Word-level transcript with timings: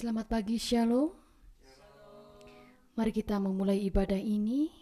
Selamat 0.00 0.32
pagi 0.32 0.56
Shalom. 0.56 1.12
Mari 2.96 3.12
kita 3.12 3.36
memulai 3.36 3.84
ibadah 3.84 4.16
ini. 4.16 4.72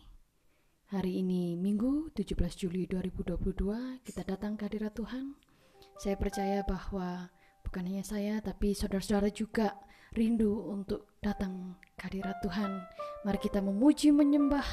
Hari 0.94 1.26
ini 1.26 1.58
Minggu 1.58 2.14
17 2.14 2.38
Juli 2.54 2.86
2022 2.86 3.98
kita 4.06 4.22
datang 4.22 4.54
ke 4.54 4.70
hadirat 4.70 4.94
Tuhan. 4.94 5.34
Saya 5.98 6.14
percaya 6.14 6.62
bahwa 6.62 7.34
bukan 7.66 7.90
hanya 7.90 8.06
saya 8.06 8.38
tapi 8.38 8.78
saudara-saudara 8.78 9.34
juga 9.34 9.74
rindu 10.14 10.54
untuk 10.70 11.18
datang 11.18 11.74
ke 11.98 12.14
hadirat 12.14 12.38
Tuhan. 12.38 12.78
Mari 13.26 13.42
kita 13.42 13.58
memuji 13.58 14.14
menyembah 14.14 14.70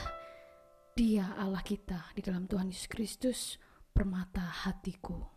Dia 0.93 1.25
Allah 1.41 1.65
kita 1.65 2.13
di 2.13 2.21
dalam 2.21 2.45
Tuhan 2.45 2.69
Yesus 2.69 2.85
Kristus 2.85 3.57
permata 3.89 4.45
hatiku. 4.45 5.34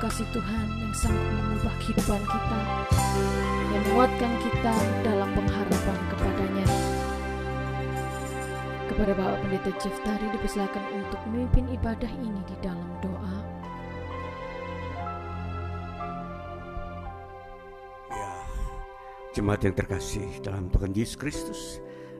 Kasih 0.00 0.24
Tuhan 0.32 0.68
yang 0.80 0.92
sanggup 0.96 1.28
mengubah 1.28 1.74
kehidupan 1.84 2.22
kita 2.24 2.60
Yang 3.68 3.82
menguatkan 3.92 4.32
kita 4.40 4.74
dalam 5.04 5.28
pengharapan 5.36 5.98
kepadanya 6.08 6.66
Kepada 8.88 9.12
Bapak 9.12 9.38
Pendeta 9.44 9.70
Jeff 9.76 9.96
tadi 10.00 10.26
dipersilakan 10.32 10.84
untuk 10.96 11.20
memimpin 11.28 11.68
ibadah 11.76 12.12
ini 12.16 12.40
di 12.48 12.56
dalam 12.64 12.88
doa 13.04 13.36
Ya, 18.08 18.32
jemaat 19.36 19.60
yang 19.68 19.76
terkasih 19.76 20.40
dalam 20.40 20.72
Tuhan 20.72 20.96
Yesus 20.96 21.14
Kristus, 21.20 21.60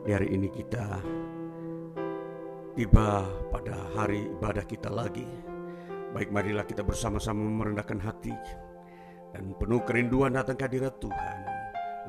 di 0.04 0.12
hari 0.12 0.36
ini 0.36 0.52
kita 0.52 1.00
tiba 2.76 3.24
pada 3.48 3.88
hari 3.96 4.28
ibadah 4.36 4.64
kita 4.68 4.92
lagi. 4.92 5.49
Baik 6.10 6.34
marilah 6.34 6.66
kita 6.66 6.82
bersama-sama 6.82 7.46
merendahkan 7.46 8.02
hati 8.02 8.34
dan 9.30 9.54
penuh 9.54 9.78
kerinduan 9.86 10.34
datang 10.34 10.58
ke 10.58 10.66
hadirat 10.66 10.98
Tuhan, 10.98 11.38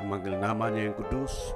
memanggil 0.02 0.42
namanya 0.42 0.82
yang 0.82 0.98
kudus, 0.98 1.54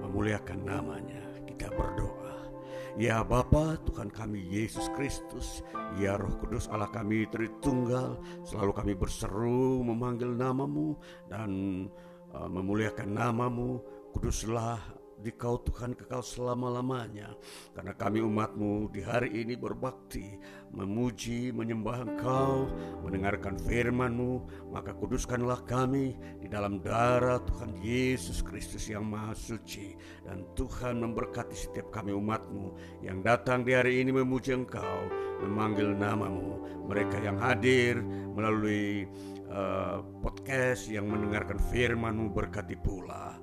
memuliakan 0.00 0.64
namanya. 0.64 1.20
Kita 1.44 1.68
berdoa. 1.72 2.48
Ya 2.96 3.20
Bapa 3.20 3.76
Tuhan 3.84 4.08
kami 4.08 4.40
Yesus 4.48 4.88
Kristus 4.96 5.60
Ya 6.00 6.16
Roh 6.16 6.32
Kudus 6.40 6.64
Allah 6.72 6.88
kami 6.88 7.28
Tritunggal 7.28 8.16
Selalu 8.40 8.72
kami 8.72 8.92
berseru 8.96 9.84
memanggil 9.84 10.32
namamu 10.32 10.96
Dan 11.28 11.84
uh, 12.32 12.48
memuliakan 12.48 13.12
namamu 13.12 13.84
Kuduslah 14.16 14.95
di 15.26 15.34
kau 15.34 15.58
Tuhan 15.58 15.98
kekal 15.98 16.22
selama-lamanya. 16.22 17.34
Karena 17.74 17.90
kami 17.98 18.22
umatmu 18.22 18.94
di 18.94 19.02
hari 19.02 19.42
ini 19.42 19.58
berbakti, 19.58 20.38
memuji, 20.70 21.50
menyembah 21.50 22.06
engkau, 22.06 22.70
mendengarkan 23.02 23.58
firmanmu, 23.58 24.46
maka 24.70 24.94
kuduskanlah 24.94 25.66
kami 25.66 26.14
di 26.38 26.46
dalam 26.46 26.78
darah 26.78 27.42
Tuhan 27.42 27.74
Yesus 27.82 28.38
Kristus 28.46 28.86
yang 28.86 29.02
maha 29.02 29.34
suci. 29.34 29.98
Dan 30.22 30.46
Tuhan 30.54 31.02
memberkati 31.02 31.58
setiap 31.58 31.90
kami 31.90 32.14
umatmu 32.14 33.02
yang 33.02 33.26
datang 33.26 33.66
di 33.66 33.74
hari 33.74 34.06
ini 34.06 34.14
memuji 34.14 34.54
engkau, 34.54 35.10
memanggil 35.42 35.90
namamu. 35.90 36.86
Mereka 36.86 37.18
yang 37.18 37.42
hadir 37.42 37.98
melalui 38.30 39.10
uh, 39.50 40.06
podcast 40.22 40.86
yang 40.86 41.10
mendengarkan 41.10 41.58
firmanmu 41.58 42.30
berkati 42.30 42.78
pula. 42.78 43.42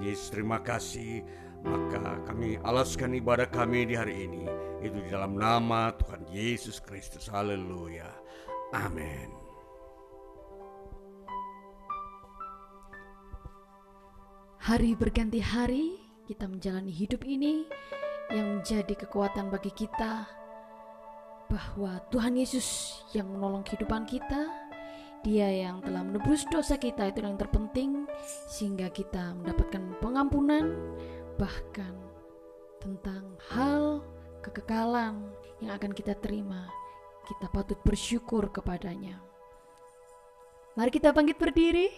Yesus 0.00 0.32
terima 0.32 0.62
kasih. 0.64 1.22
Maka 1.64 2.20
kami 2.28 2.60
alaskan 2.60 3.16
ibadah 3.16 3.48
kami 3.48 3.88
di 3.88 3.94
hari 3.96 4.28
ini. 4.28 4.44
Itu 4.84 5.00
di 5.00 5.08
dalam 5.08 5.38
nama 5.38 5.92
Tuhan 5.96 6.28
Yesus 6.28 6.80
Kristus. 6.80 7.30
Haleluya. 7.30 8.08
Amin. 8.74 9.32
Hari 14.64 14.96
berganti 14.96 15.44
hari 15.44 16.00
kita 16.24 16.48
menjalani 16.48 16.88
hidup 16.88 17.20
ini 17.28 17.68
yang 18.32 18.60
menjadi 18.60 18.96
kekuatan 18.96 19.52
bagi 19.52 19.68
kita 19.68 20.24
bahwa 21.52 22.00
Tuhan 22.08 22.40
Yesus 22.40 22.98
yang 23.12 23.28
menolong 23.28 23.60
kehidupan 23.60 24.08
kita 24.08 24.48
dia 25.24 25.48
yang 25.48 25.80
telah 25.80 26.04
menebus 26.04 26.44
dosa 26.52 26.76
kita 26.76 27.08
itu 27.08 27.24
yang 27.24 27.40
terpenting 27.40 28.03
sehingga 28.48 28.88
kita 28.88 29.36
mendapatkan 29.40 30.00
pengampunan 30.00 30.72
bahkan 31.36 31.92
tentang 32.80 33.36
hal 33.50 34.04
kekekalan 34.44 35.32
yang 35.60 35.72
akan 35.74 35.92
kita 35.96 36.12
terima. 36.20 36.68
Kita 37.24 37.48
patut 37.48 37.80
bersyukur 37.80 38.52
kepadanya. 38.52 39.16
Mari 40.76 40.90
kita 40.92 41.16
bangkit 41.16 41.40
berdiri. 41.40 41.88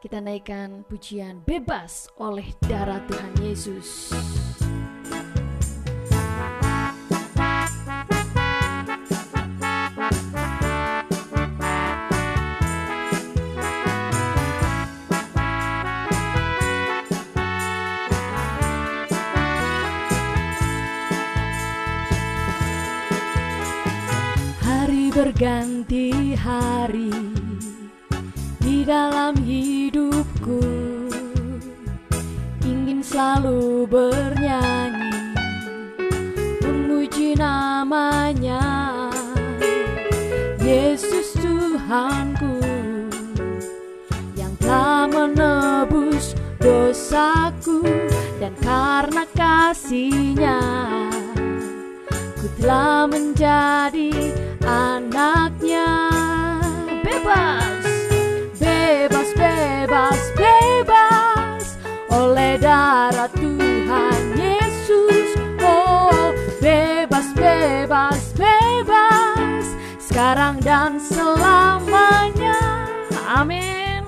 Kita 0.00 0.20
naikkan 0.20 0.84
pujian 0.88 1.44
bebas 1.44 2.08
oleh 2.16 2.56
darah 2.64 3.00
Tuhan 3.04 3.32
Yesus. 3.44 4.12
Berganti 25.26 26.38
hari 26.38 27.10
di 28.62 28.86
dalam 28.86 29.34
hidupku. 29.34 30.62
Ingin 32.62 33.02
selalu 33.02 33.90
bernyanyi 33.90 35.34
memuji 36.62 37.34
namanya. 37.34 38.62
Yesus 40.62 41.34
Tuhanku 41.42 42.62
yang 44.38 44.54
telah 44.62 45.10
menebus 45.10 46.38
dosaku. 46.62 47.82
Dan 48.38 48.54
karena 48.62 49.26
kasihnya 49.34 50.62
ku 52.38 52.46
telah 52.62 53.10
menjadi 53.10 54.45
anaknya. 54.66 56.10
Bebas. 57.06 57.86
Bebas 58.58 59.28
bebas 59.38 60.20
bebas. 60.34 61.64
Oleh 62.10 62.58
darah 62.58 63.30
Tuhan 63.30 64.20
Yesus. 64.34 65.38
Oh 65.62 66.34
bebas 66.58 67.30
bebas 67.38 68.34
bebas. 68.34 69.64
Sekarang 70.02 70.58
dan 70.58 70.98
selamanya. 70.98 72.58
Amin. 73.30 74.02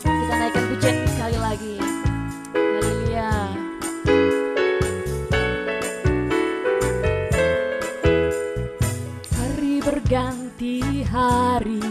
Kita 0.00 0.34
naikkan 0.36 0.64
pujian 0.72 0.96
sekali 1.04 1.38
lagi 1.38 1.75
hari 11.26 11.82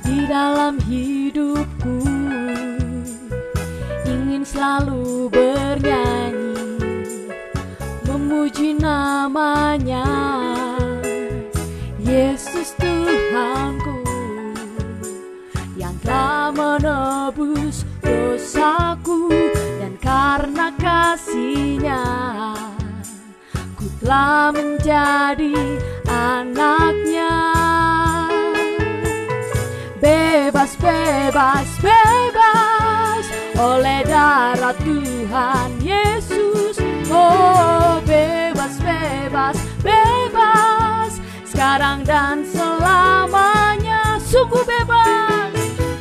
di 0.00 0.24
dalam 0.24 0.80
hidupku. 0.80 2.00
Ingin 4.08 4.42
selalu 4.42 5.28
bernyanyi 5.28 6.80
memuji 8.08 8.76
namanya. 8.80 10.08
Yesus 12.00 12.74
Tuhanku 12.80 14.02
yang 15.76 15.94
telah 16.02 16.50
menebus 16.50 17.84
dosaku. 18.02 19.28
Dan 19.78 19.94
karena 20.02 20.72
kasihnya 20.80 22.02
ku 23.78 23.86
telah 24.02 24.50
menjadi 24.50 25.54
anaknya 26.10 27.49
Bebas, 30.00 30.80
bebas, 30.80 31.68
bebas 31.84 33.24
Oleh 33.60 34.00
darah 34.08 34.72
Tuhan 34.80 35.76
Yesus. 35.76 36.80
Oh 37.12 38.00
bebas, 38.08 38.80
bebas, 38.80 39.60
bebas 39.84 41.20
Sekarang 41.44 42.00
dan 42.08 42.48
selamanya 42.48 44.16
Sungguh 44.24 44.64
bebas. 44.64 45.52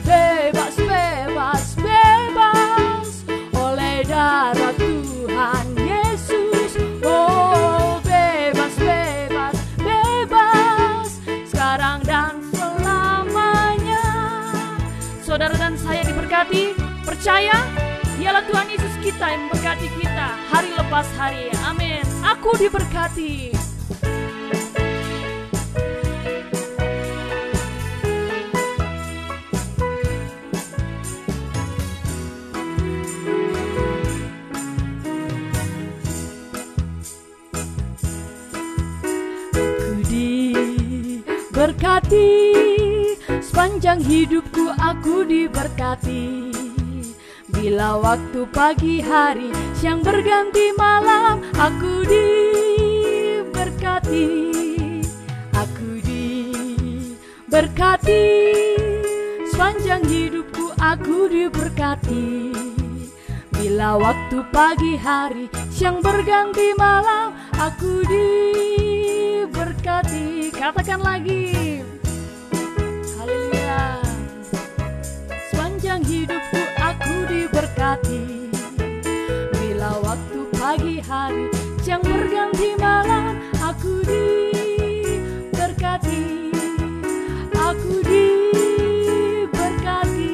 Bebas, 0.07 0.75
bebas, 0.79 1.63
bebas 1.75 3.07
Oleh 3.51 4.07
darah 4.07 4.71
Tuhan 4.79 4.88
Percaya 17.19 17.51
Dialah 18.15 18.47
Tuhan 18.47 18.71
Yesus 18.71 18.95
kita 19.03 19.27
yang 19.27 19.51
memberkati 19.51 19.91
kita 19.99 20.39
Hari 20.55 20.71
lepas 20.71 21.03
hari. 21.19 21.51
Amin. 21.67 21.99
Aku 22.23 22.55
diberkati. 22.55 23.51
Diberkati. 41.51 42.31
Sepanjang 43.43 43.99
hidupku 44.07 44.71
aku 44.79 45.27
diberkati 45.27 46.38
Bila 47.69 48.01
waktu 48.01 48.49
pagi 48.49 48.97
hari 48.97 49.53
Siang 49.77 50.01
berganti 50.01 50.73
malam 50.73 51.37
Aku 51.53 52.01
diberkati. 52.01 54.25
Aku 55.53 56.01
diberkati. 56.01 58.25
Sepanjang 59.53 60.01
hidupku 60.01 60.73
aku 60.81 61.29
diberkati. 61.29 62.57
Bila 63.53 64.01
waktu 64.01 64.41
pagi 64.49 64.97
hari 64.97 65.45
Siang 65.69 66.01
berganti 66.01 66.73
malam 66.73 67.37
Aku 67.53 68.01
diberkati. 69.45 70.49
Katakan 70.57 71.05
lagi. 71.05 71.85
Haleluya. 73.13 74.01
Sepanjang 75.53 76.01
hidupku 76.01 76.33
aku 76.33 76.38
hati 77.99 78.47
Bila 79.59 79.99
waktu 79.99 80.39
pagi 80.55 81.03
hari 81.03 81.51
yang 81.83 81.99
berganti 82.05 82.77
malam 82.79 83.35
Aku 83.59 83.99
diberkati. 84.07 86.23
Aku 87.59 87.99
diberkati. 88.01 90.31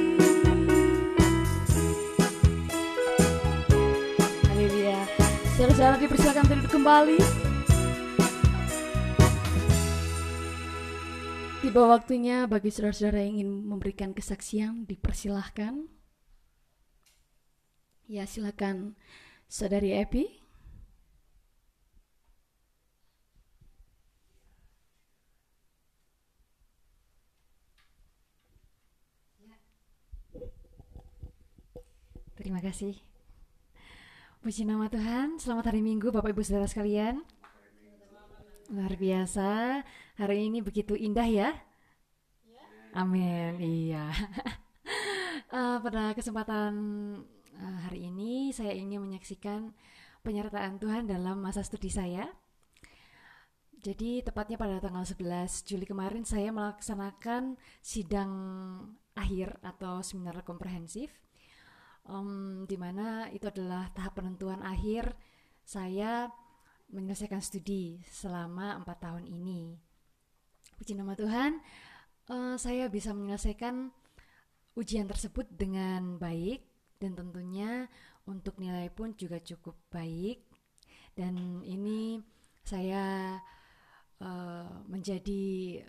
Haleluya 4.45 5.01
Saudara-saudara 5.57 5.97
dipersilakan 5.99 6.45
duduk 6.47 6.69
kembali. 6.69 7.17
Tiba 11.65 11.81
waktunya 11.91 12.45
bagi 12.47 12.71
saudara-saudara 12.71 13.19
yang 13.25 13.41
ingin 13.41 13.67
memberikan 13.67 14.13
kesaksian 14.15 14.87
dipersilahkan. 14.87 15.94
Ya 18.05 18.29
silakan 18.29 18.93
saudari 19.49 19.97
Epi. 19.97 20.29
Terima 32.37 32.61
kasih. 32.61 32.93
Puji 34.45 34.69
nama 34.69 34.85
Tuhan, 34.85 35.41
selamat 35.41 35.73
hari 35.73 35.81
Minggu 35.81 36.13
Bapak 36.13 36.29
Ibu 36.29 36.45
Saudara 36.45 36.69
sekalian. 36.69 37.25
Luar 38.69 38.93
biasa, 38.93 39.81
hari 40.13 40.45
ini 40.45 40.61
begitu 40.61 40.93
indah 40.93 41.25
ya. 41.25 41.57
Amin, 42.93 43.57
iya. 43.57 44.13
uh, 45.49 45.81
pada 45.83 46.13
kesempatan 46.13 46.77
uh, 47.59 47.79
hari 47.89 48.07
ini 48.11 48.51
saya 48.51 48.75
ingin 48.75 49.03
menyaksikan 49.03 49.71
penyertaan 50.25 50.81
Tuhan 50.81 51.05
dalam 51.05 51.39
masa 51.39 51.61
studi 51.61 51.93
saya. 51.93 52.27
Jadi 53.85 54.25
tepatnya 54.25 54.57
pada 54.57 54.81
tanggal 54.81 55.05
11 55.05 55.69
Juli 55.69 55.85
kemarin 55.85 56.25
saya 56.25 56.49
melaksanakan 56.49 57.53
sidang 57.85 58.31
akhir 59.13 59.61
atau 59.61 60.01
seminar 60.01 60.41
komprehensif 60.41 61.13
um, 62.09 62.65
di 62.65 62.77
mana 62.81 63.29
itu 63.29 63.45
adalah 63.45 63.89
tahap 63.93 64.17
penentuan 64.17 64.61
akhir 64.65 65.13
saya 65.61 66.29
menyelesaikan 66.89 67.41
studi 67.41 68.01
selama 68.09 68.77
empat 68.81 68.97
tahun 69.01 69.25
ini. 69.25 69.77
Puji 70.81 70.93
nama 70.93 71.13
Tuhan, 71.17 71.61
uh, 72.29 72.55
saya 72.57 72.89
bisa 72.89 73.13
menyelesaikan 73.13 73.89
ujian 74.77 75.05
tersebut 75.05 75.49
dengan 75.53 76.17
baik 76.17 76.74
dan 76.97 77.13
tentunya 77.13 77.87
untuk 78.25 78.57
nilai 78.57 78.89
pun 78.89 79.13
juga 79.13 79.39
cukup 79.41 79.75
baik. 79.91 80.41
Dan 81.15 81.63
ini 81.63 82.19
saya 82.65 83.37
uh, 84.19 84.83
menjadi 84.89 85.79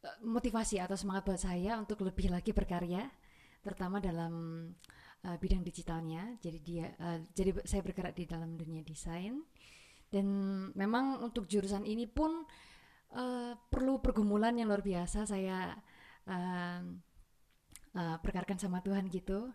eh, 0.00 0.18
motivasi 0.24 0.80
atau 0.80 0.96
semangat 0.96 1.28
buat 1.28 1.40
saya 1.42 1.76
untuk 1.76 2.00
lebih 2.06 2.32
lagi 2.32 2.56
berkarya 2.56 3.04
terutama 3.60 3.98
dalam 3.98 4.32
uh, 5.26 5.36
bidang 5.36 5.66
digitalnya. 5.66 6.38
Jadi 6.40 6.58
dia 6.62 6.86
uh, 6.96 7.18
jadi 7.34 7.60
saya 7.66 7.82
bergerak 7.84 8.14
di 8.16 8.24
dalam 8.24 8.56
dunia 8.56 8.80
desain 8.86 9.42
dan 10.08 10.26
memang 10.78 11.18
untuk 11.20 11.50
jurusan 11.50 11.82
ini 11.82 12.06
pun 12.06 12.46
uh, 13.18 13.52
perlu 13.68 13.98
pergumulan 13.98 14.54
yang 14.54 14.70
luar 14.70 14.86
biasa 14.86 15.26
saya 15.26 15.74
uh, 17.96 18.16
perkarakan 18.20 18.60
sama 18.60 18.84
Tuhan 18.84 19.08
gitu. 19.08 19.50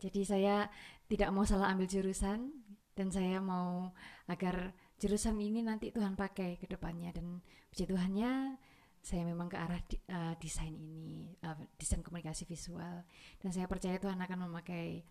Jadi 0.00 0.26
saya 0.26 0.66
tidak 1.06 1.30
mau 1.30 1.46
salah 1.46 1.70
ambil 1.70 1.86
jurusan 1.86 2.50
dan 2.96 3.08
saya 3.12 3.38
mau 3.38 3.94
agar 4.26 4.74
jurusan 4.98 5.38
ini 5.38 5.62
nanti 5.62 5.94
Tuhan 5.94 6.18
pakai 6.18 6.58
ke 6.58 6.66
depannya 6.66 7.14
dan 7.14 7.38
puji 7.70 7.86
Tuhannya 7.86 8.58
saya 9.02 9.26
memang 9.26 9.50
ke 9.50 9.58
arah 9.58 9.82
di, 9.82 9.98
uh, 10.14 10.34
desain 10.38 10.70
ini, 10.70 11.34
uh, 11.42 11.58
desain 11.74 12.06
komunikasi 12.06 12.46
visual, 12.46 13.02
dan 13.42 13.50
saya 13.50 13.66
percaya 13.66 13.98
Tuhan 13.98 14.14
akan 14.14 14.46
memakai 14.46 15.02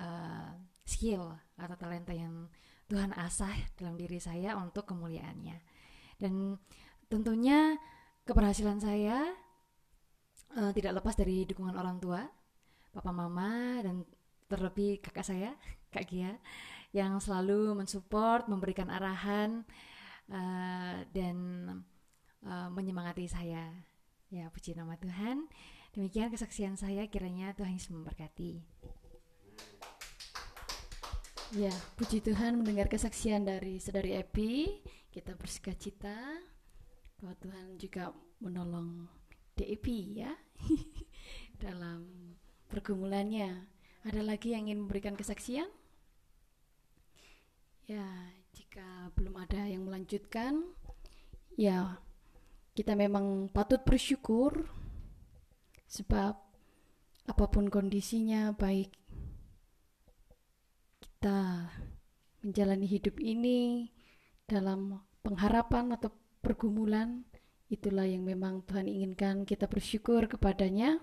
uh, 0.00 0.48
skill 0.88 1.28
atau 1.60 1.76
talenta 1.76 2.16
yang 2.16 2.48
Tuhan 2.88 3.12
asah 3.12 3.52
dalam 3.76 4.00
diri 4.00 4.16
saya 4.16 4.56
untuk 4.56 4.88
kemuliaannya. 4.88 5.60
Dan 6.16 6.56
tentunya 7.12 7.76
keberhasilan 8.24 8.80
saya 8.80 9.28
uh, 10.58 10.72
tidak 10.74 11.02
lepas 11.02 11.14
dari 11.18 11.44
dukungan 11.46 11.74
orang 11.74 11.98
tua, 11.98 12.22
papa 12.94 13.10
mama, 13.10 13.82
dan 13.82 14.06
terlebih 14.46 15.02
kakak 15.02 15.26
saya, 15.26 15.50
kak 15.94 16.06
Gia, 16.06 16.38
yang 16.94 17.18
selalu 17.18 17.74
mensupport, 17.74 18.46
memberikan 18.46 18.90
arahan, 18.90 19.66
uh, 20.30 21.02
dan 21.10 21.36
uh, 22.46 22.68
menyemangati 22.70 23.26
saya. 23.26 23.70
Ya, 24.30 24.50
puji 24.50 24.74
nama 24.74 24.98
Tuhan. 24.98 25.46
Demikian 25.94 26.30
kesaksian 26.30 26.74
saya, 26.74 27.06
kiranya 27.06 27.54
Tuhan 27.54 27.78
Yesus 27.78 27.94
memberkati. 27.94 28.58
Ya, 31.54 31.70
puji 31.94 32.18
Tuhan 32.18 32.58
mendengar 32.58 32.90
kesaksian 32.90 33.46
dari 33.46 33.78
Saudari 33.78 34.18
Epi. 34.18 34.82
Kita 35.14 35.38
bersuka 35.38 35.70
cita 35.78 36.18
bahwa 37.22 37.38
Tuhan 37.38 37.78
juga 37.78 38.10
menolong 38.42 39.06
DEP 39.54 39.86
ya 40.18 40.34
dalam 41.64 42.06
pergumulannya. 42.68 43.66
Ada 44.04 44.20
lagi 44.20 44.52
yang 44.52 44.68
ingin 44.68 44.84
memberikan 44.84 45.16
kesaksian? 45.16 45.68
Ya, 47.88 48.04
jika 48.52 49.12
belum 49.16 49.36
ada 49.40 49.64
yang 49.68 49.84
melanjutkan, 49.88 50.64
ya 51.56 52.00
kita 52.74 52.98
memang 52.98 53.48
patut 53.54 53.80
bersyukur 53.86 54.66
sebab 55.86 56.34
apa 57.24 57.44
pun 57.48 57.70
kondisinya 57.70 58.52
baik 58.52 58.90
kita 61.00 61.70
menjalani 62.44 62.84
hidup 62.84 63.16
ini 63.22 63.88
dalam 64.44 65.00
pengharapan 65.24 65.96
atau 65.96 66.12
pergumulan 66.44 67.24
itulah 67.74 68.06
yang 68.06 68.22
memang 68.22 68.62
Tuhan 68.64 68.86
inginkan 68.86 69.42
kita 69.42 69.66
bersyukur 69.66 70.30
kepadanya 70.30 71.02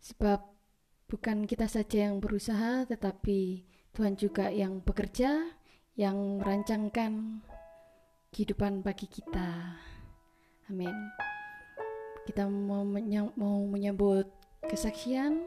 sebab 0.00 0.40
bukan 1.06 1.44
kita 1.44 1.68
saja 1.68 2.08
yang 2.08 2.18
berusaha 2.18 2.88
tetapi 2.88 3.68
Tuhan 3.92 4.16
juga 4.16 4.48
yang 4.48 4.80
bekerja 4.80 5.60
yang 5.98 6.40
merancangkan 6.40 7.44
kehidupan 8.30 8.80
bagi 8.80 9.10
kita. 9.10 9.76
Amin. 10.70 10.94
Kita 12.24 12.46
mau, 12.46 12.86
menyam, 12.86 13.34
mau 13.34 13.66
menyambut 13.66 14.30
kesaksian 14.70 15.42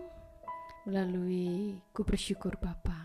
melalui 0.84 1.80
ku 1.96 2.04
bersyukur 2.04 2.60
Bapa. 2.60 3.03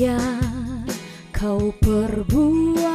Yang 0.00 0.88
kau 1.28 1.76
perbuat 1.76 2.89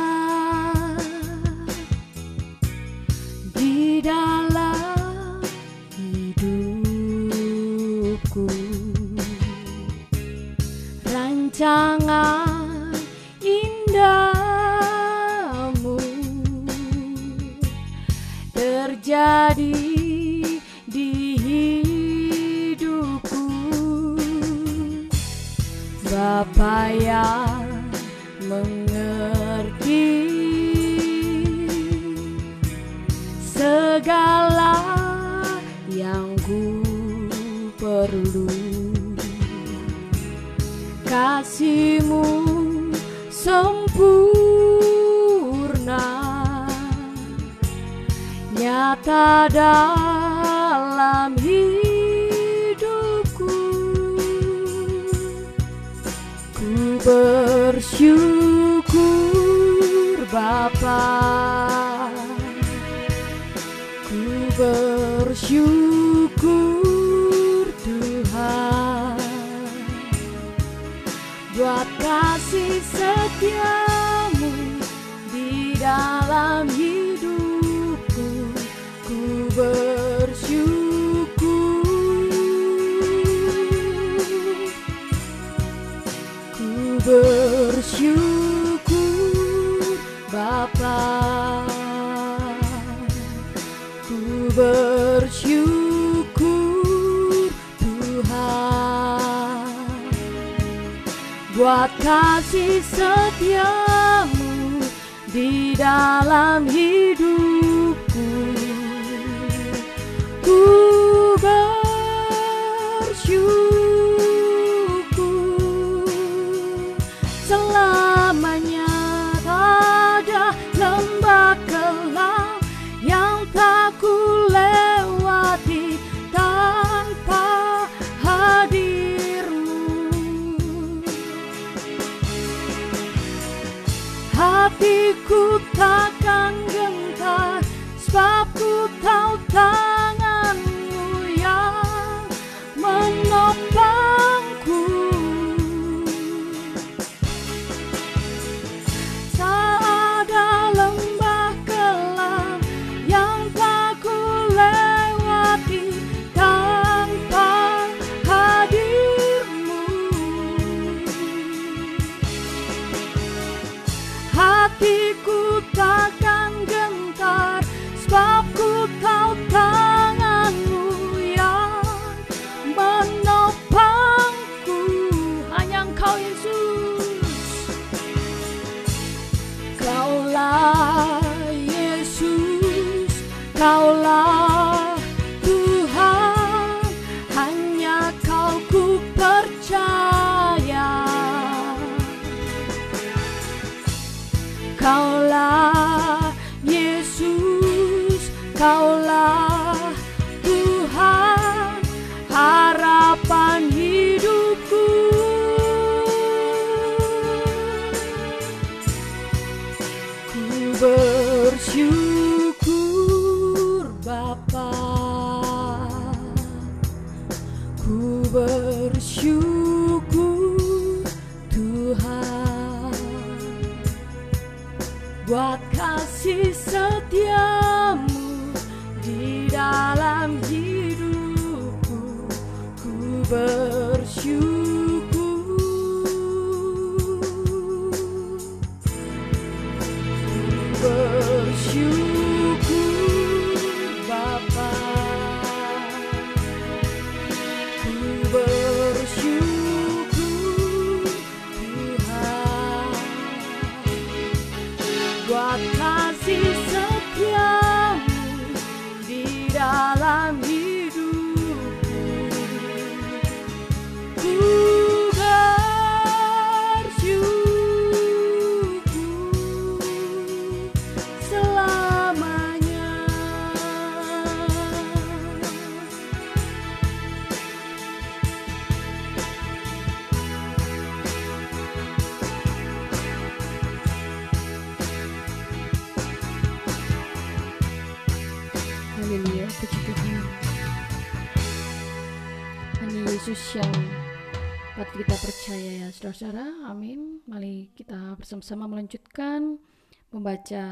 bersama-sama 298.35 298.67
melanjutkan 298.67 299.63
membaca 300.11 300.63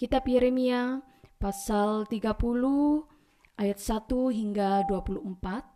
kitab 0.00 0.24
Yeremia 0.24 1.04
pasal 1.36 2.08
30 2.08 2.32
ayat 3.60 3.76
1 3.76 4.08
hingga 4.32 4.88
24. 4.88 5.68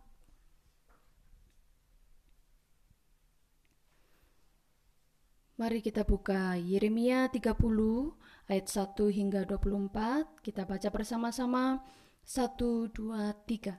Mari 5.60 5.84
kita 5.84 6.08
buka 6.08 6.56
Yeremia 6.56 7.28
30 7.28 7.60
ayat 8.48 8.66
1 8.72 9.12
hingga 9.12 9.44
24. 9.44 10.40
Kita 10.40 10.64
baca 10.64 10.88
bersama-sama 10.88 11.84
1 12.24 12.88
2 12.88 13.36
3. 13.44 13.76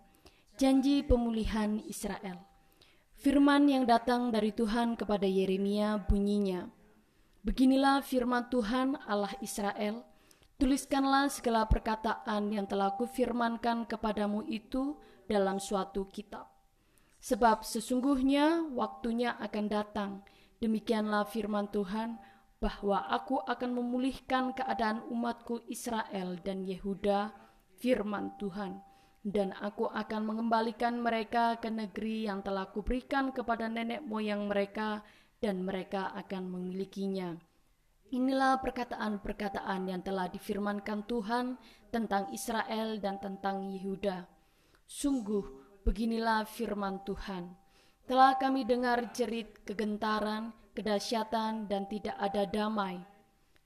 Janji 0.62 1.02
pemulihan 1.02 1.82
Israel. 1.89 2.46
Firman 3.17 3.65
yang 3.65 3.89
datang 3.89 4.30
dari 4.30 4.54
Tuhan 4.54 4.93
kepada 4.93 5.26
Yeremia 5.26 5.98
bunyinya, 6.06 6.83
Beginilah 7.43 7.99
firman 8.08 8.47
Tuhan 8.47 8.95
Allah 9.03 9.36
Israel, 9.43 10.08
tuliskanlah 10.56 11.27
segala 11.27 11.67
perkataan 11.67 12.47
yang 12.56 12.63
telah 12.63 12.95
kufirmankan 12.95 13.84
kepadamu 13.84 14.47
itu 14.47 14.95
dalam 15.27 15.60
suatu 15.60 16.08
kitab. 16.08 16.47
Sebab 17.19 17.67
sesungguhnya 17.67 18.63
waktunya 18.71 19.36
akan 19.43 19.65
datang, 19.67 20.12
demikianlah 20.63 21.27
firman 21.27 21.67
Tuhan, 21.67 22.15
bahwa 22.63 23.12
aku 23.12 23.43
akan 23.43 23.75
memulihkan 23.75 24.56
keadaan 24.56 25.03
umatku 25.12 25.67
Israel 25.67 26.39
dan 26.47 26.63
Yehuda, 26.63 27.36
firman 27.75 28.39
Tuhan. 28.39 28.79
Dan 29.19 29.51
aku 29.60 29.91
akan 29.91 30.23
mengembalikan 30.23 30.95
mereka 30.95 31.60
ke 31.60 31.67
negeri 31.67 32.27
yang 32.27 32.39
telah 32.39 32.71
kuberikan 32.71 33.36
kepada 33.36 33.67
nenek 33.67 33.99
moyang 34.08 34.47
mereka, 34.47 35.03
dan 35.43 35.67
mereka 35.67 36.15
akan 36.15 36.47
memilikinya. 36.47 37.36
Inilah 38.15 38.63
perkataan-perkataan 38.63 39.91
yang 39.91 39.99
telah 39.99 40.32
difirmankan 40.32 41.03
Tuhan 41.03 41.60
tentang 41.91 42.32
Israel 42.32 43.03
dan 43.03 43.19
tentang 43.19 43.67
Yehuda. 43.67 44.23
Sungguh, 44.88 45.63
Beginilah 45.84 46.47
firman 46.47 47.03
Tuhan. 47.03 47.60
Telah 48.08 48.39
kami 48.39 48.63
dengar 48.63 49.12
jerit 49.12 49.67
kegentaran, 49.67 50.56
kedahsyatan, 50.71 51.67
dan 51.67 51.91
tidak 51.91 52.15
ada 52.23 52.47
damai. 52.47 53.03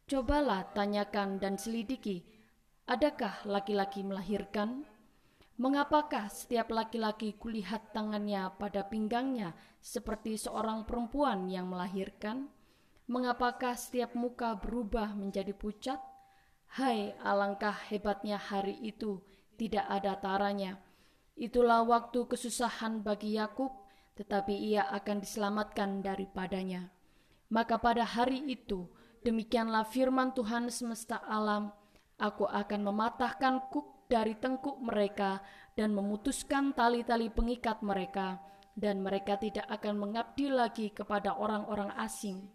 Cobalah 0.09 0.65
tanyakan 0.73 1.37
dan 1.37 1.61
selidiki, 1.61 2.25
adakah 2.89 3.37
laki-laki 3.45 4.01
melahirkan? 4.01 4.81
Mengapakah 5.57 6.29
setiap 6.29 6.69
laki-laki 6.69 7.33
kulihat 7.33 7.89
tangannya 7.89 8.53
pada 8.61 8.85
pinggangnya 8.85 9.57
seperti 9.81 10.37
seorang 10.37 10.85
perempuan 10.85 11.49
yang 11.49 11.69
melahirkan? 11.69 12.49
Mengapakah 13.09 13.73
setiap 13.73 14.13
muka 14.13 14.53
berubah 14.53 15.17
menjadi 15.17 15.57
pucat? 15.57 15.97
Hai, 16.77 17.17
alangkah 17.25 17.73
hebatnya 17.89 18.37
hari 18.37 18.77
itu, 18.85 19.23
tidak 19.57 19.87
ada 19.89 20.13
taranya 20.21 20.77
Itulah 21.37 21.85
waktu 21.85 22.25
kesusahan 22.25 23.05
bagi 23.05 23.37
Yakub, 23.37 23.69
tetapi 24.17 24.57
ia 24.57 24.89
akan 24.89 25.21
diselamatkan 25.21 26.01
daripadanya. 26.01 26.89
Maka 27.53 27.77
pada 27.77 28.01
hari 28.01 28.41
itu, 28.49 28.89
demikianlah 29.21 29.85
firman 29.85 30.33
Tuhan 30.33 30.73
semesta 30.73 31.21
alam, 31.21 31.69
aku 32.17 32.49
akan 32.49 32.89
mematahkan 32.89 33.69
kuk 33.69 33.85
dari 34.07 34.35
tengkuk 34.39 34.79
mereka 34.79 35.43
dan 35.77 35.93
memutuskan 35.93 36.73
tali-tali 36.73 37.29
pengikat 37.29 37.83
mereka, 37.85 38.41
dan 38.73 39.05
mereka 39.05 39.37
tidak 39.37 39.67
akan 39.69 39.99
mengabdi 39.99 40.49
lagi 40.49 40.89
kepada 40.89 41.37
orang-orang 41.37 41.93
asing. 42.01 42.49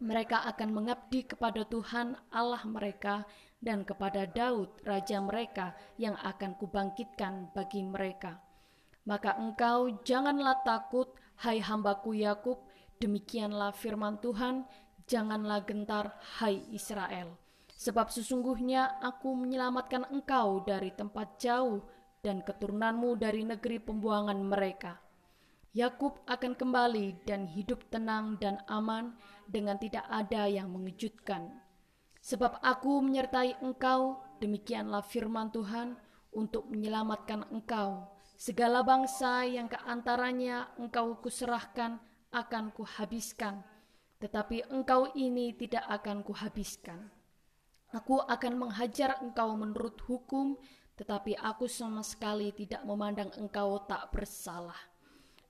Mereka 0.00 0.42
akan 0.54 0.70
mengabdi 0.74 1.28
kepada 1.28 1.62
Tuhan 1.68 2.18
Allah 2.34 2.62
mereka 2.66 3.22
dan 3.62 3.86
kepada 3.86 4.26
Daud, 4.26 4.80
raja 4.82 5.22
mereka, 5.22 5.72
yang 5.96 6.18
akan 6.18 6.58
kubangkitkan 6.58 7.54
bagi 7.54 7.84
mereka. 7.84 8.42
Maka 9.04 9.36
engkau 9.36 10.00
janganlah 10.04 10.64
takut, 10.64 11.12
hai 11.44 11.60
hambaku 11.60 12.16
Yakub, 12.16 12.64
demikianlah 13.00 13.76
firman 13.76 14.20
Tuhan, 14.20 14.64
janganlah 15.04 15.64
gentar, 15.64 16.16
hai 16.40 16.64
Israel. 16.72 17.43
Sebab 17.74 18.10
sesungguhnya 18.10 19.02
aku 19.02 19.34
menyelamatkan 19.34 20.06
engkau 20.14 20.62
dari 20.62 20.94
tempat 20.94 21.42
jauh 21.42 21.82
dan 22.22 22.40
keturunanmu 22.40 23.18
dari 23.18 23.42
negeri 23.42 23.82
pembuangan 23.82 24.38
mereka. 24.38 25.02
Yakub 25.74 26.22
akan 26.30 26.54
kembali 26.54 27.26
dan 27.26 27.50
hidup 27.50 27.82
tenang 27.90 28.38
dan 28.38 28.62
aman 28.70 29.18
dengan 29.50 29.74
tidak 29.74 30.06
ada 30.06 30.46
yang 30.46 30.70
mengejutkan 30.70 31.64
Sebab 32.24 32.64
aku 32.64 33.04
menyertai 33.04 33.60
engkau, 33.60 34.16
demikianlah 34.40 35.04
firman 35.04 35.52
Tuhan, 35.52 35.92
untuk 36.32 36.64
menyelamatkan 36.72 37.52
engkau. 37.52 38.08
Segala 38.40 38.80
bangsa 38.80 39.44
yang 39.44 39.68
ke 39.68 39.76
antaranya 39.84 40.72
engkau 40.80 41.20
kuserahkan 41.20 42.00
akan 42.32 42.72
kuhabiskan, 42.72 43.60
tetapi 44.24 44.64
engkau 44.72 45.12
ini 45.12 45.52
tidak 45.52 45.84
akan 45.84 46.24
kuhabiskan. 46.24 47.12
Aku 47.94 48.18
akan 48.18 48.58
menghajar 48.58 49.22
engkau 49.22 49.54
menurut 49.54 49.94
hukum, 50.10 50.58
tetapi 50.98 51.38
aku 51.38 51.70
sama 51.70 52.02
sekali 52.02 52.50
tidak 52.50 52.82
memandang 52.82 53.30
engkau 53.38 53.78
tak 53.86 54.10
bersalah. 54.10 54.74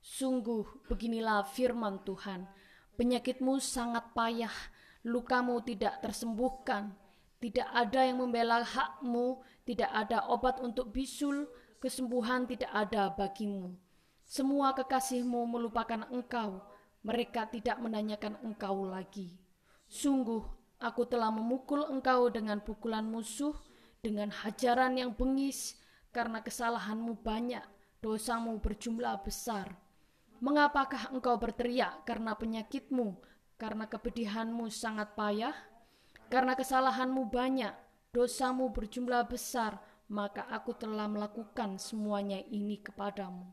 Sungguh 0.05 0.85
beginilah 0.85 1.49
firman 1.49 2.05
Tuhan, 2.05 2.45
penyakitmu 3.01 3.57
sangat 3.65 4.13
payah, 4.13 4.53
lukamu 5.09 5.65
tidak 5.65 6.05
tersembuhkan, 6.05 6.93
tidak 7.41 7.65
ada 7.73 8.05
yang 8.05 8.21
membela 8.21 8.61
hakmu, 8.61 9.41
tidak 9.65 9.89
ada 9.97 10.29
obat 10.29 10.61
untuk 10.61 10.93
bisul, 10.93 11.49
kesembuhan 11.81 12.45
tidak 12.45 12.69
ada 12.77 13.09
bagimu. 13.13 13.73
Semua 14.25 14.77
kekasihmu 14.77 15.49
melupakan 15.49 16.05
engkau, 16.13 16.61
mereka 17.01 17.49
tidak 17.49 17.81
menanyakan 17.81 18.37
engkau 18.45 18.85
lagi. 18.85 19.37
Sungguh, 19.89 20.64
aku 20.85 21.09
telah 21.09 21.33
memukul 21.33 21.89
engkau 21.89 22.29
dengan 22.29 22.61
pukulan 22.61 23.09
musuh, 23.09 23.57
dengan 24.05 24.29
hajaran 24.29 25.01
yang 25.01 25.17
bengis, 25.17 25.81
karena 26.13 26.45
kesalahanmu 26.45 27.25
banyak, 27.25 27.65
dosamu 28.05 28.61
berjumlah 28.61 29.25
besar. 29.25 29.81
Mengapakah 30.45 31.09
engkau 31.09 31.41
berteriak 31.41 32.05
karena 32.05 32.37
penyakitmu, 32.37 33.17
karena 33.57 33.89
kepedihanmu 33.89 34.69
sangat 34.69 35.17
payah, 35.17 35.57
karena 36.29 36.53
kesalahanmu 36.53 37.33
banyak, 37.33 37.73
dosamu 38.13 38.69
berjumlah 38.69 39.25
besar, 39.25 39.81
maka 40.13 40.45
aku 40.53 40.77
telah 40.77 41.09
melakukan 41.09 41.81
semuanya 41.81 42.45
ini 42.53 42.77
kepadamu. 42.77 43.49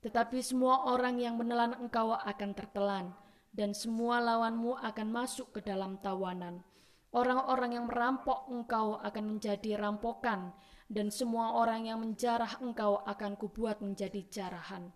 Tetapi 0.00 0.38
semua 0.40 0.88
orang 0.88 1.20
yang 1.20 1.34
menelan 1.36 1.76
engkau 1.76 2.14
akan 2.14 2.50
tertelan, 2.56 3.12
dan 3.50 3.74
semua 3.74 4.22
lawanmu 4.22 4.78
akan 4.78 5.08
masuk 5.10 5.58
ke 5.58 5.60
dalam 5.62 5.98
tawanan. 5.98 6.62
Orang-orang 7.10 7.74
yang 7.74 7.86
merampok 7.90 8.46
engkau 8.46 9.02
akan 9.02 9.24
menjadi 9.36 9.78
rampokan, 9.78 10.54
dan 10.90 11.10
semua 11.10 11.58
orang 11.58 11.86
yang 11.90 11.98
menjarah 12.02 12.58
engkau 12.62 13.02
akan 13.02 13.34
kubuat 13.34 13.82
menjadi 13.82 14.22
jarahan. 14.30 14.94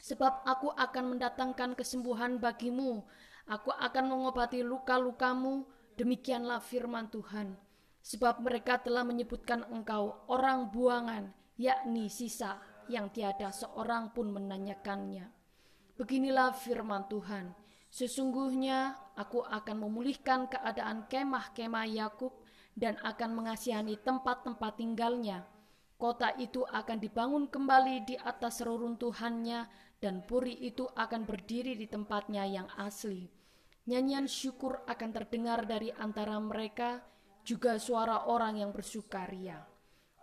Sebab 0.00 0.44
aku 0.44 0.72
akan 0.72 1.16
mendatangkan 1.16 1.76
kesembuhan 1.76 2.36
bagimu, 2.40 3.04
Aku 3.44 3.68
akan 3.76 4.08
mengobati 4.08 4.64
luka-lukamu, 4.64 5.68
demikianlah 6.00 6.64
firman 6.64 7.12
Tuhan. 7.12 7.52
Sebab 8.00 8.40
mereka 8.40 8.80
telah 8.80 9.04
menyebutkan 9.04 9.68
engkau 9.68 10.24
orang 10.32 10.72
buangan, 10.72 11.28
yakni 11.60 12.08
sisa 12.08 12.56
yang 12.88 13.12
tiada 13.12 13.52
seorang 13.52 14.16
pun 14.16 14.32
menanyakannya. 14.32 15.28
Beginilah 16.00 16.56
firman 16.56 17.04
Tuhan, 17.08 17.52
sesungguhnya 17.94 18.98
aku 19.14 19.46
akan 19.46 19.86
memulihkan 19.86 20.50
keadaan 20.50 21.06
kemah-kemah 21.06 21.86
Yakub 21.86 22.34
dan 22.74 22.98
akan 23.06 23.38
mengasihani 23.38 24.02
tempat-tempat 24.02 24.82
tinggalnya. 24.82 25.46
Kota 25.94 26.34
itu 26.42 26.66
akan 26.66 26.98
dibangun 26.98 27.46
kembali 27.46 28.02
di 28.02 28.18
atas 28.18 28.66
reruntuhannya 28.66 29.70
dan 30.02 30.26
puri 30.26 30.58
itu 30.66 30.90
akan 30.90 31.22
berdiri 31.22 31.78
di 31.78 31.86
tempatnya 31.86 32.42
yang 32.42 32.66
asli. 32.74 33.30
Nyanyian 33.86 34.26
syukur 34.26 34.82
akan 34.90 35.10
terdengar 35.14 35.62
dari 35.70 35.94
antara 35.94 36.34
mereka, 36.42 36.98
juga 37.46 37.78
suara 37.78 38.26
orang 38.26 38.58
yang 38.58 38.74
bersukaria. 38.74 39.60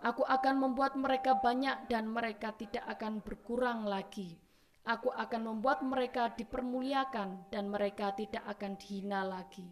Aku 0.01 0.25
akan 0.25 0.57
membuat 0.57 0.97
mereka 0.97 1.37
banyak 1.37 1.87
dan 1.87 2.09
mereka 2.09 2.51
tidak 2.57 2.83
akan 2.89 3.21
berkurang 3.21 3.85
lagi. 3.85 4.40
Aku 4.81 5.13
akan 5.13 5.41
membuat 5.45 5.85
mereka 5.85 6.33
dipermuliakan 6.33 7.53
dan 7.53 7.69
mereka 7.69 8.13
tidak 8.17 8.41
akan 8.49 8.77
dihina 8.81 9.21
lagi. 9.21 9.69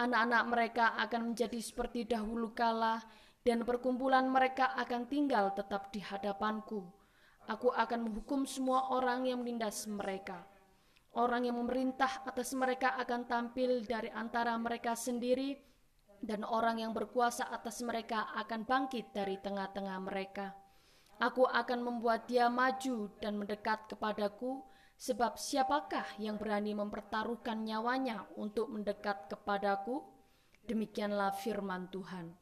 Anak-anak 0.00 0.44
mereka 0.48 0.84
akan 0.96 1.32
menjadi 1.32 1.60
seperti 1.60 2.08
dahulu 2.08 2.56
kala 2.56 3.04
dan 3.44 3.64
perkumpulan 3.68 4.24
mereka 4.28 4.72
akan 4.80 5.04
tinggal 5.12 5.52
tetap 5.52 5.92
di 5.92 6.00
hadapanku 6.00 6.88
Aku 7.50 7.74
akan 7.74 8.06
menghukum 8.06 8.46
semua 8.46 8.94
orang 8.94 9.26
yang 9.26 9.42
menindas 9.42 9.88
mereka. 9.90 10.46
Orang 11.18 11.42
yang 11.42 11.58
memerintah 11.58 12.22
atas 12.22 12.54
mereka 12.54 12.94
akan 12.94 13.26
tampil 13.26 13.82
dari 13.82 14.06
antara 14.14 14.54
mereka 14.54 14.94
sendiri, 14.94 15.58
dan 16.22 16.46
orang 16.46 16.78
yang 16.78 16.94
berkuasa 16.94 17.50
atas 17.50 17.82
mereka 17.82 18.30
akan 18.38 18.62
bangkit 18.62 19.10
dari 19.10 19.40
tengah-tengah 19.42 19.98
mereka. 19.98 20.54
Aku 21.20 21.44
akan 21.44 21.84
membuat 21.84 22.24
dia 22.32 22.48
maju 22.48 23.12
dan 23.20 23.36
mendekat 23.36 23.92
kepadaku, 23.92 24.64
sebab 24.96 25.36
siapakah 25.36 26.16
yang 26.16 26.40
berani 26.40 26.72
mempertaruhkan 26.72 27.60
nyawanya 27.60 28.24
untuk 28.40 28.72
mendekat 28.72 29.28
kepadaku? 29.28 30.00
Demikianlah 30.64 31.36
firman 31.36 31.92
Tuhan. 31.92 32.32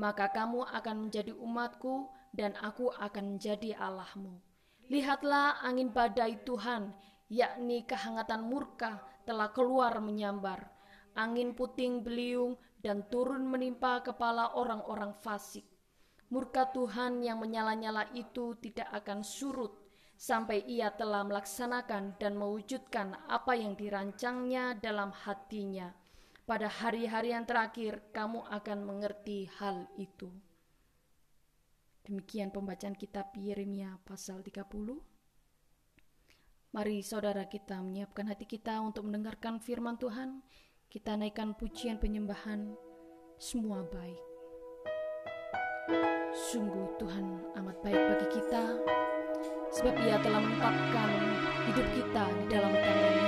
Maka 0.00 0.32
kamu 0.32 0.64
akan 0.64 0.96
menjadi 1.08 1.36
umatku, 1.36 2.08
dan 2.32 2.56
aku 2.64 2.88
akan 2.96 3.36
menjadi 3.36 3.76
Allahmu. 3.76 4.40
Lihatlah 4.88 5.60
angin 5.60 5.92
badai 5.92 6.40
Tuhan, 6.48 6.96
yakni 7.28 7.84
kehangatan 7.84 8.48
murka 8.48 9.04
telah 9.28 9.52
keluar 9.52 10.00
menyambar. 10.00 10.72
Angin 11.12 11.52
puting 11.52 12.00
beliung 12.00 12.56
dan 12.80 13.04
turun 13.12 13.44
menimpa 13.44 14.00
kepala 14.00 14.56
orang-orang 14.56 15.12
fasik. 15.20 15.68
Murka 16.32 16.64
Tuhan 16.72 17.20
yang 17.20 17.44
menyala-nyala 17.44 18.08
itu 18.16 18.56
tidak 18.56 18.88
akan 18.88 19.20
surut, 19.20 19.76
sampai 20.16 20.64
ia 20.64 20.88
telah 20.96 21.28
melaksanakan 21.28 22.16
dan 22.16 22.40
mewujudkan 22.40 23.12
apa 23.28 23.52
yang 23.52 23.76
dirancangnya 23.76 24.72
dalam 24.80 25.12
hatinya. 25.12 25.92
Pada 26.48 26.72
hari-hari 26.72 27.36
yang 27.36 27.44
terakhir, 27.44 28.00
kamu 28.16 28.48
akan 28.48 28.78
mengerti 28.80 29.44
hal 29.60 29.84
itu. 30.00 30.32
Demikian 32.08 32.48
pembacaan 32.48 32.96
kitab 32.96 33.28
Yeremia 33.36 34.00
pasal 34.00 34.40
30. 34.40 34.72
Mari 36.72 37.04
saudara 37.04 37.44
kita 37.44 37.76
menyiapkan 37.84 38.32
hati 38.32 38.48
kita 38.48 38.80
untuk 38.80 39.04
mendengarkan 39.04 39.60
firman 39.60 40.00
Tuhan. 40.00 40.40
Kita 40.88 41.12
naikkan 41.12 41.52
pujian 41.60 42.00
penyembahan, 42.00 42.72
semua 43.36 43.84
baik. 43.84 44.31
Sungguh 45.82 46.94
Tuhan 46.94 47.42
amat 47.58 47.74
baik 47.82 47.98
bagi 47.98 48.38
kita, 48.38 48.62
sebab 49.74 49.94
ia 50.06 50.14
telah 50.22 50.38
menempatkan 50.38 51.10
hidup 51.66 51.86
kita 51.98 52.22
di 52.38 52.44
dalam 52.46 52.70
tangannya. 52.70 53.26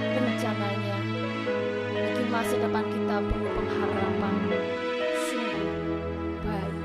Rencananya, 0.00 0.96
bagi 1.92 2.24
masa 2.32 2.56
depan 2.56 2.84
kita 2.88 3.16
penuh 3.20 3.52
pengharapan, 3.52 4.36
sungguh 5.28 5.68
baik. 6.40 6.76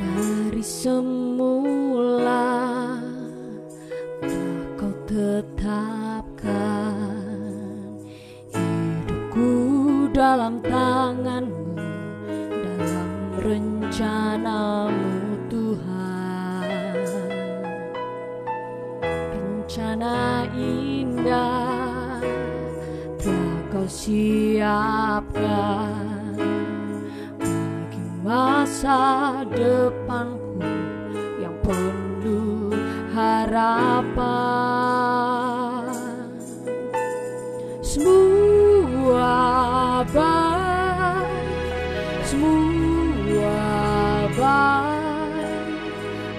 Dari 0.00 0.64
semula 0.64 1.83
siapkan 24.04 25.96
bagi 27.40 28.04
masa 28.20 29.40
depanku 29.48 30.60
yang 31.40 31.56
penuh 31.64 32.68
harapan. 33.16 34.28
Semua 37.80 39.32
baik 40.12 41.24
semua 42.28 43.56
baik. 44.36 45.72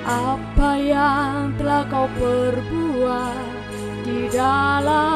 Apa 0.06 0.78
yang 0.78 1.58
telah 1.58 1.82
kau 1.89 2.06
perbuat 2.13 3.41
di 4.06 4.30
dalam 4.30 5.14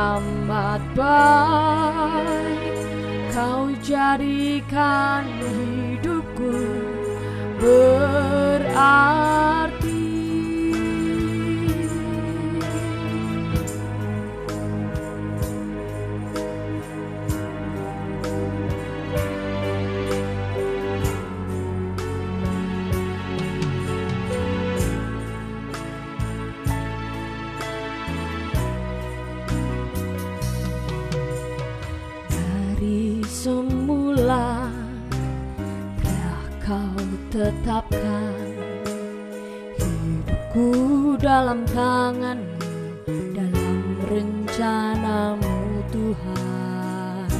teramat 0.00 0.80
baik 0.96 2.72
kau 3.36 3.68
jadikan 3.84 5.28
hidupku 5.28 6.56
berarti 7.60 9.59
tetapkan 37.50 38.46
hidupku 39.74 40.70
dalam 41.18 41.66
tanganmu 41.66 43.10
dalam 43.34 43.78
rencanamu 44.06 45.82
Tuhan. 45.90 47.30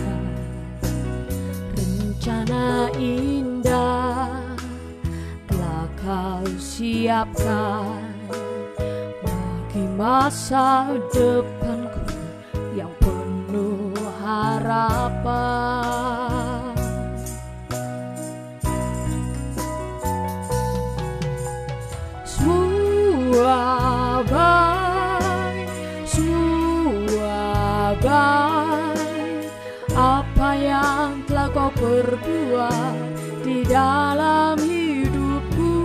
Rencana 1.79 2.91
indah 2.99 4.35
telah 5.47 5.87
kau 6.03 6.51
siapkan 6.59 8.11
bagi 9.23 9.87
masa 9.95 10.91
depanku 11.15 12.19
yang 12.75 12.91
penuh 12.99 13.95
harapan 14.27 15.60
apa 30.01 30.57
yang 30.57 31.21
telah 31.29 31.53
kau 31.53 31.69
perbuat 31.77 32.97
di 33.45 33.61
dalam 33.69 34.57
hidupku? 34.57 35.77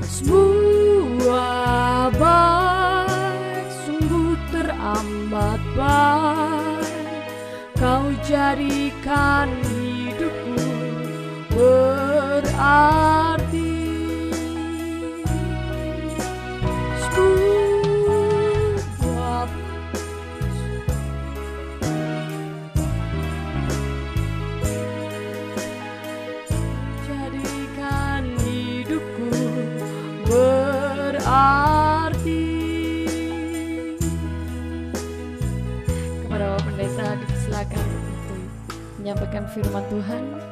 Semua 0.00 1.44
baik 2.16 3.68
sungguh 3.84 4.32
teramat 4.48 5.60
baik. 5.76 6.88
Kau 7.76 8.08
jadikan 8.24 9.52
hidupku 9.68 10.56
berarti 11.52 13.21
menyampaikan 39.32 39.48
firman 39.48 39.84
Tuhan. 39.88 40.51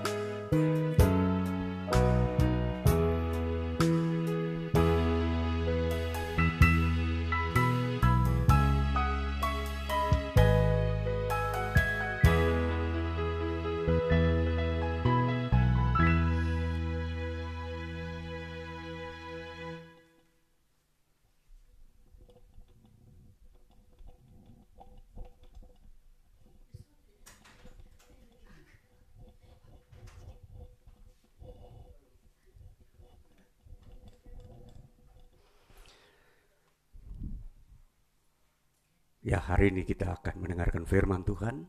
Hari 39.50 39.74
ini 39.74 39.82
kita 39.82 40.14
akan 40.22 40.46
mendengarkan 40.46 40.86
firman 40.86 41.26
Tuhan. 41.26 41.66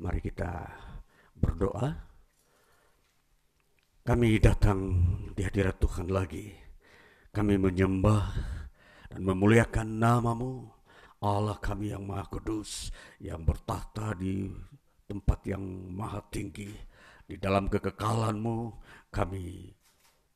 Mari 0.00 0.20
kita 0.24 0.64
berdoa. 1.36 1.92
Kami 4.02 4.40
datang 4.40 4.80
di 5.36 5.44
hadirat 5.44 5.76
Tuhan 5.76 6.08
lagi. 6.08 6.48
Kami 7.28 7.60
menyembah 7.60 8.24
dan 9.12 9.20
memuliakan 9.28 9.88
namamu. 10.00 10.72
Allah 11.22 11.60
kami 11.60 11.92
yang 11.92 12.08
maha 12.08 12.24
kudus. 12.32 12.88
Yang 13.20 13.40
bertahta 13.44 14.16
di 14.16 14.48
tempat 15.04 15.44
yang 15.44 15.62
maha 15.92 16.24
tinggi. 16.32 16.72
Di 17.28 17.36
dalam 17.36 17.68
kekekalanmu 17.68 18.56
kami 19.12 19.68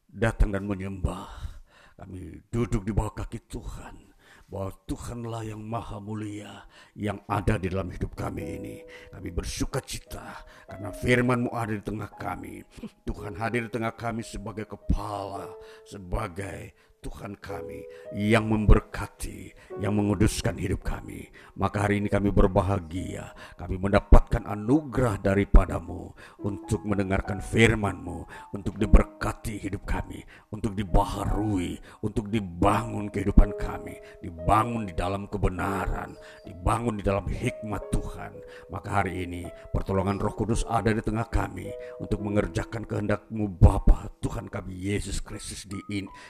datang 0.04 0.52
dan 0.52 0.68
menyembah. 0.68 1.56
Kami 1.96 2.52
duduk 2.52 2.84
di 2.84 2.92
bawah 2.92 3.16
kaki 3.16 3.48
Tuhan 3.48 4.15
bahwa 4.46 4.70
Tuhanlah 4.86 5.42
yang 5.42 5.62
maha 5.62 5.98
mulia 5.98 6.66
yang 6.94 7.18
ada 7.26 7.58
di 7.58 7.66
dalam 7.66 7.90
hidup 7.90 8.14
kami 8.14 8.42
ini. 8.62 8.76
Kami 9.10 9.28
bersuka 9.34 9.82
cita 9.82 10.46
karena 10.70 10.94
firman-Mu 10.94 11.50
ada 11.50 11.74
di 11.74 11.82
tengah 11.82 12.10
kami. 12.14 12.62
Tuhan 13.02 13.34
hadir 13.34 13.66
di 13.66 13.72
tengah 13.74 13.94
kami 13.94 14.22
sebagai 14.22 14.70
kepala, 14.70 15.50
sebagai 15.82 16.74
Tuhan 17.06 17.38
kami 17.38 17.86
yang 18.18 18.50
memberkati, 18.50 19.54
yang 19.78 19.94
menguduskan 19.94 20.58
hidup 20.58 20.82
kami. 20.82 21.30
Maka 21.54 21.86
hari 21.86 22.02
ini 22.02 22.10
kami 22.10 22.34
berbahagia, 22.34 23.30
kami 23.54 23.78
mendapatkan 23.78 24.42
anugerah 24.42 25.22
daripadamu 25.22 26.10
untuk 26.42 26.82
mendengarkan 26.82 27.38
firman-Mu, 27.38 28.50
untuk 28.58 28.74
diberkati 28.74 29.62
hidup 29.62 29.86
kami, 29.86 30.26
untuk 30.50 30.74
dibaharui, 30.74 31.78
untuk 32.02 32.26
dibangun 32.26 33.06
kehidupan 33.06 33.54
kami, 33.54 33.94
dibangun 34.18 34.90
di 34.90 34.94
dalam 34.98 35.30
kebenaran, 35.30 36.18
dibangun 36.42 36.98
di 36.98 37.06
dalam 37.06 37.30
hikmat 37.30 37.86
Tuhan. 37.94 38.34
Maka 38.74 39.00
hari 39.02 39.22
ini 39.22 39.46
pertolongan 39.70 40.18
roh 40.18 40.34
kudus 40.34 40.66
ada 40.66 40.90
di 40.90 41.00
tengah 41.06 41.30
kami 41.30 41.70
untuk 42.02 42.18
mengerjakan 42.18 42.82
kehendak-Mu 42.82 43.46
Bapa 43.46 44.10
Tuhan 44.18 44.50
kami 44.50 44.74
Yesus 44.74 45.22
Kristus 45.22 45.70
di, 45.70 45.78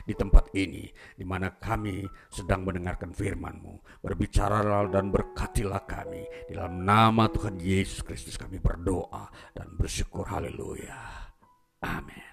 di 0.04 0.14
tempat 0.14 0.52
ini 0.52 0.65
ini 0.66 0.90
di 1.14 1.22
mana 1.22 1.54
kami 1.54 2.02
sedang 2.28 2.66
mendengarkan 2.66 3.14
firman-Mu. 3.14 4.02
Berbicaralah 4.02 4.90
dan 4.90 5.14
berkatilah 5.14 5.86
kami. 5.86 6.26
Di 6.50 6.58
dalam 6.58 6.82
nama 6.82 7.30
Tuhan 7.30 7.62
Yesus 7.62 8.02
Kristus 8.02 8.34
kami 8.34 8.58
berdoa 8.58 9.30
dan 9.54 9.72
bersyukur. 9.78 10.26
Haleluya. 10.26 11.30
Amin. 11.86 12.26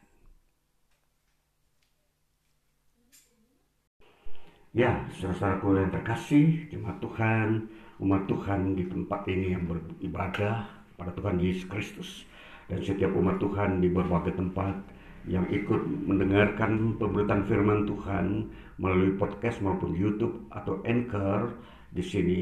Ya, 4.74 5.06
saudara-saudaraku 5.14 5.78
yang 5.78 5.94
terkasih, 5.94 6.66
jemaat 6.74 6.98
Tuhan, 6.98 7.70
umat 8.02 8.26
Tuhan 8.26 8.74
di 8.74 8.90
tempat 8.90 9.22
ini 9.30 9.54
yang 9.54 9.70
beribadah 9.70 10.66
pada 10.98 11.14
Tuhan 11.14 11.38
Yesus 11.38 11.70
Kristus 11.70 12.26
dan 12.74 12.82
setiap 12.82 13.14
umat 13.14 13.38
Tuhan 13.38 13.86
di 13.86 13.90
berbagai 13.94 14.34
tempat 14.34 14.74
yang 15.24 15.48
ikut 15.48 15.82
mendengarkan 16.04 17.00
pemberitaan 17.00 17.48
firman 17.48 17.88
Tuhan 17.88 18.52
melalui 18.76 19.16
podcast 19.16 19.64
maupun 19.64 19.96
YouTube 19.96 20.52
atau 20.52 20.84
Anchor 20.84 21.56
di 21.94 22.04
sini 22.04 22.42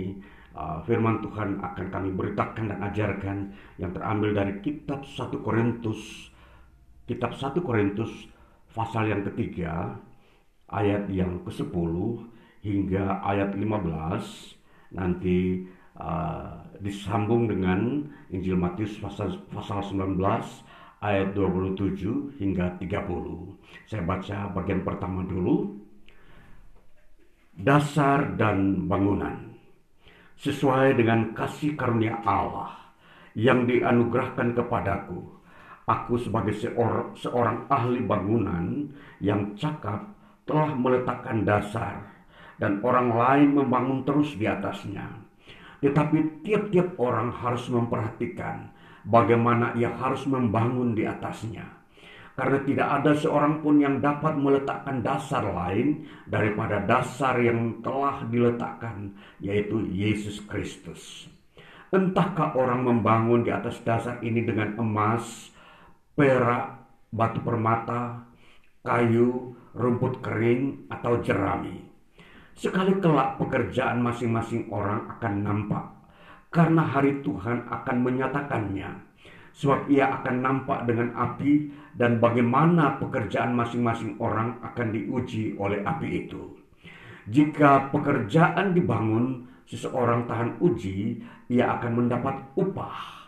uh, 0.57 0.81
firman 0.81 1.21
Tuhan 1.21 1.61
akan 1.61 1.85
kami 1.93 2.09
beritakan 2.15 2.73
dan 2.73 2.79
ajarkan 2.89 3.37
yang 3.77 3.91
terambil 3.93 4.33
dari 4.33 4.53
kitab 4.65 5.05
1 5.05 5.45
Korintus 5.45 6.31
kitab 7.05 7.37
1 7.37 7.59
Korintus 7.61 8.09
pasal 8.73 9.11
yang 9.13 9.21
ketiga 9.29 9.99
ayat 10.71 11.05
yang 11.11 11.43
ke-10 11.43 11.93
hingga 12.63 13.19
ayat 13.21 13.53
15 13.53 14.95
nanti 14.95 15.67
uh, 15.99 16.65
disambung 16.79 17.45
dengan 17.45 18.09
Injil 18.31 18.55
Matius 18.55 18.95
pasal 18.97 19.37
pasal 19.51 19.83
19 19.85 20.17
ayat 21.01 21.33
27 21.33 22.37
hingga 22.37 22.77
30. 22.77 23.89
Saya 23.89 24.05
baca 24.05 24.37
bagian 24.53 24.85
pertama 24.85 25.25
dulu. 25.25 25.81
Dasar 27.57 28.37
dan 28.37 28.85
bangunan. 28.85 29.57
Sesuai 30.37 30.97
dengan 30.97 31.33
kasih 31.37 31.77
karunia 31.77 32.17
Allah 32.25 32.73
yang 33.37 33.69
dianugerahkan 33.69 34.57
kepadaku, 34.57 35.21
aku 35.85 36.17
sebagai 36.17 36.57
seorang, 36.57 37.13
seorang 37.13 37.57
ahli 37.69 38.01
bangunan 38.01 38.89
yang 39.21 39.53
cakap 39.53 40.09
telah 40.49 40.73
meletakkan 40.73 41.45
dasar 41.45 42.01
dan 42.57 42.81
orang 42.81 43.13
lain 43.13 43.49
membangun 43.53 44.01
terus 44.01 44.33
di 44.33 44.49
atasnya. 44.49 45.05
Tetapi 45.81 46.45
tiap-tiap 46.45 46.97
orang 46.97 47.33
harus 47.33 47.65
memperhatikan 47.69 48.69
bagaimana 49.05 49.73
ia 49.77 49.89
harus 49.93 50.25
membangun 50.29 50.93
di 50.93 51.05
atasnya. 51.05 51.65
Karena 52.31 52.63
tidak 52.63 52.87
ada 53.01 53.11
seorang 53.11 53.59
pun 53.59 53.77
yang 53.77 53.99
dapat 53.99 54.39
meletakkan 54.39 55.03
dasar 55.03 55.43
lain 55.45 56.07
daripada 56.25 56.79
dasar 56.81 57.37
yang 57.43 57.83
telah 57.83 58.23
diletakkan, 58.31 59.13
yaitu 59.43 59.83
Yesus 59.91 60.39
Kristus. 60.47 61.27
Entahkah 61.91 62.55
orang 62.55 62.87
membangun 62.87 63.43
di 63.43 63.51
atas 63.51 63.83
dasar 63.83 64.23
ini 64.23 64.47
dengan 64.47 64.79
emas, 64.79 65.51
perak, 66.15 66.87
batu 67.11 67.43
permata, 67.43 68.23
kayu, 68.79 69.51
rumput 69.75 70.23
kering, 70.23 70.87
atau 70.87 71.19
jerami. 71.19 71.83
Sekali 72.55 72.95
kelak 73.03 73.37
pekerjaan 73.43 73.99
masing-masing 73.99 74.71
orang 74.71 75.19
akan 75.19 75.33
nampak 75.43 76.00
karena 76.51 76.83
hari 76.83 77.23
Tuhan 77.23 77.65
akan 77.71 77.97
menyatakannya. 78.03 78.91
Sebab 79.51 79.91
ia 79.91 80.07
akan 80.19 80.35
nampak 80.43 80.87
dengan 80.87 81.11
api 81.15 81.71
dan 81.95 82.23
bagaimana 82.23 82.99
pekerjaan 82.99 83.51
masing-masing 83.55 84.15
orang 84.19 84.59
akan 84.63 84.95
diuji 84.95 85.55
oleh 85.59 85.83
api 85.83 86.27
itu. 86.27 86.55
Jika 87.27 87.91
pekerjaan 87.91 88.71
dibangun, 88.75 89.47
seseorang 89.67 90.27
tahan 90.27 90.59
uji, 90.63 91.19
ia 91.51 91.79
akan 91.79 92.03
mendapat 92.03 92.35
upah. 92.55 93.27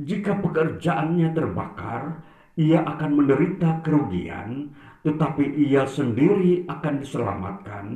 Jika 0.00 0.40
pekerjaannya 0.40 1.32
terbakar, 1.32 2.20
ia 2.56 2.84
akan 2.84 3.24
menderita 3.24 3.80
kerugian, 3.80 4.72
tetapi 5.00 5.48
ia 5.56 5.88
sendiri 5.88 6.68
akan 6.68 6.94
diselamatkan, 7.00 7.86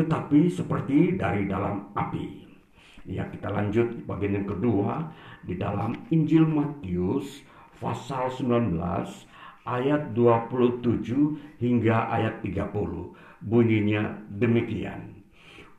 tetapi 0.00 0.48
seperti 0.48 1.20
dari 1.20 1.44
dalam 1.44 1.92
api. 1.92 2.49
Ya, 3.08 3.24
kita 3.32 3.48
lanjut 3.48 4.04
bagian 4.04 4.44
yang 4.44 4.48
kedua 4.48 5.08
di 5.40 5.56
dalam 5.56 5.96
Injil 6.12 6.44
Matius 6.44 7.40
pasal 7.80 8.28
19 8.28 8.76
ayat 9.64 10.12
27 10.12 11.60
hingga 11.60 12.12
ayat 12.12 12.44
30. 12.44 13.16
Bunyinya 13.40 14.20
demikian. 14.28 15.24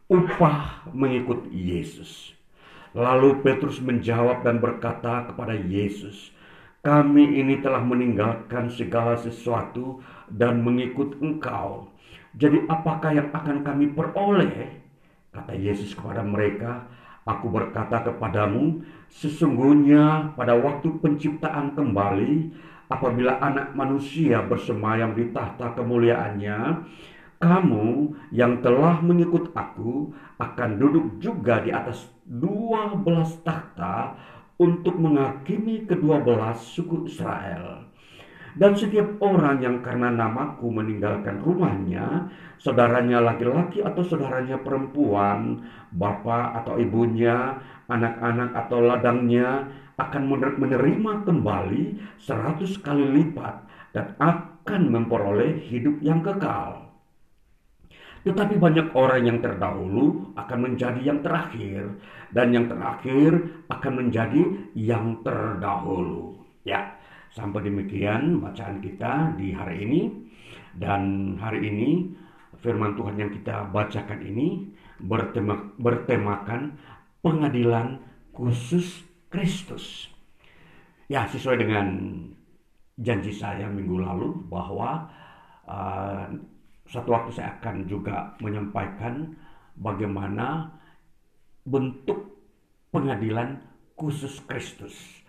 Upah 0.09 0.89
mengikut 0.91 1.45
Yesus. 1.53 2.33
Lalu 2.97 3.39
Petrus 3.45 3.79
menjawab 3.79 4.43
dan 4.43 4.59
berkata 4.59 5.29
kepada 5.29 5.55
Yesus, 5.55 6.33
"Kami 6.83 7.37
ini 7.37 7.61
telah 7.61 7.79
meninggalkan 7.79 8.67
segala 8.67 9.15
sesuatu 9.15 10.01
dan 10.27 10.65
mengikut 10.65 11.21
Engkau. 11.21 11.87
Jadi 12.35 12.65
apakah 12.67 13.13
yang 13.13 13.29
akan 13.31 13.61
kami 13.63 13.93
peroleh?" 13.93 14.81
Kata 15.31 15.55
Yesus 15.55 15.95
kepada 15.95 16.19
mereka, 16.27 16.83
Aku 17.21 17.53
berkata 17.53 18.01
kepadamu, 18.01 18.81
sesungguhnya 19.05 20.33
pada 20.33 20.57
waktu 20.57 20.89
penciptaan 21.05 21.77
kembali, 21.77 22.49
apabila 22.89 23.37
anak 23.37 23.77
manusia 23.77 24.41
bersemayam 24.41 25.13
di 25.13 25.29
tahta 25.29 25.77
kemuliaannya, 25.77 26.81
kamu 27.37 28.17
yang 28.33 28.61
telah 28.65 29.01
mengikut 29.05 29.53
aku 29.53 30.13
akan 30.41 30.69
duduk 30.81 31.21
juga 31.21 31.61
di 31.61 31.69
atas 31.69 32.09
dua 32.25 32.97
belas 32.97 33.37
tahta 33.45 34.17
untuk 34.57 34.97
menghakimi 34.97 35.85
kedua 35.85 36.21
belas 36.21 36.61
suku 36.61 37.05
Israel. 37.05 37.90
Dan 38.51 38.75
setiap 38.75 39.15
orang 39.23 39.63
yang 39.63 39.79
karena 39.79 40.11
namaku 40.11 40.67
meninggalkan 40.67 41.39
rumahnya, 41.39 42.27
saudaranya 42.59 43.23
laki-laki 43.23 43.79
atau 43.79 44.03
saudaranya 44.03 44.59
perempuan, 44.59 45.63
bapak 45.95 46.63
atau 46.63 46.75
ibunya, 46.75 47.63
anak-anak 47.87 48.51
atau 48.67 48.83
ladangnya, 48.83 49.71
akan 49.95 50.23
menerima 50.59 51.13
kembali 51.23 51.83
seratus 52.19 52.75
kali 52.81 53.05
lipat 53.21 53.63
dan 53.95 54.17
akan 54.19 54.81
memperoleh 54.89 55.61
hidup 55.71 55.99
yang 56.03 56.19
kekal. 56.19 56.91
Tetapi 58.21 58.61
banyak 58.61 58.93
orang 58.93 59.25
yang 59.25 59.39
terdahulu 59.41 60.37
akan 60.37 60.59
menjadi 60.61 61.01
yang 61.01 61.25
terakhir, 61.25 61.97
dan 62.29 62.53
yang 62.53 62.69
terakhir 62.69 63.49
akan 63.65 63.93
menjadi 63.97 64.41
yang 64.77 65.25
terdahulu. 65.25 66.37
Ya, 66.61 67.00
Sampai 67.31 67.63
demikian 67.63 68.43
bacaan 68.43 68.83
kita 68.83 69.39
di 69.39 69.55
hari 69.55 69.87
ini 69.87 70.01
dan 70.75 71.35
hari 71.39 71.63
ini 71.63 72.11
firman 72.59 72.99
Tuhan 72.99 73.15
yang 73.15 73.31
kita 73.31 73.71
bacakan 73.71 74.19
ini 74.19 74.67
bertema, 74.99 75.55
bertemakan 75.79 76.75
pengadilan 77.23 78.03
khusus 78.35 79.07
Kristus. 79.31 80.11
Ya, 81.07 81.23
sesuai 81.23 81.63
dengan 81.63 81.87
janji 82.99 83.31
saya 83.31 83.71
minggu 83.71 84.03
lalu 84.03 84.35
bahwa 84.51 85.07
uh, 85.71 86.27
satu 86.83 87.15
waktu 87.15 87.31
saya 87.31 87.55
akan 87.63 87.87
juga 87.87 88.35
menyampaikan 88.43 89.39
bagaimana 89.79 90.67
bentuk 91.63 92.27
pengadilan 92.91 93.55
khusus 93.95 94.43
Kristus 94.43 95.20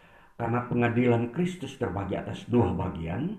Karena 0.43 0.67
pengadilan 0.67 1.31
Kristus 1.31 1.79
terbagi 1.79 2.19
atas 2.19 2.51
dua 2.51 2.75
bagian. 2.75 3.31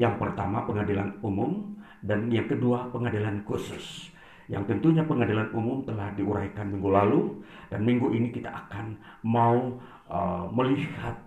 Yang 0.00 0.16
pertama 0.16 0.64
pengadilan 0.64 1.20
umum 1.20 1.76
dan 2.00 2.32
yang 2.32 2.48
kedua 2.48 2.88
pengadilan 2.88 3.44
khusus. 3.44 4.08
Yang 4.48 4.72
tentunya 4.72 5.04
pengadilan 5.04 5.52
umum 5.52 5.84
telah 5.84 6.16
diuraikan 6.16 6.72
minggu 6.72 6.88
lalu 6.88 7.44
dan 7.68 7.84
minggu 7.84 8.08
ini 8.08 8.32
kita 8.32 8.48
akan 8.48 8.96
mau 9.28 9.76
uh, 10.08 10.48
melihat 10.48 11.20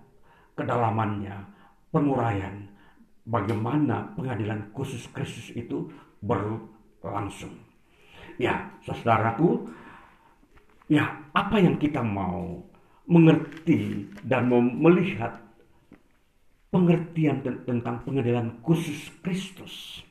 kedalamannya, 0.58 1.38
penguraian 1.94 2.66
bagaimana 3.30 4.10
pengadilan 4.18 4.74
khusus 4.74 5.06
Kristus 5.14 5.54
itu 5.54 5.94
berlangsung. 6.26 7.54
Ya, 8.42 8.66
saudaraku, 8.82 9.70
ya 10.90 11.06
apa 11.38 11.62
yang 11.62 11.78
kita 11.78 12.02
mau 12.02 12.66
mengerti 13.10 14.06
dan 14.22 14.46
melihat 14.54 15.42
pengertian 16.70 17.42
tentang 17.42 18.06
pengadilan 18.06 18.62
khusus 18.62 19.10
Kristus. 19.26 20.06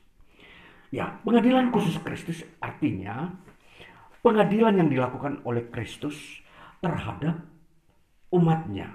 Ya, 0.91 1.17
pengadilan 1.23 1.71
khusus 1.71 1.95
Kristus 2.03 2.43
artinya 2.59 3.31
pengadilan 4.19 4.75
yang 4.83 4.89
dilakukan 4.91 5.39
oleh 5.47 5.63
Kristus 5.71 6.43
terhadap 6.83 7.39
umatnya. 8.35 8.91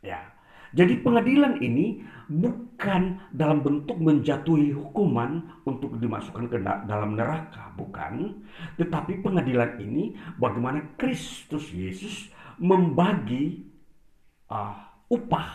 Ya, 0.00 0.34
jadi 0.74 0.98
pengadilan 1.04 1.62
ini 1.62 2.02
bukan 2.26 3.22
dalam 3.30 3.62
bentuk 3.62 3.94
menjatuhi 3.94 4.74
hukuman 4.74 5.62
untuk 5.62 6.02
dimasukkan 6.02 6.50
ke 6.50 6.58
dalam 6.62 7.14
neraka, 7.14 7.70
bukan. 7.78 8.42
Tetapi 8.74 9.22
pengadilan 9.22 9.78
ini 9.78 10.18
bagaimana 10.34 10.82
Kristus 10.98 11.70
Yesus 11.70 12.33
membagi 12.58 13.64
uh, 14.50 14.74
upah 15.10 15.48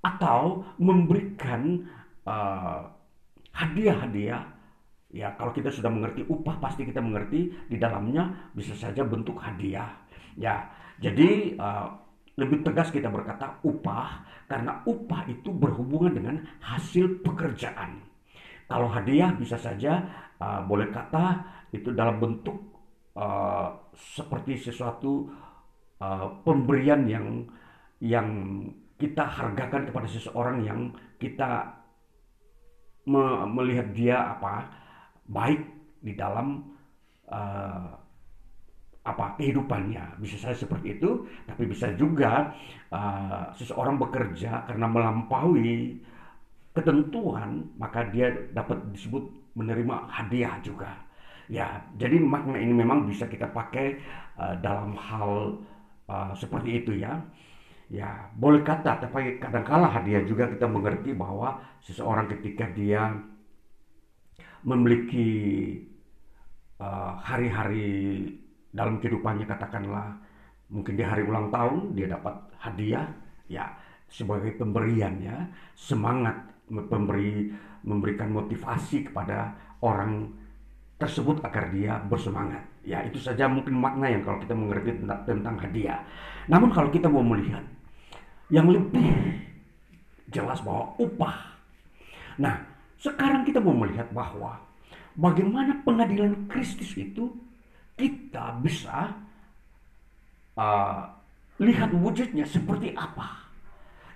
atau 0.00 0.64
memberikan 0.80 1.84
uh, 2.24 2.88
hadiah-hadiah. 3.52 4.44
Ya, 5.10 5.34
kalau 5.34 5.50
kita 5.50 5.74
sudah 5.74 5.90
mengerti 5.90 6.22
upah, 6.30 6.62
pasti 6.62 6.86
kita 6.86 7.02
mengerti 7.02 7.50
di 7.66 7.76
dalamnya 7.76 8.50
bisa 8.54 8.78
saja 8.78 9.02
bentuk 9.02 9.42
hadiah. 9.42 9.90
Ya, 10.38 10.70
jadi 11.02 11.58
uh, 11.58 11.86
lebih 12.38 12.62
tegas 12.62 12.94
kita 12.94 13.10
berkata 13.10 13.58
upah 13.66 14.24
karena 14.46 14.80
upah 14.86 15.26
itu 15.28 15.50
berhubungan 15.50 16.14
dengan 16.14 16.36
hasil 16.62 17.20
pekerjaan. 17.26 18.00
Kalau 18.70 18.86
hadiah 18.86 19.34
bisa 19.34 19.58
saja 19.58 19.98
uh, 20.38 20.62
boleh 20.62 20.94
kata 20.94 21.42
itu 21.74 21.90
dalam 21.90 22.22
bentuk 22.22 22.56
uh, 23.18 23.74
seperti 23.98 24.56
sesuatu 24.62 25.26
uh, 26.00 26.26
pemberian 26.42 27.06
yang 27.06 27.26
yang 28.00 28.28
kita 29.00 29.24
hargakan 29.24 29.88
kepada 29.88 30.08
seseorang 30.08 30.64
yang 30.64 30.80
kita 31.16 31.72
me 33.08 33.48
melihat 33.48 33.88
dia 33.96 34.36
apa 34.36 34.68
baik 35.24 35.64
di 36.04 36.12
dalam 36.12 36.64
uh, 37.32 37.96
apa 39.00 39.40
kehidupannya. 39.40 40.20
Bisa 40.20 40.36
saja 40.36 40.56
seperti 40.56 41.00
itu 41.00 41.24
tapi 41.48 41.64
bisa 41.64 41.88
juga 41.96 42.52
uh, 42.92 43.48
seseorang 43.56 43.96
bekerja 43.96 44.68
karena 44.68 44.86
melampaui 44.88 45.96
ketentuan 46.76 47.72
maka 47.80 48.04
dia 48.12 48.30
dapat 48.52 48.84
disebut 48.92 49.24
menerima 49.56 50.08
hadiah 50.12 50.60
juga. 50.60 50.92
Ya 51.48 51.80
jadi 51.96 52.20
makna 52.20 52.60
ini 52.60 52.76
memang 52.76 53.08
bisa 53.08 53.24
kita 53.24 53.48
pakai 53.48 53.96
uh, 54.36 54.60
dalam 54.60 54.92
hal 54.92 55.56
uh, 56.10 56.34
seperti 56.34 56.82
itu 56.82 56.98
ya. 56.98 57.14
Ya 57.90 58.30
boleh 58.38 58.62
kata 58.62 59.02
tapi 59.02 59.38
kadangkala 59.42 59.90
hadiah 59.90 60.22
juga 60.22 60.46
kita 60.46 60.66
mengerti 60.66 61.10
bahwa 61.10 61.58
seseorang 61.82 62.30
ketika 62.30 62.70
dia 62.70 63.10
memiliki 64.62 65.26
hari-hari 67.18 67.90
uh, 67.90 68.40
dalam 68.70 69.02
kehidupannya 69.02 69.42
katakanlah 69.44 70.14
mungkin 70.70 70.94
di 70.94 71.02
hari 71.02 71.26
ulang 71.26 71.50
tahun 71.50 71.98
dia 71.98 72.06
dapat 72.06 72.34
hadiah 72.62 73.10
ya 73.50 73.66
sebagai 74.06 74.54
pemberian 74.54 75.18
ya 75.18 75.50
semangat 75.74 76.38
memberi 76.70 77.50
memberikan 77.82 78.30
motivasi 78.30 79.10
kepada 79.10 79.50
orang 79.82 80.30
tersebut 80.94 81.42
agar 81.42 81.74
dia 81.74 81.98
bersemangat 82.06 82.62
ya 82.84 83.04
itu 83.04 83.20
saja 83.20 83.44
mungkin 83.46 83.76
makna 83.76 84.08
yang 84.08 84.24
kalau 84.24 84.40
kita 84.40 84.54
mengerti 84.56 84.96
tentang, 85.00 85.20
tentang 85.28 85.56
hadiah 85.60 86.00
namun 86.48 86.72
kalau 86.72 86.88
kita 86.88 87.06
mau 87.06 87.24
melihat 87.24 87.62
yang 88.48 88.66
lebih 88.66 89.06
jelas 90.32 90.58
bahwa 90.64 90.96
upah 90.96 91.36
nah 92.40 92.56
sekarang 93.00 93.44
kita 93.48 93.60
mau 93.60 93.72
melihat 93.76 94.08
bahwa 94.12 94.60
bagaimana 95.16 95.80
pengadilan 95.84 96.48
Kristus 96.48 96.96
itu 96.96 97.32
kita 97.96 98.56
bisa 98.64 99.12
uh, 100.56 101.04
lihat 101.60 101.92
wujudnya 101.92 102.48
seperti 102.48 102.96
apa. 102.96 103.48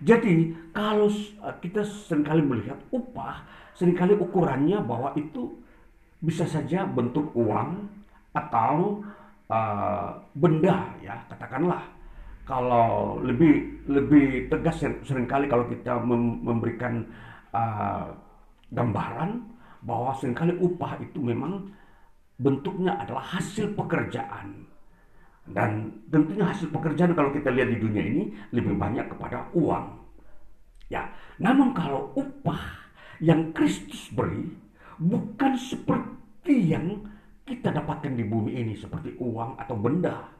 Jadi 0.01 0.53
kalau 0.73 1.09
uh, 1.45 1.55
kita 1.61 1.85
sering 1.85 2.25
kali 2.25 2.41
melihat 2.41 2.81
upah, 2.89 3.45
sering 3.77 3.97
kali 3.97 4.17
ukurannya 4.17 4.81
bahwa 4.81 5.13
itu 5.17 5.61
bisa 6.25 6.49
saja 6.49 6.89
bentuk 6.89 7.33
uang 7.37 7.85
atau 8.35 9.01
uh, 9.49 10.19
benda 10.35 10.91
ya 11.01 11.15
katakanlah 11.31 11.83
kalau 12.45 13.17
lebih 13.25 13.87
lebih 13.89 14.53
tegas 14.53 14.85
sering 15.09 15.25
kali 15.25 15.49
kalau 15.49 15.65
kita 15.65 15.97
memberikan 16.45 17.09
uh, 17.57 18.13
gambaran 18.69 19.41
bahwa 19.81 20.13
sering 20.21 20.37
kali 20.37 20.53
upah 20.61 21.01
itu 21.01 21.21
memang 21.25 21.73
bentuknya 22.37 23.01
adalah 23.01 23.39
hasil 23.39 23.73
pekerjaan. 23.73 24.69
Dan 25.45 26.01
tentunya 26.09 26.49
hasil 26.49 26.73
pekerjaan 26.73 27.13
kalau 27.13 27.29
kita 27.29 27.53
lihat 27.53 27.69
di 27.69 27.79
dunia 27.81 28.01
ini 28.01 28.23
lebih 28.53 28.81
banyak 28.81 29.13
kepada 29.13 29.53
uang. 29.53 30.01
Ya, 30.89 31.13
namun 31.37 31.77
kalau 31.77 32.13
upah 32.17 32.61
yang 33.21 33.53
Kristus 33.53 34.09
beri 34.13 34.53
bukan 34.97 35.53
seperti 35.57 36.73
yang 36.73 37.09
kita 37.45 37.69
dapatkan 37.71 38.13
di 38.17 38.25
bumi 38.25 38.57
ini 38.57 38.75
seperti 38.75 39.17
uang 39.21 39.61
atau 39.61 39.77
benda. 39.77 40.33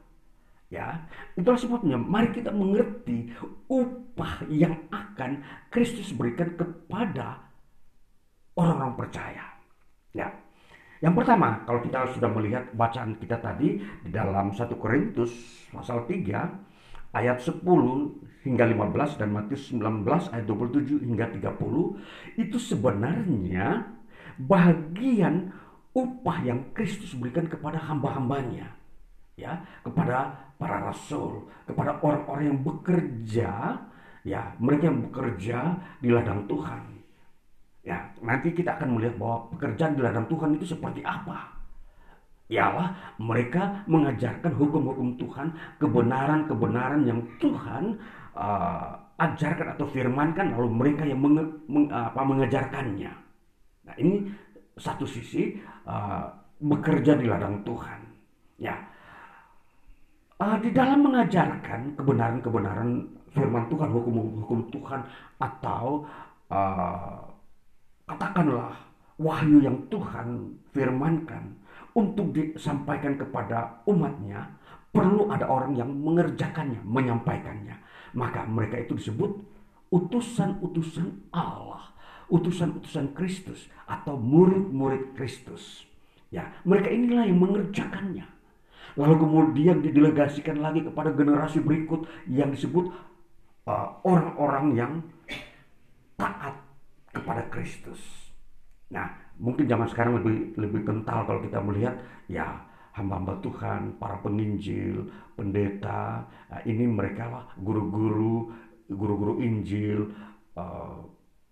Ya, 0.73 1.05
itulah 1.37 1.61
sebabnya 1.61 1.95
mari 1.95 2.33
kita 2.33 2.49
mengerti 2.49 3.29
upah 3.69 4.49
yang 4.49 4.89
akan 4.89 5.45
Kristus 5.69 6.09
berikan 6.09 6.57
kepada 6.57 7.53
orang-orang 8.57 8.97
percaya. 8.97 9.45
Ya, 10.17 10.33
yang 11.05 11.13
pertama, 11.13 11.61
kalau 11.69 11.85
kita 11.85 12.09
sudah 12.17 12.29
melihat 12.33 12.71
bacaan 12.73 13.13
kita 13.21 13.37
tadi 13.37 13.77
di 13.77 14.09
dalam 14.09 14.55
1 14.55 14.65
Korintus 14.81 15.29
pasal 15.69 16.09
3 16.09 17.13
ayat 17.13 17.37
10 17.37 17.61
hingga 18.47 18.65
15 18.65 19.21
dan 19.21 19.29
Matius 19.29 19.69
19 19.69 20.01
ayat 20.33 20.45
27 20.49 21.05
hingga 21.05 21.29
30 21.29 22.41
itu 22.41 22.57
sebenarnya 22.57 23.91
bagian 24.39 25.51
upah 25.95 26.37
yang 26.43 26.59
Kristus 26.75 27.15
berikan 27.15 27.47
kepada 27.47 27.79
hamba-hambanya 27.79 28.67
ya 29.39 29.63
kepada 29.83 30.31
para 30.59 30.91
rasul 30.91 31.47
kepada 31.63 31.99
orang-orang 32.03 32.51
yang 32.51 32.59
bekerja 32.63 33.51
ya 34.27 34.41
mereka 34.59 34.91
yang 34.91 35.01
bekerja 35.07 35.57
di 36.03 36.11
ladang 36.11 36.47
Tuhan 36.47 36.95
Ya, 37.85 38.01
nanti 38.17 38.49
kita 38.49 38.81
akan 38.81 38.97
melihat 38.97 39.15
bahwa 39.21 39.45
pekerjaan 39.53 39.93
di 39.93 40.01
ladang 40.01 40.25
Tuhan 40.25 40.57
itu 40.57 40.73
seperti 40.73 41.05
apa. 41.05 41.53
Ialah 42.49 43.13
mereka 43.21 43.85
mengajarkan 43.85 44.57
hukum-hukum 44.57 45.21
Tuhan, 45.21 45.53
kebenaran-kebenaran 45.77 47.05
yang 47.05 47.21
Tuhan 47.37 48.01
uh, 48.33 48.89
ajarkan 49.21 49.77
atau 49.77 49.85
firmankan, 49.85 50.57
lalu 50.57 50.69
mereka 50.73 51.05
yang 51.05 51.21
menge, 51.21 51.45
mengajarkannya. 52.17 53.13
Nah, 53.85 53.95
ini 54.01 54.33
satu 54.81 55.05
sisi 55.05 55.61
uh, 55.85 56.25
bekerja 56.59 57.17
di 57.17 57.25
ladang 57.29 57.61
Tuhan. 57.65 57.99
Ya, 58.55 58.75
uh, 60.39 60.57
di 60.59 60.71
dalam 60.71 61.03
mengajarkan 61.05 61.95
kebenaran-kebenaran 61.95 62.89
firman 63.35 63.65
Tuhan, 63.67 63.89
hukum-hukum 63.91 64.59
Tuhan, 64.71 65.01
atau 65.39 66.07
uh, 66.49 67.19
katakanlah 68.07 68.71
wahyu 69.19 69.63
yang 69.63 69.77
Tuhan 69.91 70.55
firmankan 70.71 71.55
untuk 71.95 72.35
disampaikan 72.35 73.15
kepada 73.15 73.83
umatnya 73.87 74.51
perlu 74.95 75.27
ada 75.27 75.47
orang 75.47 75.75
yang 75.75 75.91
mengerjakannya, 75.91 76.79
menyampaikannya. 76.83 77.75
Maka 78.15 78.47
mereka 78.47 78.79
itu 78.79 78.95
disebut 78.95 79.31
utusan-utusan 79.91 81.31
Allah, 81.35 81.91
utusan-utusan 82.29 83.13
Kristus 83.13 83.69
atau 83.85 84.17
murid-murid 84.17 85.13
Kristus. 85.13 85.85
Ya, 86.33 86.51
mereka 86.65 86.89
inilah 86.89 87.29
yang 87.29 87.39
mengerjakannya. 87.39 88.25
Lalu 88.95 89.15
kemudian 89.19 89.83
didelegasikan 89.83 90.63
lagi 90.63 90.81
kepada 90.83 91.11
generasi 91.11 91.59
berikut 91.59 92.07
yang 92.31 92.49
disebut 92.49 92.91
uh, 93.67 93.87
orang-orang 94.07 94.65
yang 94.73 94.91
taat 96.15 96.55
kepada 97.11 97.43
Kristus. 97.51 97.99
Nah, 98.91 99.11
mungkin 99.35 99.67
zaman 99.67 99.87
sekarang 99.91 100.23
lebih 100.23 100.55
lebih 100.55 100.81
kental 100.87 101.27
kalau 101.27 101.43
kita 101.43 101.59
melihat 101.59 101.95
ya 102.31 102.63
hamba-hamba 102.95 103.43
Tuhan, 103.43 103.99
para 103.99 104.23
penginjil, 104.23 105.11
pendeta, 105.35 106.23
nah, 106.47 106.61
ini 106.63 106.87
mereka 106.87 107.27
lah 107.27 107.45
guru-guru, 107.59 108.55
guru-guru 108.87 109.43
Injil, 109.43 110.15
uh, 110.55 111.03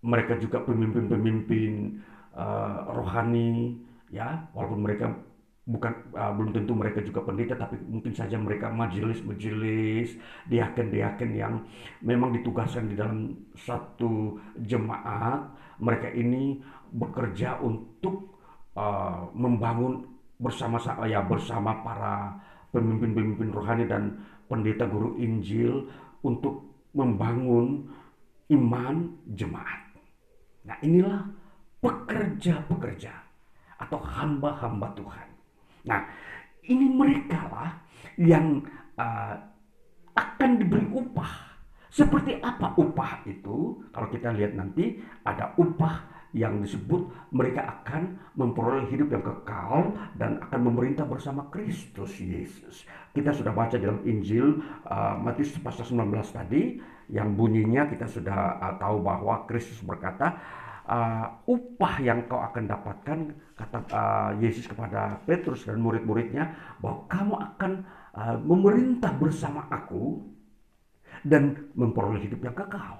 mereka 0.03 0.35
juga 0.37 0.59
pemimpin-pemimpin 0.67 2.03
uh, 2.35 2.91
rohani, 2.91 3.79
ya, 4.11 4.45
walaupun 4.51 4.83
mereka 4.83 5.15
bukan 5.63 5.95
uh, 6.11 6.35
belum 6.35 6.51
tentu 6.51 6.75
mereka 6.75 6.99
juga 6.99 7.23
pendeta 7.23 7.55
tapi 7.55 7.79
mungkin 7.87 8.11
saja 8.11 8.35
mereka 8.35 8.67
majelis-majelis 8.67 10.19
diaken-diaken 10.51 11.31
yang 11.31 11.63
memang 12.03 12.35
ditugaskan 12.35 12.91
di 12.91 12.99
dalam 12.99 13.31
satu 13.55 14.43
jemaat 14.59 15.55
mereka 15.79 16.11
ini 16.11 16.59
bekerja 16.91 17.63
untuk 17.63 18.43
uh, 18.75 19.31
membangun 19.31 20.03
bersama-sama 20.35 21.07
ya 21.07 21.23
bersama 21.23 21.79
para 21.79 22.35
pemimpin-pemimpin 22.75 23.49
rohani 23.55 23.87
dan 23.87 24.19
pendeta 24.51 24.83
guru 24.83 25.15
Injil 25.15 25.87
untuk 26.27 26.67
membangun 26.91 27.87
iman 28.51 29.15
jemaat. 29.31 29.82
Nah, 30.63 30.77
inilah 30.79 31.27
pekerja-pekerja 31.83 33.11
atau 33.83 33.99
hamba-hamba 33.99 34.87
Tuhan 34.95 35.33
Nah, 35.83 36.01
ini 36.63 36.87
mereka 36.87 37.39
lah 37.51 37.71
yang 38.15 38.63
uh, 38.95 39.35
akan 40.15 40.49
diberi 40.59 40.87
upah. 40.91 41.51
Seperti 41.93 42.41
apa 42.41 42.73
upah 42.73 43.21
itu? 43.29 43.85
Kalau 43.93 44.07
kita 44.09 44.33
lihat 44.33 44.57
nanti 44.57 44.97
ada 45.21 45.53
upah 45.61 46.09
yang 46.33 46.65
disebut 46.65 47.29
mereka 47.29 47.61
akan 47.61 48.17
memperoleh 48.33 48.89
hidup 48.89 49.13
yang 49.13 49.21
kekal 49.21 49.93
dan 50.17 50.41
akan 50.41 50.73
memerintah 50.73 51.05
bersama 51.05 51.45
Kristus 51.53 52.17
Yesus. 52.17 52.89
Kita 53.13 53.29
sudah 53.29 53.53
baca 53.53 53.77
dalam 53.77 54.01
Injil 54.01 54.57
uh, 54.89 55.13
Matius 55.21 55.53
pasal 55.61 55.85
19 55.85 56.09
tadi 56.33 56.81
yang 57.11 57.35
bunyinya 57.35 57.89
kita 57.89 58.07
sudah 58.07 58.59
uh, 58.61 58.75
tahu 58.79 59.03
bahwa 59.03 59.43
Kristus 59.49 59.79
berkata 59.83 60.39
uh, 60.87 61.25
upah 61.47 61.99
yang 61.99 62.27
kau 62.27 62.39
akan 62.39 62.63
dapatkan 62.67 63.19
kata 63.55 63.77
uh, 63.91 64.31
Yesus 64.39 64.67
kepada 64.67 65.19
Petrus 65.27 65.67
dan 65.67 65.79
murid-muridnya 65.79 66.77
bahwa 66.79 67.07
kamu 67.11 67.33
akan 67.35 67.71
uh, 68.15 68.37
memerintah 68.39 69.11
bersama 69.19 69.67
aku 69.67 70.23
dan 71.23 71.71
memperoleh 71.75 72.23
hidup 72.23 72.43
yang 72.43 72.55
kekal. 72.55 72.99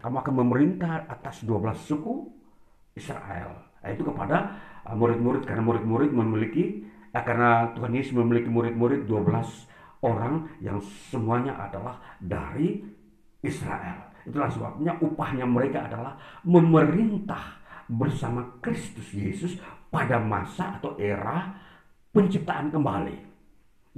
Kamu 0.00 0.20
akan 0.20 0.34
memerintah 0.44 1.08
atas 1.08 1.44
12 1.48 1.80
suku 1.80 2.28
Israel. 2.92 3.72
Nah, 3.80 3.88
itu 3.88 4.04
kepada 4.04 4.52
murid-murid 4.92 5.48
karena 5.48 5.64
murid-murid 5.64 6.12
memiliki 6.12 6.84
ya, 7.12 7.24
karena 7.24 7.72
Tuhan 7.72 7.92
Yesus 7.96 8.12
memiliki 8.12 8.52
murid-murid 8.52 9.08
12 9.08 10.04
orang 10.04 10.52
yang 10.60 10.78
semuanya 11.08 11.56
adalah 11.56 11.96
dari 12.20 12.84
Israel. 13.44 14.10
Itulah 14.24 14.48
sebabnya 14.48 14.96
upahnya 15.04 15.44
mereka 15.44 15.84
adalah 15.84 16.16
memerintah 16.48 17.60
bersama 17.86 18.56
Kristus 18.64 19.12
Yesus 19.12 19.60
pada 19.92 20.16
masa 20.16 20.80
atau 20.80 20.96
era 20.96 21.52
penciptaan 22.10 22.72
kembali. 22.72 23.16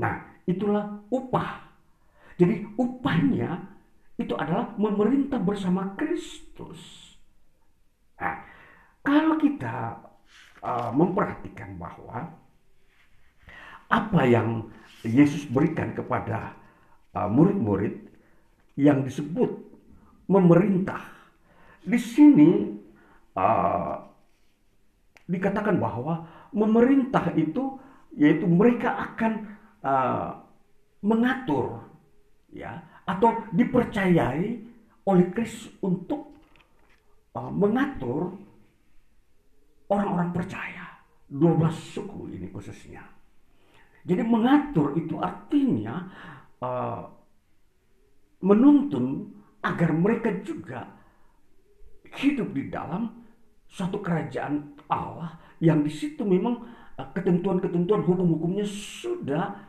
Nah, 0.03 0.42
itulah 0.44 1.07
upah. 1.09 1.62
Jadi 2.36 2.66
upahnya 2.76 3.76
itu 4.18 4.34
adalah 4.36 4.74
memerintah 4.76 5.40
bersama 5.40 5.94
Kristus. 5.94 6.80
Nah, 8.16 8.44
kalau 9.05 9.38
kita 9.38 10.01
uh, 10.64 10.90
memperhatikan 10.92 11.76
bahwa 11.78 12.32
apa 13.86 14.20
yang 14.26 14.66
Yesus 15.07 15.47
berikan 15.47 15.94
kepada 15.94 16.59
uh, 17.14 17.30
murid-murid 17.30 17.94
uh, 17.94 18.16
yang 18.77 19.03
disebut 19.03 19.51
memerintah. 20.29 21.01
Di 21.83 21.97
sini 21.97 22.77
uh, 23.35 23.95
dikatakan 25.27 25.81
bahwa 25.81 26.29
memerintah 26.53 27.33
itu 27.35 27.81
yaitu 28.16 28.49
mereka 28.49 28.97
akan 29.12 29.33
uh, 29.85 30.31
mengatur 31.05 31.85
ya 32.53 32.81
atau 33.05 33.45
dipercayai 33.53 34.47
oleh 35.07 35.27
Kristus 35.31 35.70
untuk 35.85 36.35
uh, 37.37 37.53
mengatur 37.53 38.35
orang-orang 39.87 40.35
percaya 40.35 40.85
12 41.31 41.95
suku 41.95 42.35
ini 42.35 42.51
khususnya. 42.51 43.03
Jadi 44.07 44.22
mengatur 44.22 44.95
itu 44.95 45.18
artinya 45.18 46.07
uh, 46.62 47.16
menuntun 48.47 49.34
agar 49.66 49.90
mereka 49.90 50.30
juga 50.47 50.86
hidup 52.14 52.55
di 52.55 52.70
dalam 52.70 53.26
suatu 53.66 53.99
kerajaan 53.99 54.78
Allah 54.86 55.34
yang 55.59 55.82
di 55.82 55.90
situ 55.90 56.22
memang 56.22 56.62
uh, 56.94 57.09
ketentuan-ketentuan 57.11 58.07
hukum-hukumnya 58.07 58.62
sudah 58.62 59.66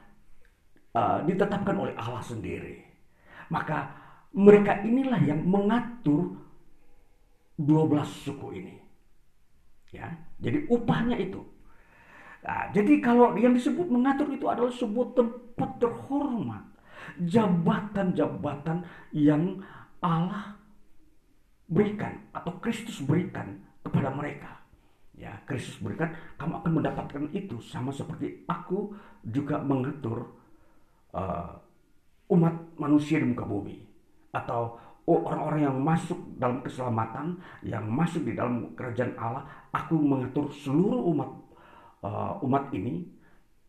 uh, 0.93 1.19
ditetapkan 1.25 1.73
oleh 1.73 1.97
Allah 1.97 2.21
sendiri. 2.21 2.85
Maka 3.49 3.89
mereka 4.37 4.83
inilah 4.85 5.17
yang 5.23 5.41
mengatur 5.41 6.37
12 7.57 8.05
suku 8.05 8.47
ini. 8.61 8.75
Ya, 9.89 10.13
jadi 10.37 10.67
upahnya 10.69 11.15
itu. 11.17 11.41
Nah, 12.43 12.69
jadi 12.75 13.01
kalau 13.01 13.33
yang 13.39 13.55
disebut 13.55 13.87
mengatur 13.87 14.29
itu 14.29 14.45
adalah 14.45 14.69
sebuah 14.69 15.15
tempat 15.15 15.69
terhormat, 15.79 16.63
jabatan-jabatan 17.21 18.83
yang 19.15 19.63
Allah 20.03 20.57
berikan 21.67 22.23
atau 22.31 22.55
Kristus 22.63 23.03
berikan 23.03 23.59
kepada 23.83 24.11
mereka. 24.11 24.57
Ya, 25.17 25.33
Kristus 25.49 25.81
berikan, 25.81 26.13
kamu 26.37 26.61
akan 26.61 26.71
mendapatkan 26.77 27.23
itu. 27.33 27.57
Sama 27.57 27.89
seperti 27.89 28.45
aku 28.45 28.93
juga 29.25 29.57
mengatur 29.57 30.29
uh, 31.17 31.57
umat 32.29 32.53
manusia 32.77 33.17
di 33.17 33.25
muka 33.25 33.41
bumi. 33.41 33.81
Atau 34.29 34.77
orang-orang 35.09 35.73
yang 35.73 35.77
masuk 35.81 36.19
dalam 36.37 36.61
keselamatan, 36.61 37.41
yang 37.65 37.89
masuk 37.89 38.29
di 38.29 38.37
dalam 38.37 38.77
kerajaan 38.77 39.17
Allah, 39.17 39.43
aku 39.73 39.97
mengatur 39.97 40.53
seluruh 40.53 41.01
umat 41.15 41.31
uh, 42.05 42.37
umat 42.45 42.69
ini, 42.75 43.09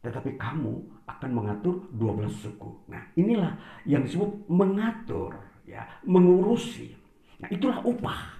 tetapi 0.04 0.36
kamu 0.36 0.97
akan 1.08 1.30
mengatur 1.32 1.88
12 1.96 2.28
suku. 2.28 2.70
Nah, 2.92 3.00
inilah 3.16 3.56
yang 3.88 4.04
disebut 4.04 4.46
mengatur 4.52 5.32
ya 5.64 5.88
mengurusi. 6.04 6.92
Nah, 7.40 7.48
itulah 7.48 7.80
upah. 7.82 8.36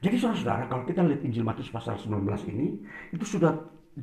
Jadi 0.00 0.16
saudara-saudara, 0.16 0.64
kalau 0.68 0.84
kita 0.88 1.04
lihat 1.04 1.20
Injil 1.24 1.44
Matius 1.44 1.72
pasal 1.72 1.96
19 2.00 2.24
ini, 2.52 2.72
itu 3.12 3.24
sudah 3.24 3.52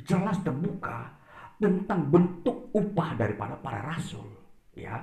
jelas 0.05 0.37
terbuka 0.45 1.09
tentang 1.57 2.05
bentuk 2.05 2.69
upah 2.73 3.17
daripada 3.17 3.57
para 3.57 3.81
rasul. 3.81 4.29
Ya, 4.77 5.01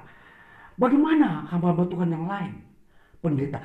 bagaimana 0.79 1.51
hamba-hamba 1.51 1.91
Tuhan 1.91 2.15
yang 2.15 2.27
lain, 2.31 2.55
pendeta, 3.19 3.59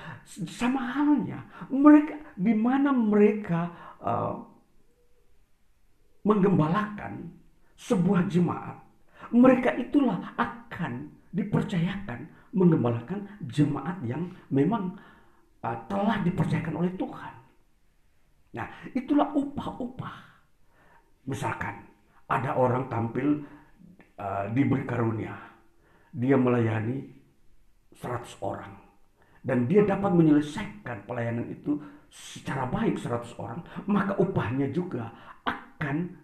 sama 0.49 0.82
halnya 0.82 1.45
mereka 1.70 2.18
di 2.34 2.53
mana 2.57 2.89
mereka 2.89 3.70
uh, 4.01 4.41
menggembalakan 6.26 7.30
sebuah 7.78 8.26
jemaat, 8.26 8.76
mereka 9.34 9.74
itulah 9.78 10.34
akan 10.38 11.10
dipercayakan 11.30 12.30
mengembalakan 12.54 13.30
jemaat 13.46 14.02
yang 14.02 14.34
memang 14.50 14.98
uh, 15.62 15.78
telah 15.86 16.22
dipercayakan 16.26 16.76
oleh 16.82 16.92
Tuhan. 16.98 17.34
Nah, 18.58 18.68
itulah 18.98 19.30
upah-upah. 19.38 20.18
Misalkan 21.30 21.86
ada 22.26 22.58
orang 22.58 22.90
tampil 22.90 23.46
uh, 24.18 24.50
diberi 24.50 24.82
karunia, 24.90 25.38
dia 26.10 26.34
melayani 26.34 27.06
100 27.94 28.42
orang 28.42 28.74
dan 29.46 29.70
dia 29.70 29.86
dapat 29.86 30.10
menyelesaikan 30.10 31.06
pelayanan 31.06 31.48
itu 31.54 31.78
secara 32.10 32.66
baik 32.66 32.98
100 32.98 33.38
orang, 33.38 33.62
maka 33.86 34.18
upahnya 34.18 34.74
juga 34.74 35.14
akan 35.46 36.18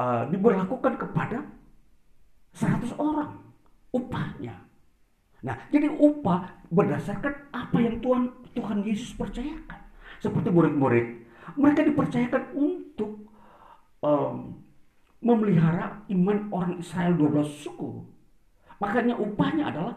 uh, 0.00 0.24
diberlakukan 0.32 0.96
kepada 0.96 1.44
100 2.52 2.96
orang 3.00 3.40
upahnya. 3.92 4.56
Nah, 5.42 5.56
jadi 5.74 5.90
upah 5.90 6.68
berdasarkan 6.70 7.50
apa 7.50 7.76
yang 7.82 7.98
Tuhan 7.98 8.30
Tuhan 8.54 8.78
Yesus 8.86 9.16
percayakan. 9.18 9.80
Seperti 10.22 10.48
murid-murid, 10.54 11.06
mereka 11.58 11.82
dipercayakan 11.82 12.54
untuk 12.54 13.26
um, 14.04 14.62
memelihara 15.18 16.06
iman 16.10 16.38
orang 16.54 16.78
Israel 16.78 17.18
12 17.18 17.62
suku. 17.66 18.06
Makanya 18.78 19.18
upahnya 19.18 19.70
adalah 19.70 19.94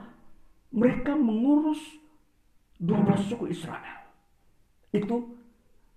mereka 0.73 1.13
mengurus 1.13 1.81
12 2.81 3.29
suku 3.29 3.53
Israel. 3.53 4.09
Itu 4.89 5.37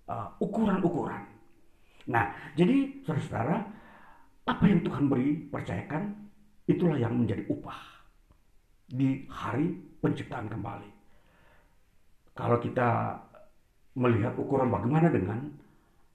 uh, 0.05 0.29
ukuran-ukuran. 0.41 1.25
Nah, 2.09 2.33
jadi 2.57 3.05
saudara-saudara, 3.05 3.57
apa 4.49 4.63
yang 4.65 4.81
Tuhan 4.81 5.05
beri, 5.05 5.45
percayakan, 5.49 6.28
itulah 6.69 7.01
yang 7.01 7.17
menjadi 7.17 7.49
upah 7.49 7.81
di 8.85 9.25
hari 9.25 9.73
penciptaan 9.99 10.45
kembali. 10.45 10.91
Kalau 12.37 12.61
kita 12.61 13.17
melihat 13.97 14.37
ukuran 14.37 14.69
bagaimana 14.69 15.09
dengan 15.09 15.39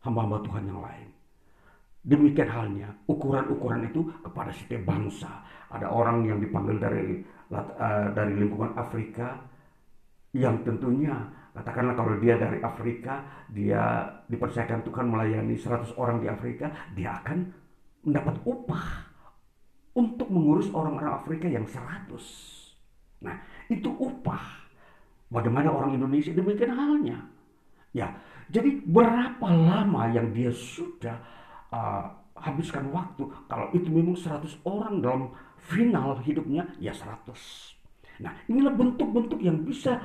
hamba-hamba 0.07 0.38
Tuhan 0.46 0.64
yang 0.70 0.80
lain. 0.80 1.09
Demikian 2.05 2.48
halnya 2.52 2.88
ukuran-ukuran 3.09 3.88
itu 3.88 4.05
kepada 4.22 4.52
setiap 4.52 4.84
bangsa. 4.84 5.42
Ada 5.72 5.88
orang 5.88 6.28
yang 6.28 6.38
dipanggil 6.38 6.76
dari 6.76 7.24
uh, 7.50 8.09
dari 8.12 8.32
lingkungan 8.36 8.76
Afrika 8.76 9.40
yang 10.36 10.61
tentunya 10.62 11.16
katakanlah 11.55 11.94
kalau 11.96 12.18
dia 12.20 12.34
dari 12.36 12.59
Afrika, 12.61 13.24
dia 13.48 14.05
dipercayakan 14.26 14.84
Tuhan 14.84 15.07
melayani 15.07 15.55
100 15.55 15.94
orang 15.96 16.18
di 16.20 16.26
Afrika, 16.26 16.66
dia 16.92 17.22
akan 17.22 17.38
mendapat 18.05 18.36
upah 18.42 18.84
untuk 19.95 20.26
mengurus 20.30 20.68
orang-orang 20.74 21.14
Afrika 21.22 21.47
yang 21.47 21.66
100. 21.66 22.11
Nah, 23.22 23.38
itu 23.70 23.88
upah. 23.88 24.66
Bagaimana 25.30 25.72
orang 25.72 25.97
Indonesia 25.99 26.30
demikian 26.30 26.74
halnya. 26.74 27.18
Ya, 27.95 28.11
jadi 28.51 28.82
berapa 28.84 29.47
lama 29.47 30.11
yang 30.11 30.34
dia 30.34 30.51
sudah 30.51 31.14
uh, 31.70 32.11
habiskan 32.34 32.90
waktu 32.90 33.30
kalau 33.47 33.70
itu 33.70 33.86
memang 33.88 34.18
100 34.18 34.66
orang 34.66 34.99
dalam 34.99 35.22
final 35.62 36.18
hidupnya 36.20 36.66
ya 36.82 36.90
100. 36.90 37.30
Nah, 38.22 38.34
inilah 38.51 38.74
bentuk-bentuk 38.74 39.38
yang 39.42 39.62
bisa 39.62 39.99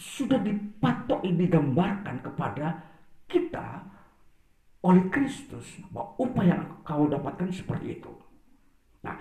sudah 0.00 0.40
dipatok 0.40 1.24
digambarkan 1.28 2.24
kepada 2.24 2.80
kita 3.28 3.84
oleh 4.80 5.04
Kristus 5.12 5.76
bahwa 5.92 6.16
upah 6.16 6.44
yang 6.44 6.62
kau 6.84 7.04
dapatkan 7.04 7.52
seperti 7.52 8.00
itu. 8.00 8.12
Nah, 9.06 9.16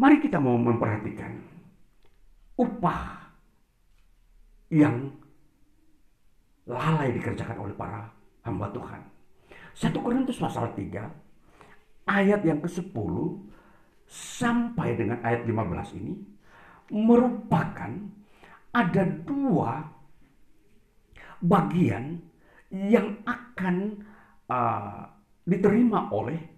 mari 0.00 0.16
kita 0.22 0.40
mau 0.40 0.56
memperhatikan 0.56 1.32
upah 2.58 3.30
yang 4.68 5.12
lalai 6.68 7.16
dikerjakan 7.16 7.56
oleh 7.64 7.74
para 7.76 8.12
hamba 8.44 8.68
Tuhan. 8.72 9.00
1 9.78 10.04
Korintus 10.04 10.36
pasal 10.42 10.74
3 10.74 12.08
ayat 12.08 12.40
yang 12.44 12.60
ke-10 12.60 13.14
sampai 14.08 14.96
dengan 14.96 15.20
ayat 15.20 15.44
15 15.44 15.98
ini 16.00 16.16
merupakan 16.88 17.92
ada 18.72 19.04
dua 19.04 19.84
bagian 21.44 22.20
yang 22.72 23.20
akan 23.24 24.04
uh, 24.48 25.04
diterima 25.44 26.08
oleh 26.12 26.57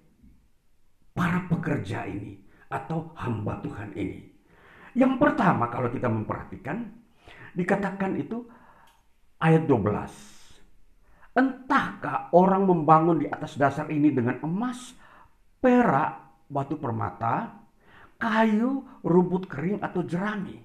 para 1.13 1.47
pekerja 1.51 2.07
ini 2.07 2.39
atau 2.71 3.11
hamba 3.19 3.59
Tuhan 3.63 3.95
ini. 3.99 4.31
Yang 4.95 5.19
pertama 5.19 5.71
kalau 5.71 5.91
kita 5.91 6.11
memperhatikan 6.11 6.87
dikatakan 7.55 8.19
itu 8.19 8.47
ayat 9.43 9.67
12 9.67 10.41
Entahkah 11.31 12.35
orang 12.35 12.67
membangun 12.67 13.23
di 13.23 13.27
atas 13.31 13.55
dasar 13.55 13.87
ini 13.87 14.11
dengan 14.11 14.43
emas, 14.43 14.99
perak, 15.63 16.43
batu 16.51 16.75
permata, 16.75 17.55
kayu, 18.19 18.83
rumput 19.07 19.47
kering 19.47 19.79
atau 19.79 20.03
jerami. 20.03 20.59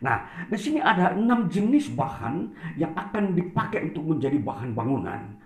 Nah, 0.00 0.48
di 0.48 0.56
sini 0.56 0.80
ada 0.80 1.12
enam 1.12 1.52
jenis 1.52 1.92
bahan 1.92 2.48
yang 2.80 2.96
akan 2.96 3.36
dipakai 3.36 3.92
untuk 3.92 4.16
menjadi 4.16 4.40
bahan 4.40 4.72
bangunan. 4.72 5.36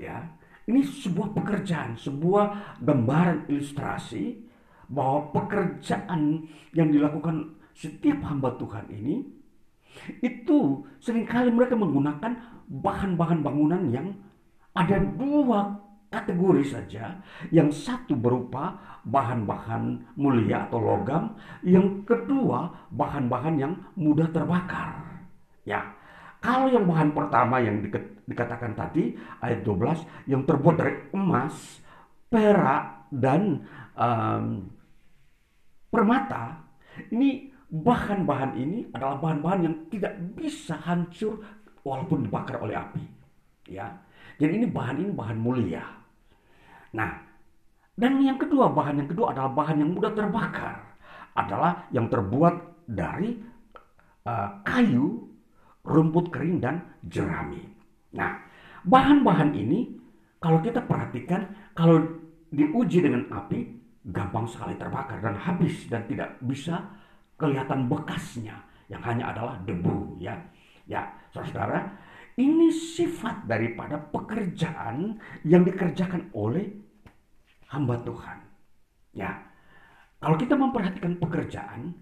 Ya, 0.00 0.32
ini 0.70 0.86
sebuah 0.86 1.34
pekerjaan, 1.34 1.98
sebuah 1.98 2.78
gambaran 2.80 3.50
ilustrasi 3.50 4.38
bahwa 4.86 5.34
pekerjaan 5.34 6.46
yang 6.74 6.94
dilakukan 6.94 7.58
setiap 7.74 8.22
hamba 8.26 8.54
Tuhan 8.58 8.86
ini 8.90 9.22
itu 10.22 10.86
sering 11.02 11.26
kali 11.26 11.50
mereka 11.50 11.74
menggunakan 11.74 12.62
bahan-bahan 12.70 13.42
bangunan 13.42 13.82
yang 13.90 14.14
ada 14.74 15.02
dua 15.02 15.74
kategori 16.10 16.64
saja. 16.66 17.18
Yang 17.54 17.86
satu 17.86 18.18
berupa 18.18 18.78
bahan-bahan 19.06 20.14
mulia 20.18 20.66
atau 20.66 20.82
logam, 20.82 21.34
yang 21.62 22.02
kedua 22.06 22.90
bahan-bahan 22.94 23.54
yang 23.58 23.72
mudah 23.94 24.28
terbakar. 24.30 25.22
Ya. 25.62 25.99
Kalau 26.40 26.72
yang 26.72 26.88
bahan 26.88 27.12
pertama 27.12 27.60
yang 27.60 27.84
dikatakan 28.24 28.72
tadi 28.72 29.12
ayat 29.44 29.60
12 29.60 30.28
yang 30.32 30.42
terbuat 30.48 30.76
dari 30.80 30.94
emas, 31.12 31.84
perak 32.32 33.12
dan 33.12 33.68
um, 33.92 34.64
permata, 35.92 36.64
ini 37.12 37.52
bahan-bahan 37.70 38.56
ini 38.56 38.88
adalah 38.90 39.20
bahan-bahan 39.20 39.60
yang 39.68 39.76
tidak 39.92 40.16
bisa 40.34 40.80
hancur 40.80 41.44
walaupun 41.86 42.26
dibakar 42.26 42.58
oleh 42.58 42.74
api. 42.74 43.04
Ya. 43.70 44.00
Jadi 44.40 44.64
ini 44.64 44.66
bahan 44.66 44.96
ini 45.04 45.12
bahan 45.12 45.38
mulia. 45.38 45.84
Nah, 46.96 47.30
dan 47.94 48.18
yang 48.24 48.40
kedua, 48.40 48.72
bahan 48.72 49.04
yang 49.04 49.08
kedua 49.12 49.36
adalah 49.36 49.52
bahan 49.52 49.76
yang 49.84 49.90
mudah 49.92 50.12
terbakar. 50.16 50.76
Adalah 51.36 51.86
yang 51.94 52.10
terbuat 52.10 52.88
dari 52.90 53.38
uh, 54.26 54.48
kayu, 54.66 55.29
rumput 55.84 56.28
kering 56.32 56.60
dan 56.60 56.84
jerami. 57.06 57.64
Nah, 58.16 58.40
bahan-bahan 58.84 59.54
ini 59.56 59.96
kalau 60.40 60.60
kita 60.60 60.84
perhatikan 60.84 61.72
kalau 61.76 62.00
diuji 62.50 63.04
dengan 63.04 63.28
api 63.30 63.80
gampang 64.10 64.48
sekali 64.48 64.74
terbakar 64.80 65.20
dan 65.20 65.36
habis 65.36 65.86
dan 65.86 66.04
tidak 66.08 66.40
bisa 66.40 66.80
kelihatan 67.36 67.88
bekasnya 67.88 68.56
yang 68.88 69.00
hanya 69.04 69.32
adalah 69.32 69.56
debu 69.64 70.18
ya. 70.20 70.36
Ya, 70.90 71.06
saudara, 71.30 71.86
ini 72.34 72.72
sifat 72.74 73.46
daripada 73.46 73.94
pekerjaan 74.10 75.22
yang 75.46 75.62
dikerjakan 75.62 76.34
oleh 76.34 76.66
hamba 77.70 77.94
Tuhan. 78.02 78.38
Ya, 79.14 79.38
kalau 80.18 80.34
kita 80.34 80.58
memperhatikan 80.58 81.14
pekerjaan 81.22 81.94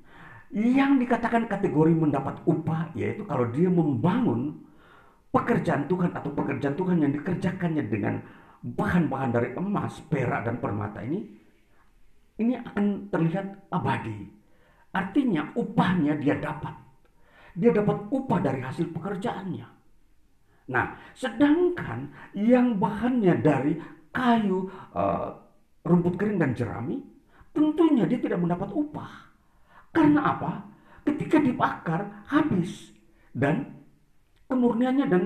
yang 0.55 0.97
dikatakan 0.97 1.45
kategori 1.45 1.93
mendapat 1.93 2.41
upah, 2.49 2.93
yaitu 2.97 3.25
kalau 3.29 3.49
dia 3.53 3.69
membangun 3.69 4.65
pekerjaan 5.29 5.85
Tuhan 5.89 6.17
atau 6.17 6.33
pekerjaan 6.33 6.77
Tuhan 6.77 6.97
yang 7.05 7.13
dikerjakannya 7.13 7.85
dengan 7.89 8.21
bahan-bahan 8.65 9.31
dari 9.31 9.49
emas, 9.55 10.01
perak, 10.09 10.49
dan 10.49 10.57
permata 10.57 11.05
ini, 11.05 11.21
ini 12.41 12.57
akan 12.57 13.13
terlihat 13.13 13.69
abadi. 13.69 14.25
Artinya 14.89 15.53
upahnya 15.53 16.17
dia 16.17 16.41
dapat 16.41 16.89
dia 17.59 17.75
dapat 17.75 18.07
upah 18.15 18.39
dari 18.39 18.63
hasil 18.63 18.95
pekerjaannya. 18.95 19.67
Nah, 20.71 20.87
sedangkan 21.19 22.07
yang 22.39 22.79
bahannya 22.79 23.35
dari 23.43 23.75
kayu, 24.15 24.71
uh, 24.95 25.35
rumput 25.83 26.15
kering 26.15 26.39
dan 26.39 26.55
jerami, 26.55 27.03
tentunya 27.51 28.07
dia 28.07 28.23
tidak 28.23 28.39
mendapat 28.39 28.71
upah. 28.71 29.28
Karena 29.99 30.21
apa? 30.23 30.51
Ketika 31.03 31.43
dibakar 31.43 32.23
habis 32.31 32.95
dan 33.35 33.75
kemurniannya 34.47 35.07
dan 35.11 35.23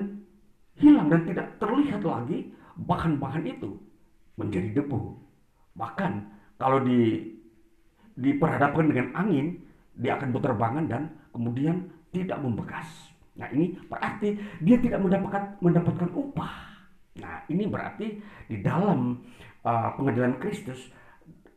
hilang 0.81 1.13
dan 1.13 1.29
tidak 1.29 1.61
terlihat 1.61 2.01
lagi 2.01 2.49
bahan-bahan 2.81 3.45
itu 3.45 3.77
menjadi 4.41 4.81
debu. 4.81 5.21
Bahkan 5.77 6.13
kalau 6.57 6.81
di 6.81 7.21
diperhadapkan 8.17 8.89
dengan 8.89 9.13
angin, 9.13 9.61
dia 10.01 10.17
akan 10.17 10.33
berterbangan 10.33 10.85
dan 10.89 11.03
kemudian 11.37 11.93
tidak 12.09 12.41
membekas. 12.41 13.13
Nah 13.37 13.53
ini 13.53 13.77
berarti 13.89 14.41
dia 14.65 14.77
tidak 14.81 15.05
mendapatkan 15.05 15.61
mendapatkan 15.61 16.09
upah. 16.17 16.57
Nah 17.21 17.45
ini 17.53 17.69
berarti 17.69 18.21
di 18.49 18.57
dalam 18.65 19.21
uh, 19.69 19.89
pengadilan 20.01 20.41
Kristus 20.41 20.89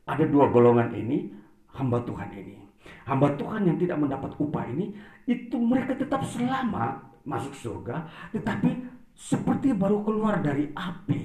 ada 0.04 0.28
dua 0.28 0.52
golongan 0.52 0.92
ini 0.96 1.32
hamba 1.76 2.04
Tuhan 2.04 2.32
ini. 2.36 2.65
Hamba 3.06 3.34
Tuhan 3.38 3.68
yang 3.70 3.78
tidak 3.78 3.98
mendapat 4.02 4.32
upah 4.38 4.66
ini 4.70 4.96
itu 5.26 5.58
mereka 5.58 5.98
tetap 5.98 6.22
selamat 6.26 7.22
masuk 7.26 7.54
surga, 7.54 8.06
tetapi 8.32 8.86
seperti 9.16 9.74
baru 9.74 10.06
keluar 10.06 10.44
dari 10.44 10.70
api. 10.76 11.22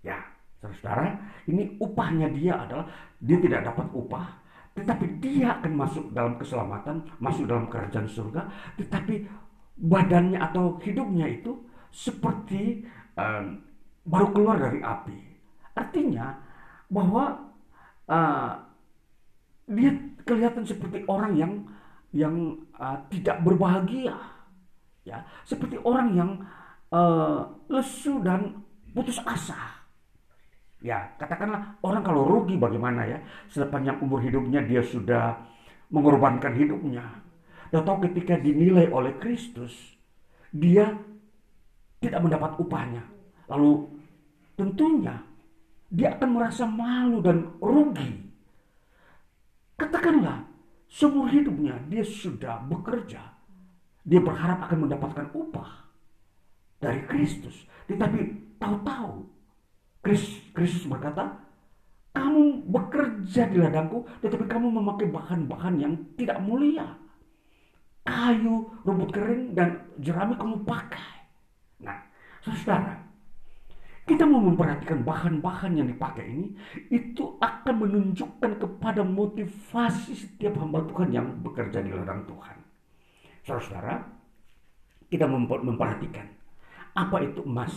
Ya, 0.00 0.16
saudara, 0.62 1.18
ini 1.50 1.76
upahnya 1.82 2.30
dia 2.30 2.64
adalah 2.64 2.86
dia 3.18 3.38
tidak 3.42 3.66
dapat 3.72 3.86
upah, 3.90 4.26
tetapi 4.76 5.06
dia 5.18 5.58
akan 5.58 5.72
masuk 5.74 6.04
dalam 6.14 6.38
keselamatan, 6.38 7.02
masuk 7.18 7.44
dalam 7.50 7.66
kerajaan 7.66 8.06
surga, 8.06 8.46
tetapi 8.78 9.26
badannya 9.80 10.38
atau 10.38 10.78
hidupnya 10.84 11.26
itu 11.26 11.56
seperti 11.90 12.86
um, 13.18 13.58
baru 14.06 14.30
keluar 14.30 14.56
dari 14.60 14.78
api. 14.78 15.18
Artinya 15.74 16.38
bahwa 16.90 17.50
uh, 18.06 18.52
dia 19.70 19.94
kelihatan 20.30 20.62
seperti 20.62 21.02
orang 21.10 21.34
yang 21.34 21.52
yang 22.14 22.34
uh, 22.78 23.02
tidak 23.10 23.42
berbahagia. 23.42 24.14
Ya, 25.02 25.26
seperti 25.42 25.74
orang 25.82 26.14
yang 26.14 26.30
uh, 26.94 27.50
lesu 27.66 28.22
dan 28.22 28.62
putus 28.94 29.18
asa. 29.26 29.82
Ya, 30.80 31.12
katakanlah 31.18 31.76
orang 31.82 32.06
kalau 32.06 32.24
rugi 32.24 32.54
bagaimana 32.56 33.04
ya? 33.04 33.18
Sepanjang 33.50 33.98
umur 34.00 34.22
hidupnya 34.22 34.62
dia 34.62 34.80
sudah 34.80 35.36
mengorbankan 35.90 36.54
hidupnya. 36.54 37.04
Dan 37.70 37.82
tahu 37.86 38.06
ketika 38.10 38.38
dinilai 38.38 38.90
oleh 38.90 39.14
Kristus, 39.20 39.74
dia 40.50 40.94
tidak 42.00 42.20
mendapat 42.24 42.56
upahnya. 42.58 43.04
Lalu 43.46 43.86
tentunya 44.56 45.20
dia 45.90 46.14
akan 46.16 46.28
merasa 46.30 46.64
malu 46.64 47.18
dan 47.20 47.50
rugi. 47.58 48.29
Katakanlah, 49.80 50.44
seumur 50.92 51.32
hidupnya 51.32 51.80
dia 51.88 52.04
sudah 52.04 52.60
bekerja. 52.68 53.32
Dia 54.04 54.20
berharap 54.20 54.68
akan 54.68 54.84
mendapatkan 54.84 55.32
upah 55.32 55.88
dari 56.76 57.00
Kristus. 57.08 57.64
Tetapi 57.88 58.18
tahu-tahu 58.60 59.24
Kristus 60.52 60.84
berkata, 60.84 61.32
kamu 62.12 62.68
bekerja 62.68 63.48
di 63.48 63.56
ladangku, 63.56 64.04
tetapi 64.20 64.44
kamu 64.44 64.68
memakai 64.68 65.08
bahan-bahan 65.08 65.74
yang 65.80 65.94
tidak 66.20 66.36
mulia. 66.44 67.00
Kayu, 68.04 68.68
rumput 68.84 69.16
kering, 69.16 69.56
dan 69.56 69.80
jerami 69.96 70.36
kamu 70.36 70.60
pakai. 70.68 71.24
Nah, 71.80 72.04
saudara, 72.44 73.00
kita 74.10 74.26
mau 74.26 74.42
memperhatikan 74.42 75.06
bahan-bahan 75.06 75.78
yang 75.78 75.86
dipakai 75.86 76.26
ini, 76.26 76.50
itu 76.90 77.38
akan 77.38 77.86
menunjukkan 77.86 78.58
kepada 78.58 79.06
motivasi 79.06 80.18
setiap 80.18 80.58
hamba 80.58 80.82
Tuhan 80.90 81.14
yang 81.14 81.26
bekerja 81.46 81.78
di 81.78 81.94
ladang 81.94 82.26
Tuhan. 82.26 82.58
Saudara, 83.46 84.02
kita 85.06 85.30
memperhatikan 85.30 86.26
apa 86.98 87.22
itu 87.22 87.46
emas, 87.46 87.74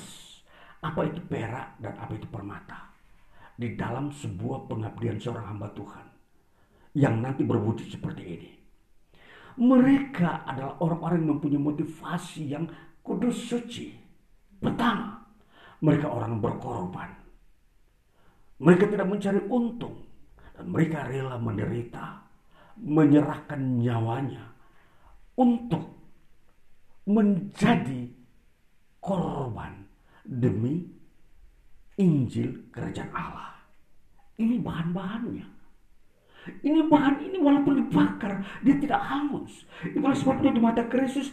apa 0.81 1.05
itu 1.05 1.21
perak, 1.29 1.77
dan 1.77 1.93
apa 2.01 2.17
itu 2.17 2.25
permata. 2.25 2.89
Di 3.53 3.77
dalam 3.77 4.09
sebuah 4.09 4.65
pengabdian 4.65 5.21
seorang 5.21 5.53
hamba 5.53 5.69
Tuhan. 5.77 6.05
Yang 6.97 7.15
nanti 7.21 7.41
berwujud 7.45 7.88
seperti 7.93 8.23
ini. 8.25 8.51
Mereka 9.61 10.49
adalah 10.49 10.81
orang-orang 10.81 11.21
yang 11.21 11.31
mempunyai 11.38 11.61
motivasi 11.61 12.57
yang 12.57 12.65
kudus 13.05 13.53
suci. 13.53 13.93
Pertama, 14.57 15.22
mereka 15.84 16.07
orang 16.07 16.39
berkorban. 16.39 17.11
Mereka 18.63 18.88
tidak 18.88 19.07
mencari 19.11 19.41
untung. 19.51 19.99
Dan 20.55 20.71
mereka 20.71 21.03
rela 21.03 21.36
menderita. 21.36 22.23
Menyerahkan 22.79 23.84
nyawanya. 23.84 24.47
Untuk 25.36 25.91
menjadi 27.03 28.07
korban 29.03 29.84
demi 30.23 30.88
Injil 31.99 32.71
kerajaan 32.71 33.11
Allah. 33.11 33.53
Ini 34.39 34.63
bahan-bahannya. 34.63 35.45
Ini 36.63 36.81
bahan 36.91 37.23
ini 37.23 37.38
walaupun 37.39 37.86
dibakar, 37.86 38.43
dia 38.65 38.75
tidak 38.75 38.99
hangus. 38.99 39.63
Itulah 39.86 40.15
sebabnya 40.15 40.51
di 40.51 40.59
mata 40.59 40.84
Kristus 40.89 41.31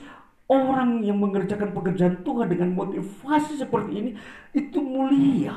orang 0.50 1.06
yang 1.06 1.22
mengerjakan 1.22 1.70
pekerjaan 1.70 2.26
Tuhan 2.26 2.50
dengan 2.50 2.74
motivasi 2.74 3.62
seperti 3.62 3.92
ini 3.94 4.10
itu 4.50 4.82
mulia. 4.82 5.54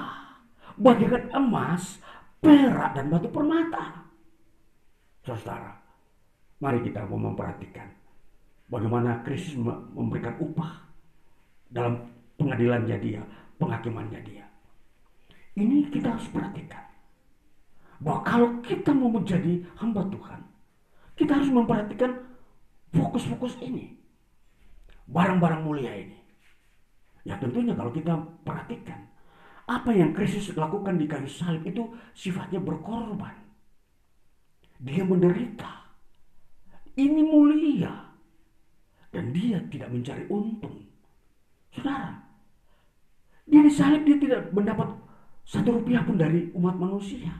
Bagaikan 0.77 1.33
emas, 1.33 1.97
perak, 2.37 2.93
dan 2.93 3.09
batu 3.09 3.29
permata. 3.29 4.05
Saudara, 5.25 5.73
mari 6.61 6.81
kita 6.85 7.05
mau 7.09 7.17
memperhatikan 7.17 7.89
bagaimana 8.69 9.21
Kristus 9.25 9.57
memberikan 9.93 10.37
upah 10.37 10.81
dalam 11.73 12.05
pengadilannya 12.37 12.97
dia, 13.01 13.21
penghakimannya 13.57 14.21
dia. 14.25 14.45
Ini 15.53 15.89
kita 15.89 16.17
harus 16.17 16.29
perhatikan. 16.29 16.81
Bahwa 18.01 18.19
kalau 18.25 18.49
kita 18.65 18.91
mau 18.91 19.13
menjadi 19.13 19.61
hamba 19.77 20.05
Tuhan, 20.09 20.41
kita 21.13 21.37
harus 21.37 21.53
memperhatikan 21.53 22.11
fokus-fokus 22.91 23.61
ini 23.61 24.02
barang-barang 25.07 25.61
mulia 25.63 25.93
ini. 25.95 26.17
Ya 27.23 27.39
tentunya 27.39 27.71
kalau 27.75 27.91
kita 27.91 28.19
perhatikan 28.43 28.99
apa 29.63 29.95
yang 29.95 30.11
Kristus 30.11 30.51
lakukan 30.59 30.99
di 30.99 31.07
kayu 31.07 31.27
salib 31.27 31.63
itu 31.63 31.87
sifatnya 32.11 32.59
berkorban. 32.59 33.31
Dia 34.83 35.07
menderita. 35.07 35.87
Ini 36.99 37.21
mulia. 37.23 38.11
Dan 39.13 39.31
dia 39.31 39.61
tidak 39.71 39.93
mencari 39.93 40.25
untung. 40.27 40.83
Saudara, 41.71 42.17
dia 43.47 43.61
disalib 43.63 44.03
dia 44.03 44.17
tidak 44.19 44.41
mendapat 44.51 44.89
satu 45.47 45.79
rupiah 45.79 46.03
pun 46.03 46.19
dari 46.19 46.51
umat 46.57 46.75
manusia. 46.75 47.31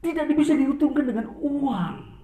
Tidak 0.00 0.32
bisa 0.32 0.56
diuntungkan 0.56 1.04
dengan 1.12 1.28
uang. 1.36 2.19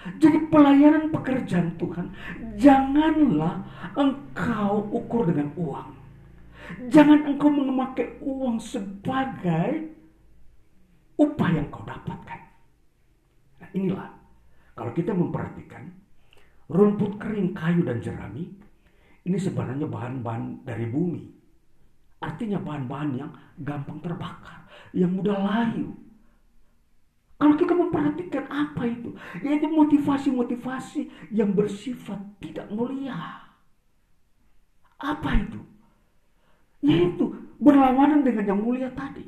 Jadi 0.00 0.48
pelayanan 0.48 1.12
pekerjaan 1.12 1.76
Tuhan, 1.76 2.08
janganlah 2.56 3.60
engkau 3.92 4.88
ukur 4.88 5.28
dengan 5.28 5.52
uang. 5.60 5.90
Jangan 6.88 7.28
engkau 7.28 7.52
memakai 7.52 8.16
uang 8.24 8.56
sebagai 8.56 9.92
upah 11.20 11.50
yang 11.52 11.68
kau 11.68 11.84
dapatkan. 11.84 12.40
Nah 13.60 13.68
inilah, 13.76 14.08
kalau 14.72 14.96
kita 14.96 15.12
memperhatikan, 15.12 15.92
rumput 16.72 17.20
kering, 17.20 17.52
kayu, 17.52 17.84
dan 17.84 18.00
jerami, 18.00 18.48
ini 19.28 19.36
sebenarnya 19.36 19.84
bahan-bahan 19.84 20.64
dari 20.64 20.88
bumi. 20.88 21.28
Artinya 22.24 22.56
bahan-bahan 22.56 23.10
yang 23.20 23.30
gampang 23.60 24.00
terbakar, 24.00 24.64
yang 24.96 25.12
mudah 25.12 25.36
layu, 25.36 25.92
kalau 27.40 27.56
kita 27.56 27.72
memperhatikan 27.72 28.44
apa 28.52 28.84
itu, 28.84 29.16
yaitu 29.40 29.64
motivasi-motivasi 29.64 31.32
yang 31.32 31.56
bersifat 31.56 32.20
tidak 32.36 32.68
mulia. 32.68 33.48
Apa 35.00 35.40
itu? 35.40 35.60
Yaitu 36.84 37.32
berlawanan 37.56 38.20
dengan 38.28 38.44
yang 38.44 38.60
mulia 38.60 38.92
tadi. 38.92 39.24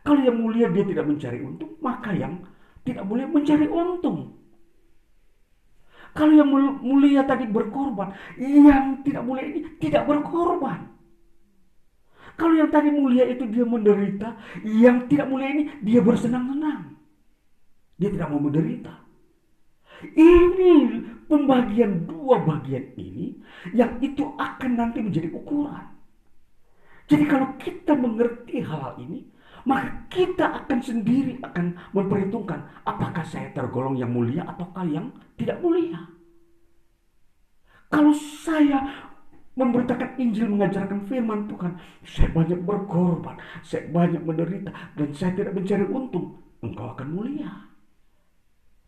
Kalau 0.00 0.24
yang 0.24 0.40
mulia 0.40 0.72
dia 0.72 0.80
tidak 0.88 1.04
mencari 1.04 1.44
untung, 1.44 1.76
maka 1.84 2.16
yang 2.16 2.40
tidak 2.88 3.04
mulia 3.04 3.28
mencari 3.28 3.68
untung. 3.68 4.40
Kalau 6.16 6.32
yang 6.32 6.48
mulia 6.80 7.20
tadi 7.28 7.44
berkorban, 7.44 8.16
yang 8.40 9.04
tidak 9.04 9.28
mulia 9.28 9.44
ini 9.44 9.76
tidak 9.76 10.08
berkorban. 10.08 10.88
Kalau 12.40 12.56
yang 12.56 12.72
tadi 12.72 12.88
mulia 12.88 13.28
itu 13.28 13.44
dia 13.44 13.68
menderita, 13.68 14.40
yang 14.64 15.04
tidak 15.04 15.28
mulia 15.28 15.52
ini 15.52 15.64
dia 15.84 16.00
bersenang-senang. 16.00 16.95
Dia 17.96 18.12
tidak 18.12 18.28
mau 18.28 18.40
menderita. 18.40 18.92
Ini 20.04 20.74
pembagian 21.24 22.04
dua 22.04 22.44
bagian 22.44 22.92
ini 23.00 23.32
yang 23.72 23.96
itu 24.04 24.36
akan 24.36 24.76
nanti 24.76 25.00
menjadi 25.00 25.32
ukuran. 25.32 25.96
Jadi 27.08 27.24
kalau 27.24 27.48
kita 27.56 27.96
mengerti 27.96 28.60
hal-hal 28.60 29.00
ini, 29.00 29.24
maka 29.64 30.04
kita 30.12 30.62
akan 30.62 30.78
sendiri 30.84 31.40
akan 31.40 31.74
memperhitungkan 31.96 32.68
apakah 32.84 33.24
saya 33.24 33.48
tergolong 33.56 33.96
yang 33.96 34.12
mulia 34.12 34.44
ataukah 34.44 34.84
yang 34.84 35.08
tidak 35.40 35.56
mulia. 35.64 35.96
Kalau 37.88 38.12
saya 38.12 39.06
memberitakan 39.56 40.20
Injil, 40.20 40.52
mengajarkan 40.52 41.08
firman 41.08 41.48
Tuhan, 41.48 41.72
saya 42.04 42.28
banyak 42.34 42.60
berkorban, 42.60 43.40
saya 43.64 43.88
banyak 43.88 44.20
menderita, 44.20 44.68
dan 44.98 45.08
saya 45.16 45.32
tidak 45.32 45.56
mencari 45.56 45.86
untung, 45.88 46.36
engkau 46.60 46.92
akan 46.92 47.08
mulia 47.08 47.75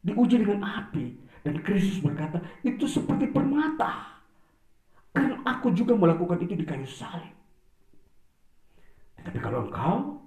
diuji 0.05 0.43
dengan 0.43 0.67
api. 0.67 1.17
Dan 1.47 1.63
Kristus 1.63 2.03
berkata, 2.03 2.43
itu 2.67 2.85
seperti 2.85 3.31
permata. 3.31 4.21
Karena 5.15 5.41
aku 5.47 5.73
juga 5.73 5.97
melakukan 5.97 6.39
itu 6.45 6.55
di 6.55 6.67
kayu 6.67 6.85
salib. 6.85 7.33
Tapi 9.23 9.39
kalau 9.41 9.67
engkau 9.67 10.19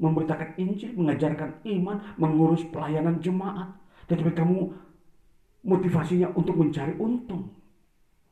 memberitakan 0.00 0.56
Injil, 0.56 0.96
mengajarkan 0.96 1.60
iman, 1.76 2.00
mengurus 2.16 2.64
pelayanan 2.72 3.20
jemaat, 3.20 3.68
tetapi 4.08 4.32
kamu 4.32 4.72
motivasinya 5.60 6.32
untuk 6.32 6.56
mencari 6.56 6.96
untung, 6.96 7.52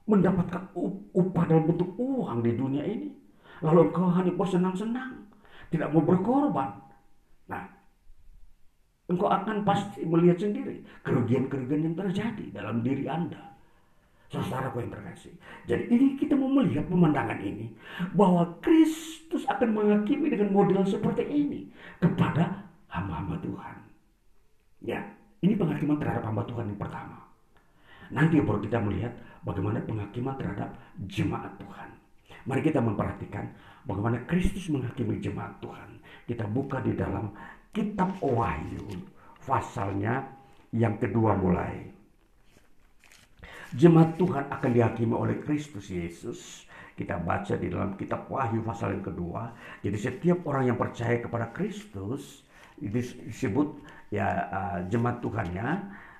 mendapatkan 0.08 0.72
upah 1.12 1.44
dalam 1.44 1.68
bentuk 1.68 1.92
uang 2.00 2.40
di 2.40 2.56
dunia 2.56 2.84
ini, 2.88 3.12
lalu 3.60 3.92
engkau 3.92 4.08
hanya 4.08 4.32
bersenang-senang, 4.32 5.28
tidak 5.68 5.92
mau 5.92 6.00
berkorban. 6.00 6.87
Engkau 9.08 9.28
akan 9.32 9.64
pasti 9.64 10.04
melihat 10.04 10.36
sendiri 10.36 10.84
kerugian-kerugian 11.00 11.80
yang 11.88 11.96
terjadi 11.96 12.44
dalam 12.52 12.84
diri 12.84 13.08
Anda. 13.08 13.40
Saudaraku 14.28 14.84
yang 14.84 14.92
terkasih. 14.92 15.32
Jadi 15.64 15.88
ini 15.88 16.06
kita 16.20 16.36
mau 16.36 16.52
melihat 16.52 16.84
pemandangan 16.92 17.40
ini. 17.40 17.72
Bahwa 18.12 18.44
Kristus 18.60 19.48
akan 19.48 19.72
menghakimi 19.72 20.28
dengan 20.28 20.52
model 20.52 20.84
seperti 20.84 21.24
ini. 21.24 21.72
Kepada 21.96 22.68
hamba-hamba 22.92 23.40
Tuhan. 23.40 23.76
Ya, 24.84 25.00
Ini 25.38 25.54
penghakiman 25.54 26.02
terhadap 26.02 26.28
hamba 26.28 26.42
Tuhan 26.44 26.66
yang 26.66 26.80
pertama. 26.82 27.18
Nanti 28.10 28.42
baru 28.42 28.58
kita 28.58 28.82
melihat 28.82 29.14
bagaimana 29.46 29.78
penghakiman 29.86 30.34
terhadap 30.34 30.74
jemaat 31.06 31.54
Tuhan. 31.62 31.88
Mari 32.42 32.60
kita 32.64 32.82
memperhatikan 32.82 33.46
bagaimana 33.86 34.18
Kristus 34.26 34.66
menghakimi 34.66 35.22
jemaat 35.22 35.62
Tuhan. 35.62 36.00
Kita 36.26 36.44
buka 36.50 36.82
di 36.82 36.98
dalam 36.98 37.30
kitab 37.78 38.10
Wahyu, 38.18 38.90
pasalnya 39.46 40.26
yang 40.74 40.98
kedua 40.98 41.38
mulai. 41.38 41.86
Jemaat 43.70 44.18
Tuhan 44.18 44.50
akan 44.50 44.70
dihakimi 44.74 45.14
oleh 45.14 45.38
Kristus 45.38 45.86
Yesus. 45.86 46.66
Kita 46.98 47.22
baca 47.22 47.54
di 47.54 47.70
dalam 47.70 47.94
kitab 47.94 48.26
Wahyu 48.26 48.66
pasal 48.66 48.98
yang 48.98 49.06
kedua. 49.06 49.54
Jadi 49.86 49.94
setiap 49.94 50.42
orang 50.50 50.74
yang 50.74 50.78
percaya 50.80 51.22
kepada 51.22 51.54
Kristus 51.54 52.42
disebut 52.82 53.78
ya 54.10 54.26
uh, 54.50 54.78
jemaat 54.90 55.22
Tuhannya 55.22 55.68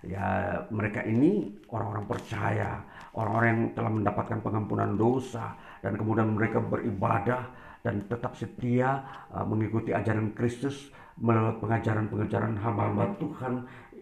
ya 0.07 0.27
mereka 0.71 1.03
ini 1.03 1.59
orang-orang 1.71 2.07
percaya 2.07 2.83
orang-orang 3.15 3.49
yang 3.51 3.65
telah 3.75 3.91
mendapatkan 3.95 4.39
pengampunan 4.43 4.95
dosa 4.95 5.55
dan 5.83 5.95
kemudian 5.99 6.35
mereka 6.35 6.59
beribadah 6.63 7.47
dan 7.83 8.07
tetap 8.11 8.35
setia 8.35 9.07
uh, 9.31 9.47
mengikuti 9.47 9.95
ajaran 9.95 10.35
Kristus 10.35 10.91
melalui 11.19 11.59
pengajaran-pengajaran 11.63 12.55
hamba-hamba 12.59 13.05
Tuhan 13.19 13.53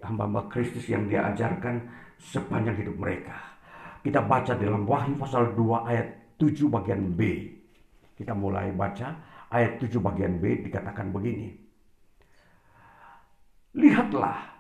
hamba-hamba 0.05 0.41
Kristus 0.53 0.85
yang 0.89 1.09
dia 1.09 1.25
ajarkan 1.33 1.81
sepanjang 2.21 2.77
hidup 2.81 2.97
mereka 2.97 3.37
kita 4.05 4.23
baca 4.23 4.53
dalam 4.55 4.87
Wahyu 4.87 5.17
pasal 5.19 5.57
2 5.57 5.91
ayat 5.91 6.09
7 6.39 6.69
bagian 6.69 7.03
B 7.17 7.21
kita 8.17 8.33
mulai 8.37 8.71
baca 8.73 9.17
ayat 9.51 9.81
7 9.81 9.97
bagian 9.99 10.37
B 10.39 10.65
dikatakan 10.65 11.11
begini 11.11 11.67
lihatlah. 13.77 14.57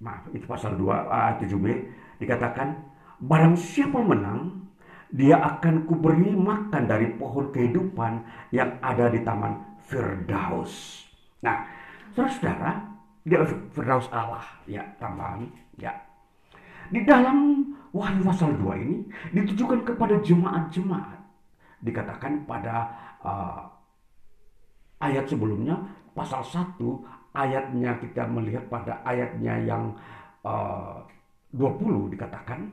Maaf, 0.00 0.32
itu 0.32 0.48
pasal 0.48 0.80
2 0.80 0.88
ayat 1.12 1.44
7b 1.44 1.66
dikatakan 2.24 2.72
barang 3.20 3.52
siapa 3.58 4.00
menang 4.00 4.64
dia 5.12 5.36
akan 5.36 5.84
kuberi 5.84 6.32
makan 6.32 6.88
dari 6.88 7.12
pohon 7.20 7.52
kehidupan 7.52 8.24
yang 8.54 8.80
ada 8.80 9.12
di 9.12 9.20
taman 9.20 9.60
Firdaus. 9.84 10.99
Nah, 11.40 11.64
saudara-saudara, 12.12 12.70
dia 13.24 13.44
Firdaus 13.72 14.08
Allah 14.12 14.44
ya 14.64 14.84
tambahan 14.96 15.48
ya. 15.76 15.92
Di 16.90 17.04
dalam 17.04 17.68
Wahyu 17.90 18.22
pasal 18.22 18.54
2 18.54 18.86
ini 18.86 18.96
ditujukan 19.34 19.82
kepada 19.82 20.14
jemaat-jemaat. 20.22 21.18
Dikatakan 21.82 22.46
pada 22.46 22.86
uh, 23.24 23.66
ayat 25.02 25.26
sebelumnya 25.26 25.74
pasal 26.14 26.44
1 26.46 26.78
ayatnya 27.34 27.98
kita 27.98 28.30
melihat 28.30 28.62
pada 28.70 29.02
ayatnya 29.02 29.54
yang 29.66 29.90
uh, 30.46 31.02
20 31.50 32.14
dikatakan 32.14 32.70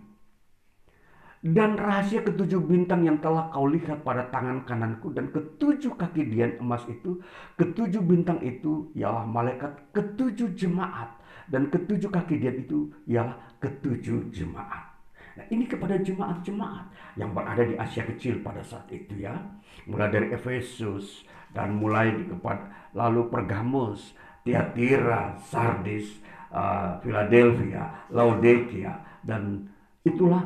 dan 1.53 1.77
rahasia 1.77 2.25
ketujuh 2.25 2.59
bintang 2.65 3.05
yang 3.05 3.21
telah 3.23 3.47
kau 3.53 3.69
lihat 3.69 4.03
pada 4.03 4.27
tangan 4.33 4.65
kananku 4.67 5.13
dan 5.13 5.29
ketujuh 5.31 5.93
kaki 5.95 6.27
dian 6.27 6.57
emas 6.59 6.83
itu 6.89 7.21
ketujuh 7.55 8.03
bintang 8.03 8.41
itu 8.43 8.89
ialah 8.97 9.23
malaikat 9.23 9.71
ketujuh 9.93 10.57
jemaat 10.57 11.13
dan 11.47 11.71
ketujuh 11.71 12.09
kaki 12.09 12.41
dian 12.41 12.57
itu 12.67 12.91
ialah 13.07 13.37
ketujuh 13.61 14.33
jemaat 14.33 14.97
Nah, 15.37 15.45
ini 15.53 15.69
kepada 15.69 16.01
jemaat-jemaat 16.01 17.13
yang 17.13 17.29
berada 17.29 17.61
di 17.61 17.77
Asia 17.77 18.01
Kecil 18.01 18.41
pada 18.41 18.65
saat 18.65 18.89
itu 18.89 19.21
ya. 19.21 19.37
Mulai 19.85 20.09
dari 20.09 20.27
Efesus 20.33 21.21
dan 21.53 21.77
mulai 21.77 22.09
di 22.09 22.25
kepada 22.25 22.89
lalu 22.97 23.29
Pergamus, 23.29 24.17
Tiatira, 24.41 25.37
Sardis, 25.37 26.09
uh, 26.49 26.97
Philadelphia, 27.05 28.09
Laodikia 28.09 28.97
dan 29.21 29.69
itulah 30.01 30.41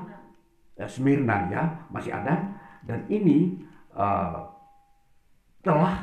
Smyrna 0.87 1.51
ya 1.51 1.63
masih 1.93 2.11
ada 2.15 2.41
dan 2.87 3.05
ini 3.11 3.61
uh, 3.93 4.47
telah 5.61 6.01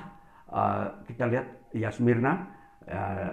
uh, 0.51 0.87
kita 1.09 1.27
lihat 1.27 1.47
ya 1.75 1.91
Smyrna 1.91 2.47
uh, 2.87 3.33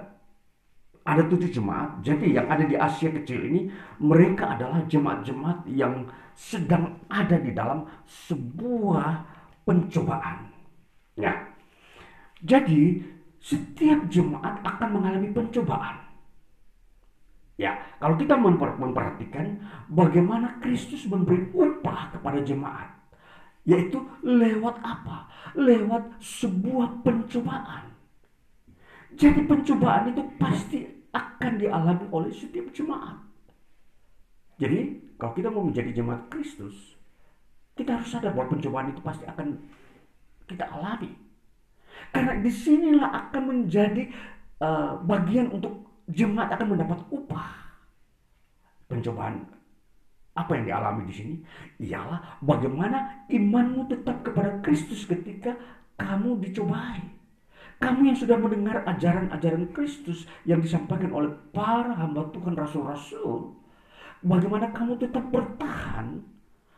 ada 1.05 1.21
tujuh 1.29 1.53
jemaat. 1.53 2.01
Jadi 2.01 2.33
yang 2.33 2.49
ada 2.49 2.65
di 2.65 2.73
Asia 2.73 3.13
kecil 3.13 3.45
ini 3.45 3.69
mereka 4.01 4.57
adalah 4.57 4.81
jemaat-jemaat 4.89 5.69
yang 5.69 6.09
sedang 6.33 6.97
ada 7.07 7.37
di 7.37 7.53
dalam 7.53 7.85
sebuah 8.09 9.21
pencobaan. 9.69 10.49
Ya. 11.13 11.53
Jadi 12.41 13.05
setiap 13.37 14.09
jemaat 14.09 14.65
akan 14.65 14.89
mengalami 14.97 15.29
pencobaan. 15.29 16.04
Ya, 17.55 17.79
kalau 18.03 18.19
kita 18.19 18.35
memperhatikan 18.75 19.63
bagaimana 19.87 20.59
Kristus 20.59 21.07
memberi 21.07 21.47
upah 21.55 22.11
kepada 22.11 22.43
jemaat, 22.43 22.91
yaitu 23.63 24.03
lewat 24.19 24.75
apa? 24.83 25.31
Lewat 25.55 26.19
sebuah 26.19 26.99
pencobaan. 26.99 27.95
Jadi 29.15 29.47
pencobaan 29.47 30.11
itu 30.11 30.23
pasti 30.35 30.83
akan 31.15 31.55
dialami 31.55 32.05
oleh 32.11 32.31
setiap 32.35 32.67
jemaat. 32.75 33.23
Jadi 34.59 34.99
kalau 35.15 35.31
kita 35.31 35.47
mau 35.47 35.63
menjadi 35.63 35.95
jemaat 35.95 36.27
Kristus, 36.27 36.99
kita 37.79 37.95
harus 37.95 38.11
sadar 38.11 38.35
bahwa 38.35 38.51
pencobaan 38.51 38.91
itu 38.91 38.99
pasti 38.99 39.23
akan 39.23 39.55
kita 40.43 40.67
alami. 40.67 41.15
Karena 42.11 42.35
di 42.43 42.51
sinilah 42.51 43.31
akan 43.31 43.43
menjadi 43.47 44.11
uh, 44.59 44.99
bagian 45.07 45.51
untuk 45.55 45.84
jemaat 46.09 46.53
akan 46.55 46.77
mendapat 46.77 46.99
upah. 47.09 47.49
Pencobaan 48.85 49.41
apa 50.35 50.51
yang 50.59 50.65
dialami 50.67 51.07
di 51.07 51.13
sini 51.15 51.35
ialah 51.79 52.43
bagaimana 52.43 53.25
imanmu 53.31 53.87
tetap 53.87 54.21
kepada 54.21 54.59
Kristus 54.61 55.07
ketika 55.07 55.55
kamu 55.95 56.43
dicobai. 56.43 57.01
Kamu 57.75 58.07
yang 58.07 58.15
sudah 58.15 58.39
mendengar 58.39 58.87
ajaran-ajaran 58.87 59.71
Kristus 59.75 60.23
yang 60.47 60.63
disampaikan 60.63 61.11
oleh 61.11 61.31
para 61.51 61.91
hamba 61.95 62.27
Tuhan 62.31 62.55
rasul-rasul. 62.55 63.51
Bagaimana 64.23 64.71
kamu 64.71 64.95
tetap 64.95 65.27
bertahan 65.27 66.23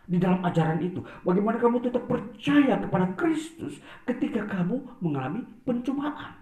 di 0.09 0.17
dalam 0.17 0.41
ajaran 0.41 0.81
itu. 0.81 1.05
Bagaimana 1.21 1.61
kamu 1.61 1.85
tetap 1.85 2.09
percaya 2.09 2.81
kepada 2.81 3.13
Kristus 3.13 3.77
ketika 4.09 4.47
kamu 4.49 4.81
mengalami 5.03 5.45
pencobaan. 5.67 6.33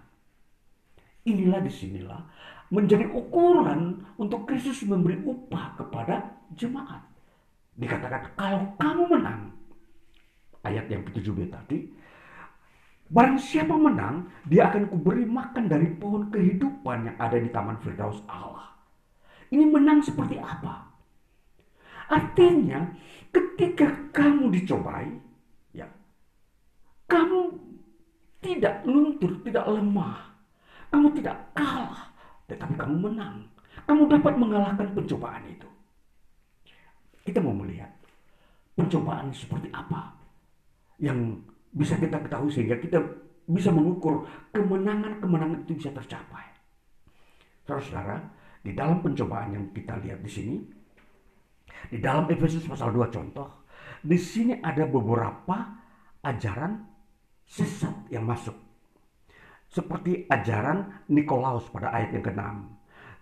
Inilah 1.26 1.60
di 1.60 1.72
sinilah 1.74 2.22
menjadi 2.70 3.06
ukuran 3.10 4.02
untuk 4.18 4.46
Kristus 4.48 4.82
memberi 4.82 5.22
upah 5.22 5.78
kepada 5.78 6.34
jemaat. 6.54 7.02
Dikatakan 7.76 8.32
kalau 8.34 8.74
kamu 8.80 9.02
menang, 9.18 9.52
ayat 10.64 10.88
yang 10.90 11.04
ke-7b 11.06 11.52
tadi, 11.52 11.86
barang 13.12 13.38
siapa 13.38 13.76
menang, 13.76 14.26
dia 14.48 14.66
akan 14.66 14.90
kuberi 14.90 15.28
makan 15.28 15.70
dari 15.70 15.92
pohon 15.94 16.32
kehidupan 16.32 17.12
yang 17.12 17.16
ada 17.20 17.36
di 17.38 17.52
Taman 17.52 17.78
Firdaus 17.78 18.24
Allah. 18.26 18.74
Ini 19.52 19.62
menang 19.62 20.02
seperti 20.02 20.40
apa? 20.42 20.90
Artinya 22.10 22.90
ketika 23.30 24.10
kamu 24.10 24.50
dicobai, 24.58 25.10
ya, 25.70 25.86
kamu 27.06 27.54
tidak 28.42 28.82
luntur, 28.86 29.38
tidak 29.42 29.66
lemah, 29.70 30.34
kamu 30.90 31.08
tidak 31.18 31.36
kalah, 31.54 32.05
tetapi 32.46 32.74
kamu 32.78 33.10
menang. 33.10 33.46
Kamu 33.86 34.08
dapat 34.08 34.34
mengalahkan 34.40 34.88
pencobaan 34.96 35.44
itu. 35.46 35.68
Kita 37.26 37.42
mau 37.42 37.54
melihat 37.54 37.90
pencobaan 38.78 39.34
seperti 39.34 39.68
apa 39.74 40.14
yang 41.02 41.42
bisa 41.74 41.98
kita 41.98 42.16
ketahui 42.22 42.48
sehingga 42.48 42.78
kita 42.80 42.98
bisa 43.46 43.70
mengukur 43.70 44.26
kemenangan-kemenangan 44.50 45.66
itu 45.66 45.78
bisa 45.78 45.90
tercapai. 45.94 46.46
Saudara-saudara, 47.66 48.16
di 48.62 48.74
dalam 48.74 49.02
pencobaan 49.02 49.54
yang 49.54 49.64
kita 49.70 49.98
lihat 50.02 50.22
di 50.22 50.30
sini, 50.30 50.56
di 51.90 51.98
dalam 52.02 52.26
Efesus 52.30 52.66
pasal 52.66 52.94
2 52.94 53.10
contoh, 53.10 53.66
di 54.02 54.18
sini 54.18 54.58
ada 54.58 54.86
beberapa 54.86 55.78
ajaran 56.22 56.82
sesat 57.46 58.10
yang 58.10 58.26
masuk. 58.26 58.65
Seperti 59.76 60.24
ajaran 60.32 61.04
Nikolaus 61.12 61.68
pada 61.68 61.92
ayat 61.92 62.16
yang 62.16 62.24
ke-6. 62.24 62.42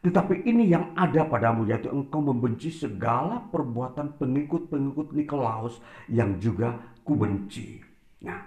Tetapi 0.07 0.47
ini 0.47 0.71
yang 0.71 0.95
ada 0.95 1.27
padamu 1.27 1.67
yaitu 1.67 1.91
engkau 1.91 2.23
membenci 2.23 2.71
segala 2.71 3.43
perbuatan 3.51 4.15
pengikut-pengikut 4.23 5.19
Nikolaus 5.19 5.83
yang 6.07 6.39
juga 6.39 6.79
kubenci. 7.03 7.83
Nah, 8.23 8.39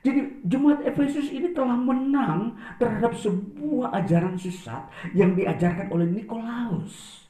jadi 0.00 0.40
jemaat 0.40 0.88
Efesus 0.88 1.28
ini 1.28 1.52
telah 1.52 1.76
menang 1.76 2.56
terhadap 2.80 3.12
sebuah 3.12 3.92
ajaran 3.92 4.40
sesat 4.40 4.88
yang 5.12 5.36
diajarkan 5.36 5.92
oleh 5.92 6.08
Nikolaus. 6.08 7.28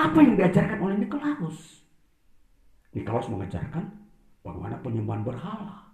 Apa 0.00 0.24
yang 0.24 0.40
diajarkan 0.40 0.80
oleh 0.80 0.96
Nikolaus? 0.96 1.84
Nikolaus 2.96 3.28
mengajarkan 3.28 3.84
bagaimana 4.40 4.80
penyembahan 4.80 5.24
berhala. 5.28 5.92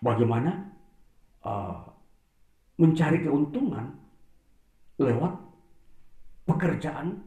Bagaimana 0.00 0.77
uh, 1.44 1.82
mencari 2.78 3.22
keuntungan 3.22 3.94
lewat 4.98 5.34
pekerjaan 6.46 7.18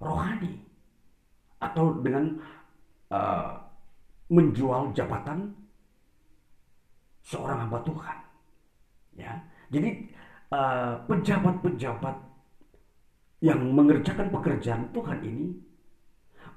rohani 0.00 0.62
atau 1.60 1.98
dengan 2.02 2.36
uh, 3.10 3.56
menjual 4.28 4.90
jabatan 4.92 5.54
seorang 7.26 7.66
hamba 7.66 7.78
Tuhan. 7.82 8.18
Ya, 9.16 9.32
jadi 9.72 10.04
uh, 10.52 11.00
pejabat-pejabat 11.08 12.16
yang 13.40 13.60
mengerjakan 13.72 14.28
pekerjaan 14.28 14.84
Tuhan 14.92 15.18
ini, 15.24 15.46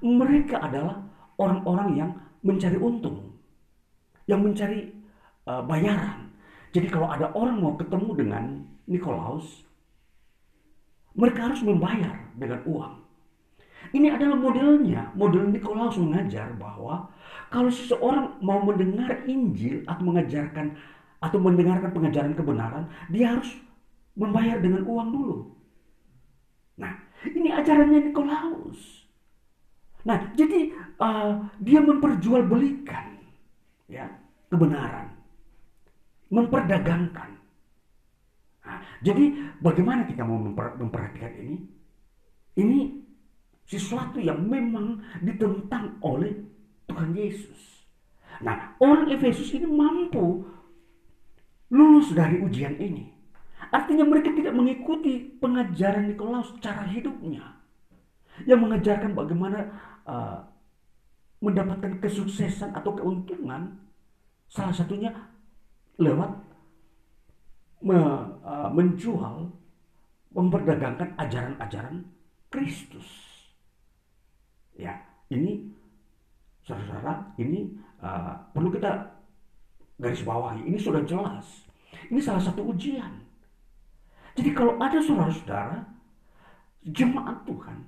mereka 0.04 0.60
adalah 0.60 1.00
orang-orang 1.40 1.90
yang 1.96 2.10
mencari 2.44 2.76
untung, 2.76 3.36
yang 4.28 4.44
mencari 4.44 4.92
uh, 5.48 5.64
bayaran. 5.64 6.19
Jadi 6.70 6.86
kalau 6.86 7.10
ada 7.10 7.34
orang 7.34 7.58
mau 7.58 7.74
ketemu 7.74 8.10
dengan 8.14 8.44
Nikolaus, 8.86 9.66
mereka 11.18 11.50
harus 11.50 11.62
membayar 11.66 12.14
dengan 12.38 12.62
uang. 12.66 12.94
Ini 13.90 14.14
adalah 14.14 14.38
modelnya. 14.38 15.10
Model 15.18 15.50
Nikolaus 15.50 15.98
mengajar 15.98 16.54
bahwa 16.54 17.10
kalau 17.50 17.72
seseorang 17.72 18.38
mau 18.38 18.62
mendengar 18.62 19.26
Injil 19.26 19.82
atau 19.90 20.04
mengajarkan 20.06 20.78
atau 21.20 21.38
mendengarkan 21.42 21.90
pengajaran 21.90 22.32
kebenaran, 22.38 22.84
dia 23.10 23.34
harus 23.34 23.50
membayar 24.14 24.62
dengan 24.62 24.86
uang 24.86 25.08
dulu. 25.10 25.38
Nah, 26.78 26.92
ini 27.26 27.50
ajarannya 27.50 28.10
Nikolaus. 28.10 29.10
Nah, 30.06 30.32
jadi 30.32 30.72
uh, 30.96 31.44
dia 31.60 31.80
memperjualbelikan 31.84 33.20
ya 33.90 34.08
kebenaran, 34.48 35.12
memperdagangkan. 36.30 37.30
Nah, 38.64 38.78
jadi 39.02 39.24
bagaimana 39.58 40.06
kita 40.06 40.22
mau 40.22 40.38
memperhatikan 40.78 41.34
ini? 41.36 41.58
Ini 42.54 42.78
sesuatu 43.66 44.18
yang 44.18 44.46
memang 44.46 45.02
ditentang 45.22 45.98
oleh 46.02 46.34
Tuhan 46.86 47.14
Yesus. 47.14 47.86
Nah, 48.42 48.74
orang 48.82 49.10
Efesus 49.14 49.50
ini 49.54 49.66
mampu 49.66 50.42
lulus 51.70 52.10
dari 52.14 52.42
ujian 52.42 52.74
ini. 52.78 53.10
Artinya 53.70 54.02
mereka 54.02 54.34
tidak 54.34 54.54
mengikuti 54.54 55.38
pengajaran 55.38 56.10
Nikolaus 56.10 56.50
cara 56.58 56.82
hidupnya. 56.90 57.62
Yang 58.42 58.60
mengajarkan 58.66 59.12
bagaimana 59.14 59.58
uh, 60.08 60.42
mendapatkan 61.38 62.02
kesuksesan 62.02 62.74
atau 62.74 62.98
keuntungan. 62.98 63.78
Salah 64.50 64.74
satunya 64.74 65.14
lewat 66.00 66.32
me, 67.84 67.98
uh, 68.40 68.68
menjual, 68.72 69.52
memperdagangkan 70.32 71.12
ajaran-ajaran 71.20 72.08
Kristus. 72.48 73.06
Ya, 74.72 74.96
ini 75.28 75.68
saudara-saudara, 76.64 77.36
ini 77.36 77.76
uh, 78.00 78.32
perlu 78.56 78.72
kita 78.72 79.12
garis 80.00 80.24
bawahi. 80.24 80.64
Ini 80.64 80.78
sudah 80.80 81.04
jelas. 81.04 81.68
Ini 82.08 82.18
salah 82.18 82.40
satu 82.40 82.64
ujian. 82.64 83.20
Jadi 84.38 84.50
kalau 84.56 84.80
ada 84.80 84.96
saudara-saudara 85.04 85.84
jemaat 86.88 87.44
Tuhan 87.44 87.78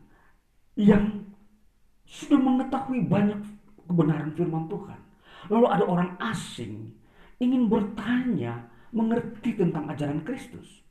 yang 0.76 1.24
sudah 2.04 2.36
mengetahui 2.36 3.08
banyak 3.08 3.40
kebenaran 3.88 4.36
firman 4.36 4.68
Tuhan, 4.68 5.00
lalu 5.48 5.66
ada 5.70 5.84
orang 5.88 6.10
asing 6.20 6.92
ingin 7.40 7.70
bertanya, 7.70 8.68
mengerti 8.92 9.56
tentang 9.56 9.88
ajaran 9.88 10.20
Kristus, 10.26 10.84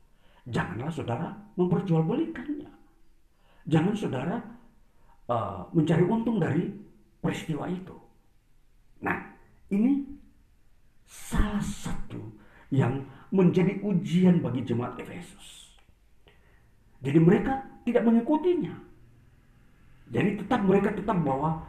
janganlah 0.48 0.90
saudara 0.90 1.28
memperjualbelikannya. 1.54 2.70
Jangan 3.70 3.94
saudara 3.94 4.36
uh, 5.30 5.70
mencari 5.70 6.02
untung 6.02 6.42
dari 6.42 6.66
peristiwa 7.22 7.70
itu. 7.70 7.94
Nah, 9.06 9.18
ini 9.70 10.02
salah 11.06 11.62
satu 11.62 12.18
yang 12.74 13.06
menjadi 13.30 13.78
ujian 13.86 14.42
bagi 14.42 14.66
jemaat 14.66 14.98
Efesus. 14.98 15.78
Jadi 17.02 17.18
mereka 17.18 17.62
tidak 17.86 18.02
mengikutinya. 18.06 18.74
Jadi 20.12 20.44
tetap 20.44 20.60
mereka 20.62 20.92
tetap 20.92 21.18
bahwa 21.24 21.64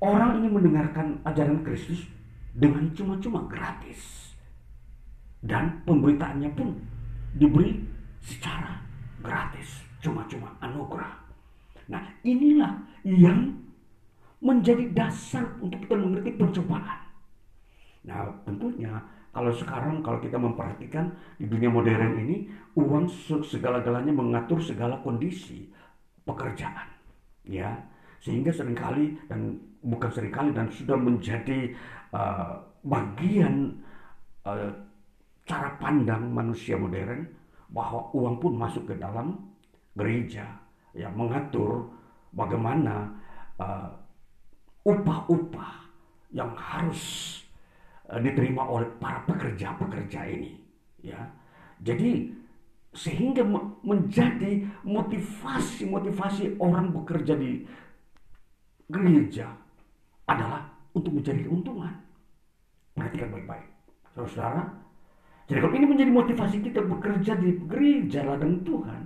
orang 0.00 0.40
ini 0.42 0.48
mendengarkan 0.48 1.20
ajaran 1.28 1.60
Kristus 1.62 2.08
dengan 2.52 2.88
cuma-cuma 2.92 3.44
gratis. 3.48 4.32
Dan 5.42 5.82
pemberitaannya 5.82 6.50
pun 6.54 6.78
diberi 7.34 7.82
secara 8.22 8.78
gratis, 9.18 9.82
cuma-cuma 9.98 10.54
anugerah. 10.62 11.18
Nah 11.90 12.02
inilah 12.22 12.78
yang 13.02 13.50
menjadi 14.38 14.86
dasar 14.94 15.46
untuk 15.58 15.82
kita 15.82 15.98
mengerti 15.98 16.30
pencobaan. 16.38 17.00
Nah 18.06 18.30
tentunya 18.46 19.02
kalau 19.32 19.50
sekarang 19.50 20.04
kalau 20.04 20.20
kita 20.20 20.36
memperhatikan 20.36 21.10
di 21.40 21.48
dunia 21.48 21.72
modern 21.72 22.20
ini 22.20 22.46
uang 22.76 23.08
segala-galanya 23.42 24.12
mengatur 24.12 24.60
segala 24.60 25.00
kondisi 25.00 25.72
pekerjaan 26.22 26.92
ya 27.48 27.74
sehingga 28.22 28.54
sering 28.54 28.78
kali 28.78 29.18
dan 29.26 29.58
bukan 29.82 30.10
sering 30.14 30.30
kali 30.30 30.54
dan 30.54 30.70
sudah 30.70 30.94
menjadi 30.94 31.74
uh, 32.12 32.60
bagian 32.84 33.76
uh, 34.44 34.70
cara 35.48 35.74
pandang 35.80 36.30
manusia 36.30 36.78
modern 36.78 37.26
bahwa 37.72 38.12
uang 38.12 38.36
pun 38.38 38.52
masuk 38.56 38.84
ke 38.92 38.94
dalam 39.00 39.36
gereja 39.96 40.46
ya 40.92 41.08
mengatur 41.12 41.88
bagaimana 42.32 43.08
uh, 43.60 43.88
upah-upah 44.84 45.72
yang 46.32 46.52
harus 46.56 47.02
uh, 48.08 48.20
diterima 48.20 48.64
oleh 48.64 48.88
para 49.00 49.24
pekerja-pekerja 49.28 50.20
ini 50.28 50.52
ya. 51.04 51.20
Jadi 51.82 52.30
sehingga 52.92 53.40
menjadi 53.80 54.68
motivasi-motivasi 54.84 56.60
orang 56.60 56.92
bekerja 56.92 57.32
di 57.40 57.64
gereja 58.92 59.48
adalah 60.28 60.71
untuk 60.92 61.12
mencari 61.12 61.40
keuntungan 61.44 61.94
perhatikan 62.96 63.28
baik-baik 63.32 63.68
saudara 64.14 64.82
jadi 65.52 65.58
kalau 65.58 65.74
ini 65.74 65.86
menjadi 65.88 66.10
motivasi 66.14 66.56
kita 66.62 66.80
bekerja 66.80 67.36
di 67.36 67.58
gereja 67.66 68.24
ladang 68.24 68.62
Tuhan 68.62 69.02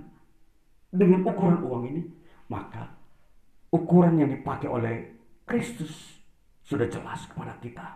dengan 0.93 1.27
ukuran 1.27 1.59
uang 1.65 1.83
ini, 1.91 2.01
maka 2.47 2.87
ukuran 3.73 4.21
yang 4.21 4.31
dipakai 4.31 4.71
oleh 4.71 4.95
Kristus 5.43 6.23
sudah 6.63 6.87
jelas 6.87 7.27
kepada 7.27 7.57
kita. 7.59 7.87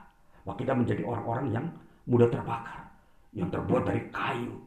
Bahwa 0.41 0.57
kita 0.57 0.73
menjadi 0.73 1.05
orang-orang 1.05 1.47
yang 1.53 1.65
mudah 2.09 2.27
terbakar. 2.27 2.91
Yang 3.31 3.55
terbuat 3.55 3.83
dari 3.87 4.01
kayu, 4.11 4.59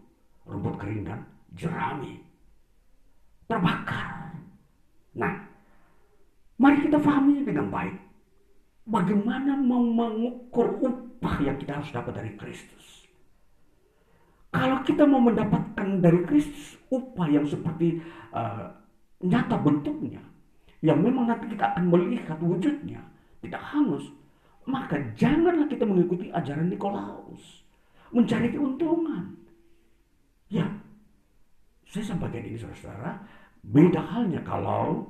rumput 0.48 0.74
kering 0.80 1.04
dan 1.04 1.20
jerami. 1.52 2.24
Terbakar. 3.44 4.32
Nah, 5.12 5.34
mari 6.56 6.78
kita 6.80 6.96
pahami 6.96 7.44
dengan 7.44 7.68
baik. 7.68 7.96
Bagaimana 8.84 9.56
mengukur 9.56 10.76
upah 10.84 11.40
yang 11.40 11.56
kita 11.56 11.80
harus 11.80 11.88
dapat 11.88 12.12
dari 12.20 12.32
Kristus. 12.36 13.08
Kalau 14.54 14.84
kita 14.86 15.02
mau 15.08 15.18
mendapatkan 15.18 15.98
dari 15.98 16.20
Kristus 16.28 16.78
upah 16.92 17.26
yang 17.26 17.42
seperti 17.48 17.98
uh, 18.30 18.70
nyata 19.24 19.56
bentuknya, 19.58 20.22
yang 20.84 21.00
memang 21.00 21.32
nanti 21.32 21.50
kita 21.50 21.74
akan 21.74 21.90
melihat 21.90 22.38
wujudnya, 22.38 23.02
tidak 23.42 23.62
hangus, 23.72 24.04
maka 24.68 25.00
janganlah 25.18 25.66
kita 25.66 25.82
mengikuti 25.82 26.30
ajaran 26.30 26.70
Nikolaus, 26.70 27.64
mencari 28.12 28.52
keuntungan. 28.52 29.34
Ya, 30.52 30.68
saya 31.88 32.04
sampaikan 32.14 32.44
ini 32.46 32.60
saudara-saudara, 32.60 33.10
beda 33.64 34.00
halnya 34.06 34.40
kalau 34.44 35.08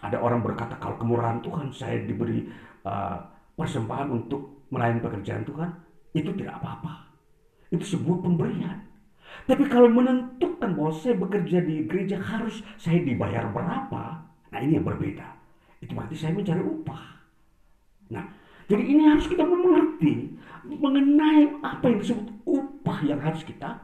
ada 0.00 0.20
orang 0.20 0.40
berkata 0.40 0.78
kalau 0.78 0.96
kemurahan 0.96 1.42
Tuhan 1.42 1.68
saya 1.74 2.00
diberi 2.06 2.46
uh, 2.86 3.18
persembahan 3.58 4.08
untuk 4.14 4.70
melayani 4.70 5.02
pekerjaan 5.02 5.42
Tuhan, 5.42 5.70
itu 6.14 6.30
tidak 6.38 6.62
apa-apa. 6.62 7.10
Itu 7.74 7.98
sebuah 7.98 8.22
pemberian. 8.22 8.86
Tapi 9.44 9.66
kalau 9.68 9.90
menentukan 9.90 10.72
bahwa 10.78 10.92
saya 10.94 11.18
bekerja 11.18 11.60
di 11.66 11.84
gereja 11.84 12.16
harus 12.22 12.62
saya 12.78 13.02
dibayar 13.02 13.50
berapa, 13.50 14.02
nah 14.24 14.58
ini 14.62 14.78
yang 14.78 14.86
berbeda. 14.86 15.26
Itu 15.82 15.92
berarti 15.92 16.16
saya 16.16 16.32
mencari 16.32 16.62
upah. 16.62 17.04
Nah, 18.14 18.24
jadi 18.70 18.82
ini 18.82 19.02
harus 19.06 19.26
kita 19.26 19.44
mengerti 19.44 20.34
mengenai 20.66 21.62
apa 21.62 21.84
yang 21.90 21.98
disebut 22.02 22.26
upah 22.46 22.98
yang 23.06 23.20
harus 23.22 23.42
kita 23.46 23.78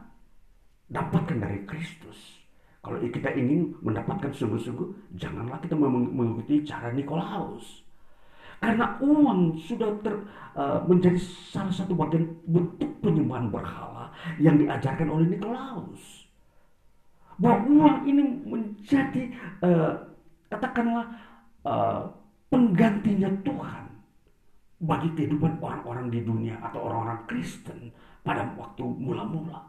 dapatkan 0.91 1.37
dari 1.39 1.59
Kristus. 1.67 2.43
Kalau 2.83 2.99
kita 2.99 3.31
ingin 3.31 3.71
mendapatkan 3.79 4.35
sungguh-sungguh, 4.35 5.15
janganlah 5.15 5.55
kita 5.63 5.75
mengikuti 5.79 6.67
cara 6.67 6.91
Nikolaus. 6.91 7.82
Karena 8.63 8.95
uang 9.03 9.59
sudah 9.59 9.91
ter, 9.99 10.15
uh, 10.55 10.79
menjadi 10.87 11.19
salah 11.51 11.75
satu 11.75 11.91
bagian 11.99 12.31
bentuk 12.47 12.95
penyembahan 13.03 13.51
berhala 13.51 14.07
yang 14.39 14.55
diajarkan 14.55 15.11
oleh 15.11 15.35
Nikolaus. 15.35 16.23
bahwa 17.33 17.65
uang 17.65 17.97
ini 18.05 18.23
menjadi 18.45 19.33
uh, 19.65 20.05
katakanlah 20.53 21.11
uh, 21.65 22.05
penggantinya 22.53 23.27
Tuhan 23.41 23.83
bagi 24.83 25.09
kehidupan 25.17 25.57
orang-orang 25.57 26.13
di 26.13 26.21
dunia 26.21 26.61
atau 26.61 26.85
orang-orang 26.85 27.25
Kristen 27.25 27.89
pada 28.21 28.47
waktu 28.53 28.85
mula-mula. 28.85 29.65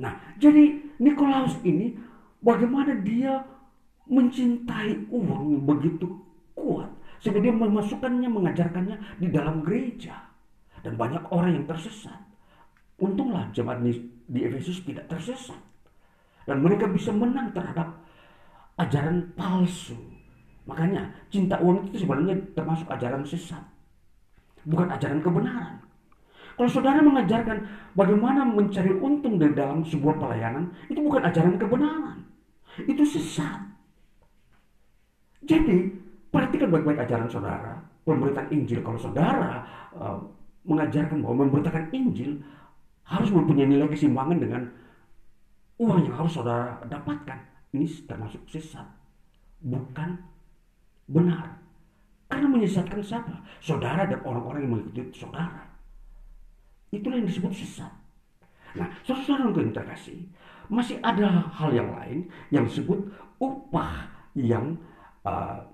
Nah, 0.00 0.14
jadi 0.40 0.78
Nikolaus 0.98 1.58
ini 1.66 1.98
bagaimana 2.40 2.96
dia 3.02 3.44
mencintai 4.08 5.12
uang 5.12 5.68
begitu 5.68 6.08
kuat 6.56 6.88
sehingga 7.18 7.40
dia 7.42 7.54
memasukkannya, 7.54 8.28
mengajarkannya 8.30 8.96
di 9.18 9.28
dalam 9.30 9.62
gereja 9.66 10.14
dan 10.82 10.94
banyak 10.94 11.22
orang 11.34 11.58
yang 11.58 11.66
tersesat. 11.66 12.18
Untunglah 12.98 13.50
jemaat 13.54 13.82
di 14.26 14.40
Efesus 14.42 14.82
tidak 14.82 15.06
tersesat 15.06 15.58
dan 16.46 16.58
mereka 16.62 16.90
bisa 16.90 17.14
menang 17.14 17.54
terhadap 17.54 17.94
ajaran 18.78 19.30
palsu. 19.38 19.98
Makanya 20.66 21.10
cinta 21.32 21.58
uang 21.62 21.88
itu 21.90 22.02
sebenarnya 22.04 22.36
termasuk 22.52 22.90
ajaran 22.90 23.22
sesat 23.24 23.62
bukan 24.68 24.88
ajaran 24.92 25.20
kebenaran. 25.24 25.74
Kalau 26.58 26.70
saudara 26.70 26.98
mengajarkan 26.98 27.58
bagaimana 27.94 28.42
mencari 28.42 28.90
untung 28.98 29.38
dari 29.38 29.54
dalam 29.54 29.86
sebuah 29.86 30.18
pelayanan, 30.18 30.74
itu 30.90 30.98
bukan 30.98 31.22
ajaran 31.24 31.54
kebenaran. 31.54 32.18
Itu 32.82 33.06
sesat. 33.06 33.62
Jadi, 35.46 35.94
perhatikan 36.28 36.68
baik-baik 36.72 37.04
ajaran 37.04 37.28
saudara. 37.28 37.72
Pemberitaan 38.04 38.48
Injil, 38.48 38.80
kalau 38.80 38.96
saudara 38.96 39.60
uh, 39.92 40.16
mengajarkan 40.64 41.20
bahwa 41.20 41.44
memberitakan 41.44 41.92
Injil 41.92 42.40
harus 43.04 43.28
mempunyai 43.32 43.68
nilai 43.68 43.88
keseimbangan 43.88 44.38
dengan 44.40 44.62
uang 45.80 46.08
yang 46.08 46.16
harus 46.16 46.32
saudara 46.32 46.80
dapatkan. 46.88 47.38
Ini 47.72 47.84
termasuk 48.08 48.44
sesat. 48.48 48.84
Bukan 49.60 50.16
benar. 51.08 51.60
Karena 52.28 52.48
menyesatkan 52.48 53.00
siapa? 53.00 53.32
Saudara 53.60 54.04
dan 54.04 54.20
orang-orang 54.24 54.68
yang 54.68 54.72
mengikuti 54.76 55.00
saudara. 55.16 55.64
Itulah 56.92 57.20
yang 57.20 57.28
disebut 57.28 57.52
sesat. 57.52 57.92
Nah, 58.76 58.88
saudara 59.04 59.48
yang 59.48 59.72
terkasih, 59.72 60.28
masih 60.68 61.00
ada 61.00 61.48
hal 61.48 61.72
yang 61.72 61.88
lain 61.96 62.28
yang 62.52 62.68
disebut 62.68 63.00
upah 63.40 64.12
yang 64.36 64.76
uh, 65.24 65.64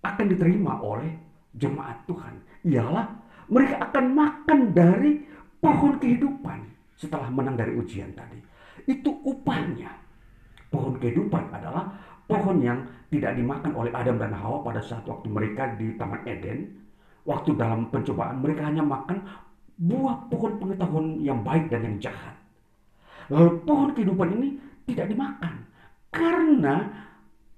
akan 0.00 0.26
diterima 0.32 0.80
oleh 0.80 1.10
jemaat 1.56 2.04
Tuhan. 2.08 2.34
Ialah 2.64 3.06
mereka 3.50 3.76
akan 3.90 4.04
makan 4.14 4.58
dari 4.72 5.12
pohon 5.60 5.98
kehidupan 6.00 6.58
setelah 6.96 7.28
menang 7.28 7.56
dari 7.56 7.76
ujian 7.76 8.12
tadi. 8.16 8.38
Itu 8.88 9.12
upahnya. 9.24 9.90
Pohon 10.70 10.96
kehidupan 11.02 11.50
adalah 11.50 11.90
pohon 12.30 12.62
yang 12.62 12.78
tidak 13.10 13.34
dimakan 13.34 13.74
oleh 13.74 13.90
Adam 13.90 14.16
dan 14.22 14.30
Hawa 14.30 14.62
pada 14.62 14.78
saat 14.78 15.02
waktu 15.04 15.26
mereka 15.26 15.74
di 15.74 15.98
Taman 15.98 16.22
Eden. 16.24 16.78
Waktu 17.26 17.52
dalam 17.58 17.92
pencobaan 17.92 18.40
mereka 18.40 18.64
hanya 18.70 18.80
makan 18.80 19.20
buah 19.76 20.30
pohon 20.32 20.56
pengetahuan 20.56 21.20
yang 21.20 21.44
baik 21.44 21.68
dan 21.68 21.84
yang 21.84 21.96
jahat. 22.00 22.36
Lalu 23.28 23.60
pohon 23.66 23.90
kehidupan 23.92 24.28
ini 24.40 24.48
tidak 24.88 25.12
dimakan. 25.12 25.54
Karena 26.10 26.88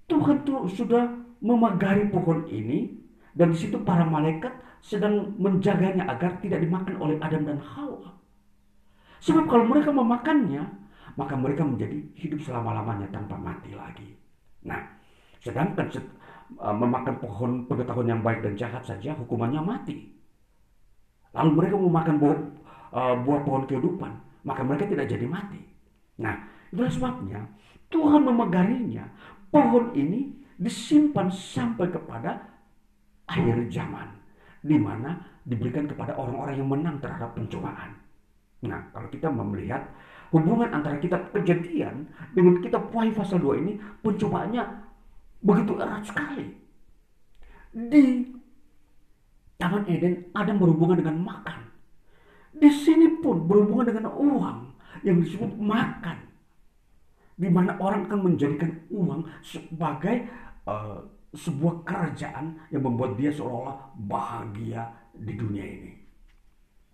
Tuhan 0.08 0.44
tuh 0.44 0.68
sudah 0.68 1.21
memagari 1.42 2.06
pohon 2.08 2.46
ini 2.46 2.94
dan 3.34 3.50
di 3.50 3.58
situ 3.58 3.82
para 3.82 4.06
malaikat 4.06 4.54
sedang 4.82 5.34
menjaganya 5.38 6.06
agar 6.06 6.38
tidak 6.38 6.62
dimakan 6.62 6.94
oleh 7.02 7.16
Adam 7.18 7.42
dan 7.46 7.58
Hawa. 7.58 8.14
Sebab 9.22 9.46
kalau 9.46 9.66
mereka 9.70 9.94
memakannya, 9.94 10.62
maka 11.14 11.34
mereka 11.38 11.62
menjadi 11.62 11.98
hidup 12.18 12.42
selama-lamanya 12.42 13.06
tanpa 13.14 13.38
mati 13.38 13.70
lagi. 13.74 14.18
Nah, 14.66 14.82
sedangkan 15.38 15.86
uh, 16.58 16.74
memakan 16.74 17.14
pohon 17.22 17.50
pengetahuan 17.70 18.10
yang 18.10 18.22
baik 18.22 18.42
dan 18.42 18.58
jahat 18.58 18.82
saja 18.82 19.14
hukumannya 19.14 19.62
mati. 19.62 20.10
Lalu 21.32 21.50
mereka 21.54 21.74
memakan 21.78 22.16
buah, 22.18 22.38
uh, 22.92 23.14
buah 23.22 23.40
pohon 23.46 23.64
kehidupan, 23.70 24.12
maka 24.42 24.60
mereka 24.66 24.90
tidak 24.90 25.06
jadi 25.06 25.26
mati. 25.30 25.62
Nah, 26.18 26.34
itulah 26.74 26.90
sebabnya 26.90 27.46
Tuhan 27.88 28.26
memegarinya. 28.26 29.06
Pohon 29.52 29.92
ini 29.92 30.41
disimpan 30.62 31.26
sampai 31.26 31.90
kepada 31.90 32.38
akhir 33.26 33.66
zaman, 33.74 34.06
di 34.62 34.78
mana 34.78 35.18
diberikan 35.42 35.90
kepada 35.90 36.14
orang-orang 36.14 36.54
yang 36.54 36.70
menang 36.70 36.96
terhadap 37.02 37.34
pencobaan. 37.34 37.98
Nah, 38.62 38.78
kalau 38.94 39.10
kita 39.10 39.26
melihat 39.26 39.82
hubungan 40.30 40.70
antara 40.70 41.02
kitab 41.02 41.34
kejadian 41.34 42.06
dengan 42.30 42.62
kitab 42.62 42.86
Wahyu 42.94 43.10
pasal 43.10 43.42
2 43.42 43.58
ini 43.58 43.72
pencobaannya 44.06 44.62
begitu 45.42 45.72
erat 45.82 46.06
sekali. 46.06 46.46
Di 47.74 48.30
Taman 49.58 49.82
Eden 49.90 50.30
ada 50.30 50.52
berhubungan 50.54 51.02
dengan 51.02 51.18
makan. 51.26 51.58
Di 52.54 52.70
sini 52.70 53.18
pun 53.18 53.42
berhubungan 53.50 53.90
dengan 53.90 54.14
uang 54.14 54.58
yang 55.02 55.18
disebut 55.18 55.58
makan. 55.58 56.18
Di 57.34 57.48
mana 57.50 57.74
orang 57.82 58.06
akan 58.06 58.20
menjadikan 58.30 58.70
uang 58.94 59.26
sebagai 59.42 60.30
uh, 60.68 61.00
sebuah 61.32 61.86
kerajaan 61.88 62.68
yang 62.68 62.84
membuat 62.84 63.16
dia 63.16 63.32
seolah-olah 63.32 63.96
bahagia 64.04 64.84
di 65.16 65.32
dunia 65.32 65.64
ini. 65.64 65.92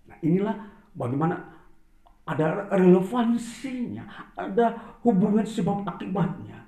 Nah 0.06 0.16
inilah 0.22 0.56
bagaimana 0.94 1.36
ada 2.28 2.68
relevansinya, 2.70 4.04
ada 4.36 4.98
hubungan 5.02 5.48
sebab 5.48 5.82
akibatnya. 5.88 6.60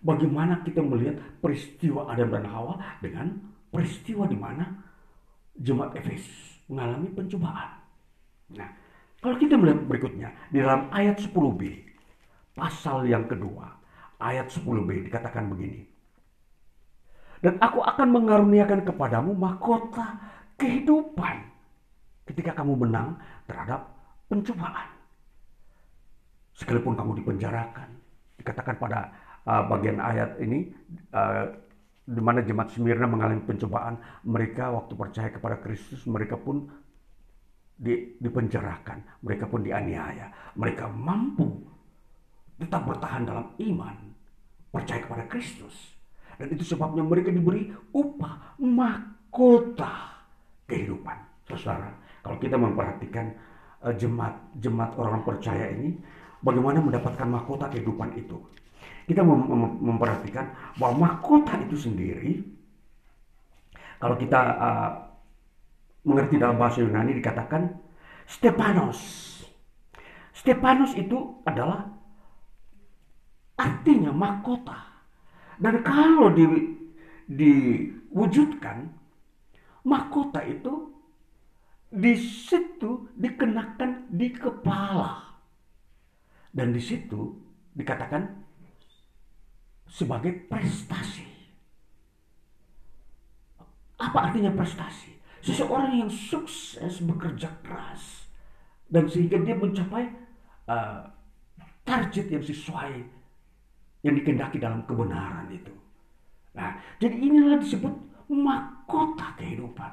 Bagaimana 0.00 0.64
kita 0.64 0.80
melihat 0.80 1.20
peristiwa 1.44 2.08
Adam 2.08 2.32
dan 2.32 2.48
Hawa 2.48 2.80
dengan 3.04 3.36
peristiwa 3.68 4.24
di 4.24 4.38
mana 4.38 4.64
jemaat 5.60 5.92
Efesus 6.00 6.64
mengalami 6.72 7.12
pencobaan. 7.12 7.70
Nah, 8.56 8.70
kalau 9.20 9.36
kita 9.36 9.60
melihat 9.60 9.84
berikutnya 9.84 10.32
di 10.48 10.64
dalam 10.64 10.88
ayat 10.88 11.20
10b, 11.20 11.60
pasal 12.56 13.04
yang 13.04 13.28
kedua, 13.28 13.68
ayat 14.16 14.48
10b 14.48 15.10
dikatakan 15.10 15.52
begini. 15.52 15.84
Dan 17.40 17.56
aku 17.56 17.80
akan 17.80 18.08
mengaruniakan 18.12 18.84
kepadamu 18.84 19.32
mahkota 19.32 20.20
kehidupan 20.60 21.40
ketika 22.28 22.52
kamu 22.52 22.84
menang 22.84 23.16
terhadap 23.48 23.88
pencobaan 24.28 25.00
sekalipun 26.60 26.92
kamu 26.92 27.24
dipenjarakan. 27.24 27.88
Dikatakan 28.36 28.76
pada 28.76 29.08
uh, 29.48 29.64
bagian 29.72 29.96
ayat 29.96 30.36
ini 30.44 30.68
uh, 31.16 31.48
di 32.04 32.20
mana 32.20 32.44
jemaat 32.44 32.74
Smyrna 32.76 33.08
mengalami 33.08 33.40
pencobaan, 33.44 33.96
mereka 34.28 34.68
waktu 34.68 34.92
percaya 34.98 35.28
kepada 35.32 35.56
Kristus, 35.62 36.04
mereka 36.04 36.36
pun 36.36 36.68
di, 37.80 38.18
dipenjarakan, 38.20 39.24
mereka 39.24 39.48
pun 39.48 39.64
dianiaya, 39.64 40.52
mereka 40.58 40.90
mampu 40.90 41.48
tetap 42.60 42.84
bertahan 42.84 43.24
dalam 43.24 43.46
iman, 43.56 43.96
percaya 44.68 45.00
kepada 45.00 45.24
Kristus. 45.30 45.99
Dan 46.40 46.56
itu 46.56 46.64
sebabnya 46.64 47.04
mereka 47.04 47.28
diberi 47.28 47.68
upah 47.92 48.56
mahkota 48.56 50.24
kehidupan. 50.64 51.44
Saudara, 51.52 51.92
kalau 52.24 52.40
kita 52.40 52.56
memperhatikan 52.56 53.28
uh, 53.84 53.92
jemaat 53.92 54.40
jemaat 54.56 54.96
orang 54.96 55.20
percaya 55.20 55.68
ini, 55.76 56.00
bagaimana 56.40 56.80
mendapatkan 56.80 57.28
mahkota 57.28 57.68
kehidupan 57.68 58.16
itu. 58.16 58.40
Kita 59.04 59.20
mem 59.20 59.44
memperhatikan 59.84 60.48
bahwa 60.80 61.12
mahkota 61.12 61.60
itu 61.60 61.76
sendiri, 61.76 62.40
kalau 64.00 64.16
kita 64.16 64.40
uh, 64.56 64.90
mengerti 66.08 66.40
dalam 66.40 66.56
bahasa 66.56 66.80
Yunani 66.80 67.20
dikatakan 67.20 67.68
Stepanos. 68.24 68.98
Stepanos 70.32 70.96
itu 70.96 71.42
adalah 71.44 71.84
artinya 73.60 74.14
mahkota. 74.14 74.89
Dan 75.60 75.84
kalau 75.84 76.32
di, 76.32 76.44
diwujudkan, 77.28 78.88
mahkota 79.84 80.40
itu 80.48 80.88
di 81.92 82.16
situ 82.16 83.12
dikenakan 83.12 84.08
di 84.08 84.32
kepala. 84.32 85.36
Dan 86.50 86.72
di 86.72 86.80
situ 86.80 87.36
dikatakan 87.76 88.24
sebagai 89.84 90.32
prestasi. 90.48 91.28
Apa 94.00 94.32
artinya 94.32 94.50
prestasi? 94.56 95.12
Seseorang 95.44 95.92
yang 95.92 96.10
sukses 96.12 97.04
bekerja 97.04 97.52
keras 97.60 98.28
dan 98.88 99.06
sehingga 99.06 99.40
dia 99.40 99.56
mencapai 99.56 100.08
uh, 100.68 101.04
target 101.84 102.26
yang 102.28 102.44
sesuai 102.44 103.19
yang 104.00 104.14
dikendaki 104.16 104.56
dalam 104.56 104.84
kebenaran 104.88 105.48
itu. 105.52 105.72
Nah, 106.56 106.76
jadi 106.98 107.14
inilah 107.14 107.60
disebut 107.60 107.94
mahkota 108.32 109.36
kehidupan. 109.36 109.92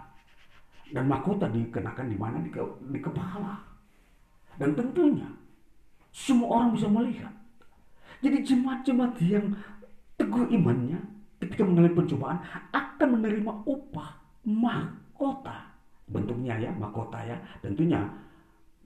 Dan 0.88 1.04
mahkota 1.12 1.52
dikenakan 1.52 2.08
di 2.08 2.16
mana 2.16 2.40
di, 2.40 2.48
ke, 2.48 2.64
di 2.88 3.00
kepala. 3.04 3.60
Dan 4.56 4.72
tentunya 4.74 5.28
semua 6.16 6.62
orang 6.62 6.74
bisa 6.74 6.88
melihat. 6.88 7.34
Jadi 8.24 8.38
jemaat-jemaat 8.42 9.14
yang 9.22 9.54
teguh 10.18 10.50
imannya 10.50 10.98
ketika 11.38 11.62
mengalami 11.62 11.94
pencobaan 11.94 12.40
akan 12.74 13.08
menerima 13.20 13.52
upah 13.68 14.10
mahkota. 14.48 15.76
Bentuknya 16.08 16.56
ya, 16.58 16.72
mahkota 16.74 17.20
ya. 17.22 17.38
Tentunya 17.62 18.02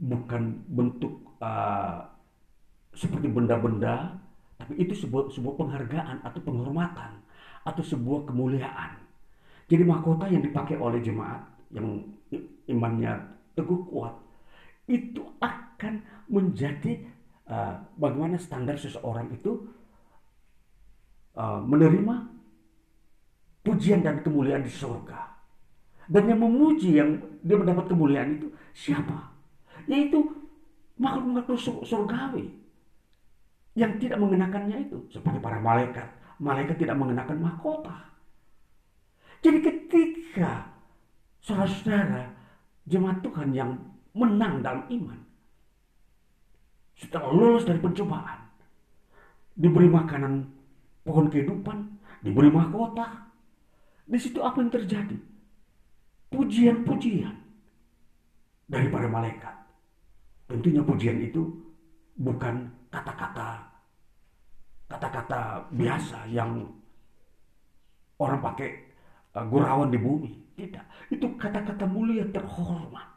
bukan 0.01 0.59
bentuk 0.73 1.13
uh, 1.39 2.01
seperti 2.91 3.29
benda-benda, 3.31 4.17
tapi 4.61 4.77
itu 4.77 4.93
sebuah, 4.93 5.33
sebuah 5.33 5.57
penghargaan 5.57 6.21
atau 6.21 6.39
penghormatan 6.45 7.17
atau 7.65 7.81
sebuah 7.81 8.29
kemuliaan. 8.29 9.01
Jadi 9.65 9.81
mahkota 9.81 10.29
yang 10.29 10.45
dipakai 10.45 10.77
oleh 10.77 11.01
jemaat 11.01 11.41
yang 11.73 12.05
imannya 12.69 13.17
teguh 13.57 13.81
kuat 13.89 14.13
itu 14.85 15.25
akan 15.41 16.05
menjadi 16.29 17.01
uh, 17.49 17.81
bagaimana 17.97 18.37
standar 18.37 18.77
seseorang 18.77 19.33
itu 19.33 19.65
uh, 21.33 21.57
menerima 21.65 22.29
pujian 23.65 24.05
dan 24.05 24.21
kemuliaan 24.21 24.61
di 24.61 24.69
surga. 24.69 25.33
Dan 26.11 26.29
yang 26.29 26.43
memuji 26.43 27.01
yang 27.01 27.17
dia 27.41 27.57
mendapat 27.57 27.89
kemuliaan 27.89 28.37
itu 28.37 28.47
siapa? 28.77 29.31
Yaitu 29.89 30.21
makhluk-makhluk 31.01 31.57
surgawi 31.87 32.60
yang 33.77 33.95
tidak 33.99 34.19
mengenakannya 34.19 34.87
itu 34.87 35.07
seperti 35.11 35.39
para 35.39 35.59
malaikat. 35.63 36.07
Malaikat 36.41 36.75
tidak 36.81 36.97
mengenakan 36.97 37.37
mahkota. 37.37 37.97
Jadi 39.41 39.59
ketika 39.61 40.69
saudara-saudara 41.41 42.29
jemaat 42.85 43.21
Tuhan 43.25 43.49
yang 43.53 43.77
menang 44.13 44.61
dalam 44.61 44.85
iman 44.91 45.19
setelah 46.99 47.33
lolos 47.33 47.65
dari 47.65 47.81
pencobaan 47.81 48.45
diberi 49.57 49.89
makanan 49.89 50.45
pohon 51.01 51.31
kehidupan 51.33 51.77
diberi 52.21 52.53
mahkota 52.53 53.25
di 54.05 54.19
situ 54.21 54.37
apa 54.43 54.61
yang 54.61 54.69
terjadi 54.69 55.17
pujian-pujian 56.29 57.33
dari 58.69 58.87
para 58.93 59.09
malaikat 59.09 59.55
tentunya 60.45 60.85
pujian 60.85 61.17
itu 61.23 61.41
bukan 62.19 62.69
kata-kata 62.91 63.71
kata-kata 64.91 65.71
biasa 65.71 66.27
yang 66.27 66.67
orang 68.19 68.43
pakai 68.43 68.69
uh, 69.39 69.45
gurauan 69.47 69.89
di 69.89 69.97
bumi. 69.97 70.31
Tidak, 70.51 71.15
itu 71.15 71.25
kata-kata 71.39 71.87
mulia 71.87 72.27
terhormat. 72.29 73.07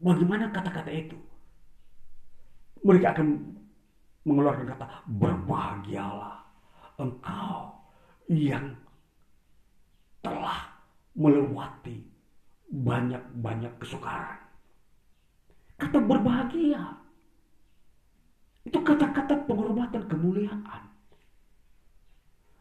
Bagaimana 0.00 0.48
kata-kata 0.54 0.88
itu? 0.88 1.18
Mereka 2.80 3.12
akan 3.12 3.28
mengeluarkan 4.24 4.66
kata 4.70 4.86
berbahagialah 5.12 6.40
engkau 6.96 7.74
yang 8.32 8.72
telah 10.24 10.72
melewati 11.12 12.00
banyak-banyak 12.70 13.72
kesukaran. 13.82 14.40
Kata 15.76 15.98
berbahagia 16.00 16.99
itu 18.70 18.78
kata-kata 18.78 19.34
penghormatan 19.50 20.06
kemuliaan. 20.06 20.82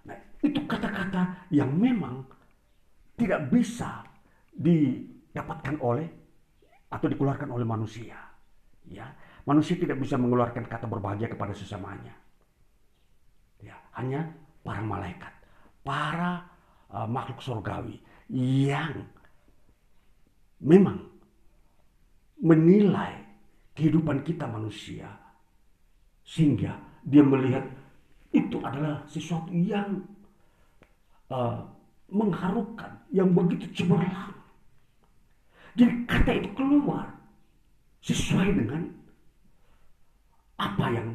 Nah, 0.10 0.18
itu 0.41 0.57
kata-kata 0.65 1.45
yang 1.53 1.69
memang 1.69 2.26
tidak 3.14 3.45
bisa 3.53 4.02
didapatkan 4.57 5.77
oleh 5.77 6.10
atau 6.90 7.06
dikeluarkan 7.06 7.53
oleh 7.53 7.61
manusia. 7.61 8.18
Ya, 8.90 9.14
manusia 9.45 9.77
tidak 9.77 10.02
bisa 10.02 10.18
mengeluarkan 10.18 10.65
kata 10.65 10.90
berbahagia 10.90 11.30
kepada 11.30 11.53
sesamanya. 11.53 12.18
Ya, 13.61 13.77
hanya 13.94 14.34
para 14.65 14.81
malaikat, 14.81 15.34
para 15.86 16.41
uh, 16.90 17.06
makhluk 17.06 17.38
surgawi 17.38 18.02
yang 18.34 19.06
memang 20.57 21.06
menilai 22.41 23.30
kehidupan 23.77 24.26
kita 24.26 24.49
manusia 24.49 25.18
sehingga 26.30 26.77
dia 27.10 27.26
melihat 27.26 27.65
itu 28.30 28.61
adalah 28.61 29.01
sesuatu 29.10 29.49
yang 29.49 30.06
uh, 31.34 31.65
mengharukan, 32.14 33.01
yang 33.10 33.34
begitu 33.34 33.65
cemerlang. 33.73 34.38
Jadi 35.73 36.06
kata 36.06 36.31
itu 36.38 36.49
keluar 36.53 37.10
sesuai 38.06 38.53
dengan 38.53 38.93
apa 40.61 40.85
yang 40.93 41.10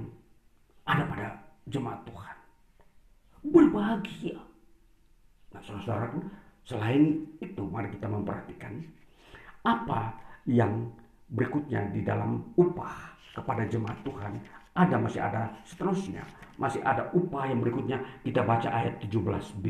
ada 0.82 1.06
pada 1.06 1.28
jemaat 1.70 2.02
Tuhan. 2.10 2.36
Berbahagia. 3.44 4.40
Nah 5.54 5.60
saudara-saudaraku, 5.62 6.18
selain 6.66 7.22
itu 7.38 7.62
mari 7.70 7.92
kita 7.94 8.10
memperhatikan 8.10 8.82
apa 9.62 10.16
yang 10.48 10.90
berikutnya 11.30 11.86
di 11.94 12.02
dalam 12.02 12.42
upah 12.58 13.14
kepada 13.36 13.66
jemaat 13.68 13.98
Tuhan 14.06 14.32
ada 14.74 14.98
masih 14.98 15.22
ada 15.22 15.54
seterusnya. 15.62 16.26
Masih 16.58 16.82
ada 16.82 17.10
upah 17.14 17.46
yang 17.46 17.62
berikutnya. 17.62 18.02
Kita 18.26 18.42
baca 18.42 18.70
ayat 18.70 18.98
17b. 19.02 19.66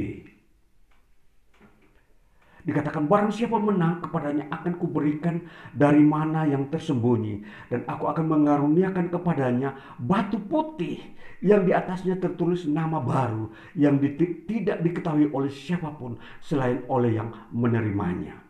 Dikatakan 2.64 3.04
barang 3.04 3.28
siapa 3.28 3.60
menang 3.60 4.00
kepadanya 4.00 4.48
akan 4.48 4.80
kuberikan 4.80 5.44
dari 5.76 6.00
mana 6.00 6.48
yang 6.48 6.72
tersembunyi. 6.72 7.44
Dan 7.68 7.84
aku 7.84 8.08
akan 8.08 8.24
mengaruniakan 8.24 9.12
kepadanya 9.12 9.76
batu 10.00 10.40
putih 10.40 10.96
yang 11.44 11.68
di 11.68 11.76
atasnya 11.76 12.16
tertulis 12.16 12.64
nama 12.64 13.04
baru. 13.04 13.52
Yang 13.76 13.94
di, 14.00 14.08
tidak 14.48 14.80
diketahui 14.80 15.28
oleh 15.28 15.52
siapa 15.52 15.92
pun 15.92 16.16
selain 16.40 16.80
oleh 16.88 17.20
yang 17.20 17.28
menerimanya. 17.52 18.40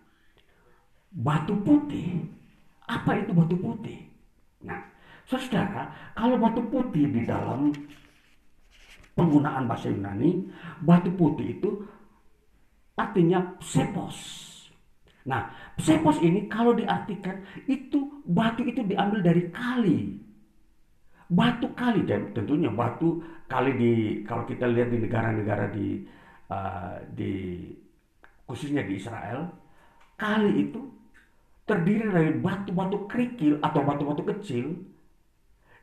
Batu 1.10 1.58
putih. 1.58 2.22
Apa 2.86 3.18
itu 3.18 3.34
batu 3.34 3.58
putih? 3.58 3.98
Nah, 4.62 4.93
Saudara, 5.24 5.88
kalau 6.12 6.36
batu 6.36 6.60
putih 6.68 7.08
di 7.08 7.24
dalam 7.24 7.72
penggunaan 9.16 9.64
bahasa 9.64 9.88
Yunani, 9.88 10.52
batu 10.84 11.08
putih 11.16 11.56
itu 11.56 11.70
artinya 12.92 13.56
psepos. 13.56 14.16
Nah, 15.24 15.48
psepos 15.80 16.20
ini 16.20 16.44
kalau 16.52 16.76
diartikan 16.76 17.40
itu 17.64 18.20
batu 18.28 18.68
itu 18.68 18.84
diambil 18.84 19.24
dari 19.24 19.48
kali. 19.48 20.20
Batu 21.24 21.72
kali 21.72 22.04
dan 22.04 22.36
tentunya 22.36 22.68
batu 22.68 23.24
kali 23.48 23.72
di 23.80 23.92
kalau 24.28 24.44
kita 24.44 24.68
lihat 24.68 24.92
di 24.92 24.98
negara-negara 25.00 25.72
di 25.72 26.04
uh, 26.52 27.00
di 27.16 27.32
khususnya 28.44 28.84
di 28.84 29.00
Israel, 29.00 29.48
kali 30.20 30.68
itu 30.68 30.84
terdiri 31.64 32.12
dari 32.12 32.32
batu-batu 32.36 33.08
kerikil 33.08 33.56
atau 33.64 33.80
batu-batu 33.80 34.20
kecil 34.36 34.76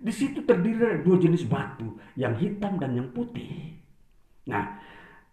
di 0.02 0.10
situ 0.10 0.42
terdiri 0.42 0.82
dari 0.82 1.00
dua 1.06 1.18
jenis 1.22 1.46
batu, 1.46 1.94
yang 2.18 2.34
hitam 2.42 2.82
dan 2.82 2.98
yang 2.98 3.14
putih. 3.14 3.78
Nah, 4.50 4.82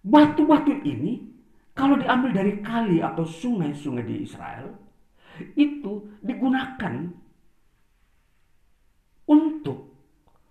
batu-batu 0.05 0.85
ini 0.85 1.25
kalau 1.73 1.97
diambil 1.97 2.37
dari 2.37 2.61
kali 2.61 3.01
atau 3.01 3.25
sungai-sungai 3.25 4.05
di 4.05 4.29
Israel, 4.29 4.77
itu 5.57 6.13
digunakan 6.21 7.09
untuk 9.25 9.89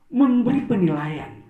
memberi 0.09 0.65
penilaian. 0.65 1.45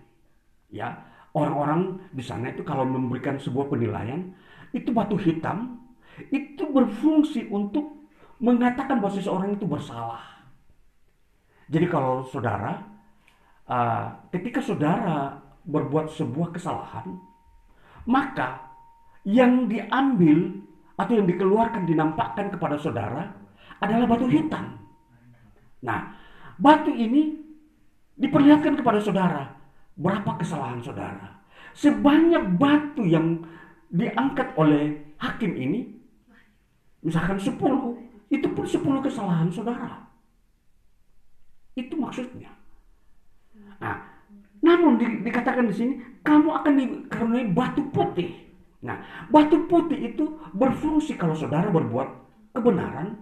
Ya, 0.67 0.99
orang-orang 1.31 2.03
di 2.11 2.23
sana 2.25 2.51
itu 2.51 2.67
kalau 2.67 2.83
memberikan 2.83 3.39
sebuah 3.39 3.71
penilaian, 3.71 4.35
itu 4.75 4.91
batu 4.91 5.15
hitam 5.15 5.79
itu 6.33 6.65
berfungsi 6.73 7.47
untuk 7.53 8.09
mengatakan 8.41 8.97
bahwa 8.97 9.13
seseorang 9.13 9.53
itu 9.53 9.65
bersalah. 9.69 10.36
Jadi 11.67 11.85
kalau 11.91 12.23
saudara, 12.31 12.79
uh, 13.67 14.05
ketika 14.31 14.63
saudara 14.63 15.35
berbuat 15.67 16.07
sebuah 16.15 16.55
kesalahan, 16.55 17.19
maka 18.07 18.71
yang 19.27 19.67
diambil 19.67 20.63
atau 20.95 21.13
yang 21.13 21.27
dikeluarkan 21.27 21.83
dinampakkan 21.83 22.47
kepada 22.47 22.79
saudara 22.79 23.35
adalah 23.83 24.07
batu 24.07 24.31
hitam. 24.31 24.79
Nah, 25.83 26.15
batu 26.55 26.89
ini 26.95 27.35
diperlihatkan 28.15 28.79
kepada 28.79 29.03
saudara 29.03 29.43
berapa 29.99 30.39
kesalahan 30.39 30.79
saudara. 30.79 31.43
Sebanyak 31.75 32.57
batu 32.57 33.05
yang 33.05 33.43
diangkat 33.91 34.55
oleh 34.57 35.13
hakim 35.19 35.53
ini, 35.53 35.93
misalkan 37.03 37.37
10, 37.37 37.53
itu 38.33 38.47
pun 38.55 38.65
10 38.65 39.05
kesalahan 39.05 39.51
saudara. 39.51 40.06
Itu 41.77 41.93
maksudnya. 41.93 42.49
Nah, 43.77 44.01
namun 44.65 44.97
di, 44.97 45.05
dikatakan 45.21 45.69
di 45.69 45.75
sini 45.77 45.93
kamu 46.25 46.49
akan 46.49 46.73
dikaruniai 46.73 47.53
batu 47.53 47.85
putih. 47.93 48.33
Nah, 48.81 48.97
batu 49.29 49.69
putih 49.69 50.13
itu 50.13 50.41
berfungsi 50.57 51.13
kalau 51.13 51.37
saudara 51.37 51.69
berbuat 51.69 52.09
kebenaran, 52.57 53.21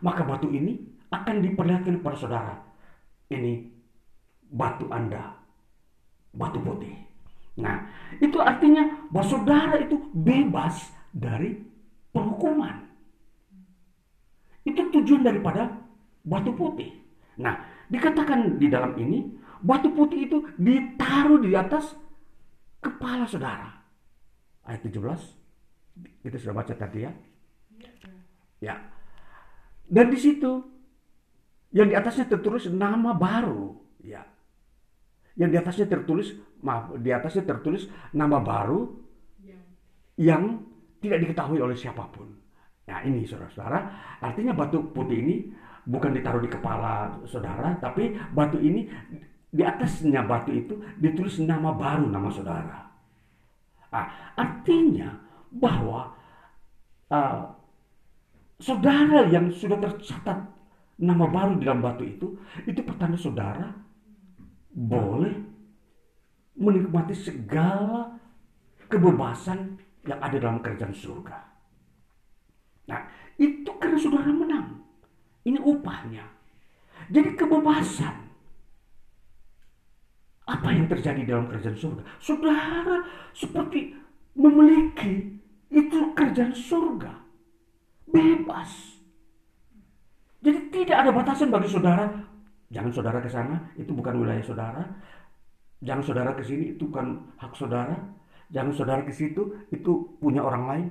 maka 0.00 0.24
batu 0.24 0.48
ini 0.48 0.80
akan 1.12 1.44
diperlihatkan 1.44 2.00
kepada 2.00 2.16
saudara. 2.16 2.54
Ini 3.28 3.68
batu 4.48 4.88
Anda 4.88 5.36
batu 6.32 6.60
putih. 6.64 6.96
Nah, 7.60 7.84
itu 8.16 8.40
artinya 8.40 9.04
bahwa 9.12 9.28
saudara 9.28 9.76
itu 9.84 10.00
bebas 10.16 10.88
dari 11.12 11.60
penghukuman. 12.16 12.88
Itu 14.64 14.88
tujuan 14.88 15.20
daripada 15.20 15.68
batu 16.24 16.56
putih. 16.56 16.96
Nah, 17.36 17.60
dikatakan 17.92 18.56
di 18.56 18.72
dalam 18.72 18.96
ini, 18.96 19.28
batu 19.60 19.92
putih 19.92 20.24
itu 20.24 20.38
ditaruh 20.56 21.44
di 21.44 21.52
atas 21.52 21.92
kepala 22.80 23.28
saudara. 23.28 23.68
Ayat 24.64 24.80
17, 24.88 26.24
kita 26.24 26.36
sudah 26.40 26.54
baca 26.56 26.72
tadi 26.72 27.04
ya. 27.04 27.12
Ya. 28.62 28.80
Dan 29.84 30.08
di 30.08 30.16
situ, 30.16 30.64
yang 31.76 31.92
di 31.92 31.96
atasnya 31.98 32.32
tertulis 32.32 32.64
nama 32.72 33.12
baru. 33.12 33.76
Ya. 34.00 34.24
Yang 35.36 35.50
di 35.52 35.56
atasnya 35.60 35.86
tertulis, 35.90 36.32
maaf, 36.64 36.96
di 36.96 37.10
atasnya 37.12 37.44
tertulis 37.44 37.90
nama 38.16 38.40
baru 38.40 38.88
yang 40.20 40.62
tidak 41.02 41.18
diketahui 41.26 41.58
oleh 41.58 41.74
siapa 41.74 42.06
pun. 42.12 42.28
Nah 42.86 43.00
ini 43.02 43.24
saudara-saudara, 43.24 43.78
artinya 44.20 44.52
batu 44.52 44.92
putih 44.92 45.18
ini 45.18 45.36
bukan 45.86 46.14
ditaruh 46.14 46.42
di 46.42 46.50
kepala 46.50 47.10
saudara, 47.26 47.74
tapi 47.82 48.14
batu 48.34 48.58
ini 48.58 48.86
di 49.52 49.60
atasnya 49.60 50.24
batu 50.24 50.54
itu 50.54 50.74
ditulis 50.96 51.42
nama 51.44 51.74
baru 51.74 52.08
nama 52.08 52.28
saudara. 52.32 52.78
Nah, 53.92 54.06
artinya 54.38 55.12
bahwa 55.52 56.16
uh, 57.12 57.44
saudara 58.56 59.28
yang 59.28 59.52
sudah 59.52 59.76
tercatat 59.76 60.38
nama 61.02 61.24
baru 61.28 61.60
di 61.60 61.68
dalam 61.68 61.84
batu 61.84 62.06
itu, 62.08 62.26
itu 62.64 62.80
pertanda 62.80 63.20
saudara 63.20 63.68
boleh 64.72 65.36
menikmati 66.56 67.12
segala 67.12 68.16
kebebasan 68.88 69.76
yang 70.08 70.20
ada 70.20 70.36
dalam 70.40 70.58
kerajaan 70.64 70.94
surga. 70.96 71.38
Nah, 72.88 73.00
itu 73.36 73.70
karena 73.78 73.98
saudara 74.00 74.32
menang. 74.32 74.81
Ini 75.42 75.58
upahnya. 75.58 76.24
Jadi 77.10 77.34
kebebasan. 77.34 78.16
Apa 80.46 80.68
yang 80.74 80.86
terjadi 80.90 81.22
dalam 81.22 81.46
kerajaan 81.50 81.78
surga? 81.78 82.02
Saudara 82.18 82.98
seperti 83.34 83.94
memiliki 84.34 85.38
itu 85.70 85.98
kerajaan 86.14 86.54
surga. 86.54 87.12
Bebas. 88.10 89.00
Jadi 90.42 90.58
tidak 90.74 90.96
ada 91.06 91.10
batasan 91.14 91.48
bagi 91.54 91.70
saudara. 91.70 92.10
Jangan 92.72 92.90
saudara 92.90 93.18
ke 93.20 93.28
sana, 93.28 93.56
itu 93.76 93.92
bukan 93.92 94.16
wilayah 94.24 94.42
saudara. 94.42 94.82
Jangan 95.84 96.02
saudara 96.02 96.30
ke 96.32 96.42
sini, 96.42 96.72
itu 96.74 96.88
bukan 96.88 97.20
hak 97.36 97.52
saudara. 97.52 97.94
Jangan 98.48 98.72
saudara 98.72 99.02
ke 99.04 99.12
situ, 99.12 99.42
itu 99.68 99.92
punya 100.18 100.40
orang 100.40 100.64
lain. 100.68 100.88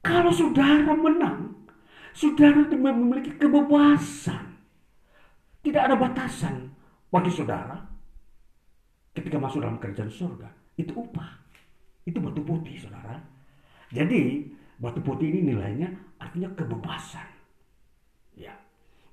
Kalau 0.00 0.32
saudara 0.32 0.92
menang, 0.96 1.43
saudara 2.14 2.62
memiliki 2.70 3.34
kebebasan. 3.34 4.54
Tidak 5.64 5.82
ada 5.82 5.98
batasan 5.98 6.70
bagi 7.10 7.32
saudara 7.32 7.74
ketika 9.16 9.36
masuk 9.36 9.60
dalam 9.64 9.82
kerjaan 9.82 10.12
surga. 10.12 10.48
Itu 10.78 10.94
upah. 10.94 11.42
Itu 12.04 12.20
batu 12.20 12.44
putih, 12.44 12.76
saudara. 12.78 13.16
Jadi, 13.88 14.44
batu 14.76 15.00
putih 15.00 15.32
ini 15.32 15.54
nilainya 15.54 15.88
artinya 16.20 16.52
kebebasan. 16.52 17.24
Ya. 18.36 18.52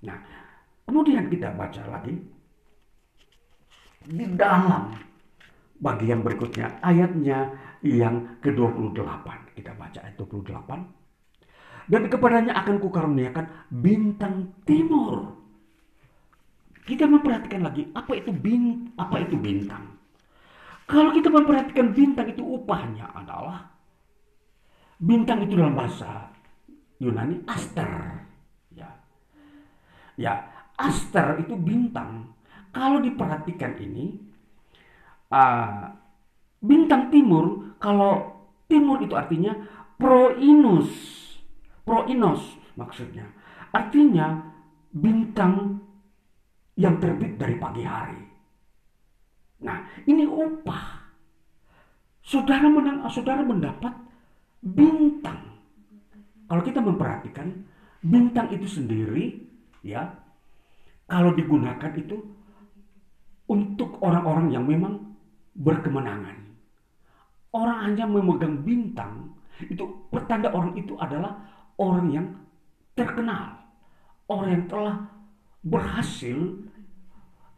Nah, 0.03 0.17
kemudian 0.83 1.31
kita 1.31 1.55
baca 1.55 1.87
lagi 1.87 2.19
di 4.01 4.25
dalam 4.33 4.91
bagian 5.79 6.25
berikutnya 6.25 6.81
ayatnya 6.83 7.53
yang 7.85 8.37
ke-28. 8.43 9.55
Kita 9.55 9.71
baca 9.77 9.99
ayat 10.03 10.15
28. 10.19 11.00
Dan 11.91 12.07
kepadanya 12.07 12.55
akan 12.55 12.79
kukaruniakan 12.79 13.67
bintang 13.67 14.55
timur. 14.63 15.35
Kita 16.87 17.03
memperhatikan 17.03 17.67
lagi 17.67 17.91
apa 17.91 18.15
itu 18.15 18.31
bin 18.31 18.95
apa 18.95 19.19
itu 19.19 19.35
bintang. 19.35 19.99
Kalau 20.87 21.11
kita 21.11 21.27
memperhatikan 21.27 21.91
bintang 21.91 22.31
itu 22.31 22.39
upahnya 22.43 23.11
adalah 23.11 23.75
bintang 25.03 25.43
itu 25.43 25.59
dalam 25.59 25.75
bahasa 25.75 26.31
Yunani 27.03 27.43
aster. 27.43 28.23
Ya. 28.71 28.87
Ya, 30.15 30.47
aster 30.79 31.43
itu 31.43 31.59
bintang. 31.59 32.31
Kalau 32.71 33.03
diperhatikan 33.03 33.75
ini 33.83 34.15
uh, 35.27 35.91
bintang 36.63 37.11
timur 37.11 37.75
kalau 37.83 38.31
timur 38.71 39.03
itu 39.03 39.11
artinya 39.11 39.59
proinus. 39.99 41.30
Proinos 41.83 42.57
maksudnya. 42.77 43.25
Artinya 43.71 44.39
bintang 44.91 45.79
yang 46.75 46.99
terbit 46.99 47.39
dari 47.39 47.55
pagi 47.55 47.83
hari. 47.83 48.21
Nah, 49.61 49.77
ini 50.09 50.25
upah. 50.25 50.99
Saudara 52.21 52.67
menang, 52.69 53.05
saudara 53.09 53.41
mendapat 53.41 53.93
bintang. 54.61 55.41
Kalau 56.47 56.61
kita 56.65 56.79
memperhatikan 56.83 57.47
bintang 58.03 58.49
itu 58.53 58.67
sendiri, 58.67 59.39
ya, 59.85 60.09
kalau 61.07 61.33
digunakan 61.33 61.91
itu 61.97 62.17
untuk 63.49 63.99
orang-orang 63.99 64.53
yang 64.53 64.63
memang 64.63 65.15
berkemenangan. 65.57 66.39
Orang 67.51 67.83
hanya 67.83 68.07
memegang 68.07 68.63
bintang, 68.63 69.35
itu 69.67 69.83
pertanda 70.07 70.47
orang 70.55 70.71
itu 70.79 70.95
adalah 70.95 71.35
orang 71.81 72.07
yang 72.13 72.27
terkenal, 72.93 73.57
orang 74.29 74.49
yang 74.53 74.65
telah 74.69 74.95
berhasil 75.65 76.37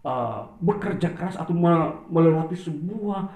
uh, 0.08 0.48
bekerja 0.64 1.12
keras 1.12 1.36
atau 1.36 1.52
melewati 2.08 2.56
sebuah 2.56 3.28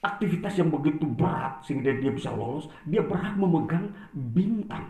aktivitas 0.00 0.56
yang 0.56 0.70
begitu 0.72 1.04
berat 1.04 1.60
sehingga 1.66 1.90
dia 1.98 2.14
bisa 2.14 2.30
lolos, 2.30 2.70
dia 2.86 3.02
berhak 3.02 3.34
memegang 3.34 3.90
bintang. 4.14 4.86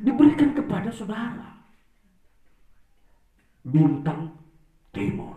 Diberikan 0.00 0.56
kepada 0.56 0.90
saudara. 0.90 1.60
Bintang 3.60 4.32
timur. 4.96 5.36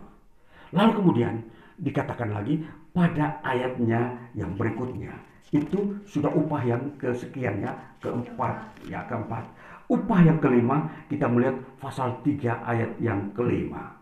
Lalu 0.72 0.90
kemudian 0.96 1.34
dikatakan 1.76 2.32
lagi 2.32 2.64
pada 2.96 3.44
ayatnya 3.44 4.32
yang 4.32 4.56
berikutnya. 4.56 5.33
Itu 5.54 6.02
sudah 6.10 6.34
upah 6.34 6.66
yang 6.66 6.82
kesekiannya, 6.98 7.70
keempat, 8.02 8.54
ya 8.90 9.06
keempat. 9.06 9.46
Upah 9.86 10.20
yang 10.26 10.42
kelima, 10.42 10.90
kita 11.06 11.30
melihat 11.30 11.62
pasal 11.78 12.18
3 12.26 12.58
ayat 12.66 12.90
yang 12.98 13.30
kelima. 13.38 13.94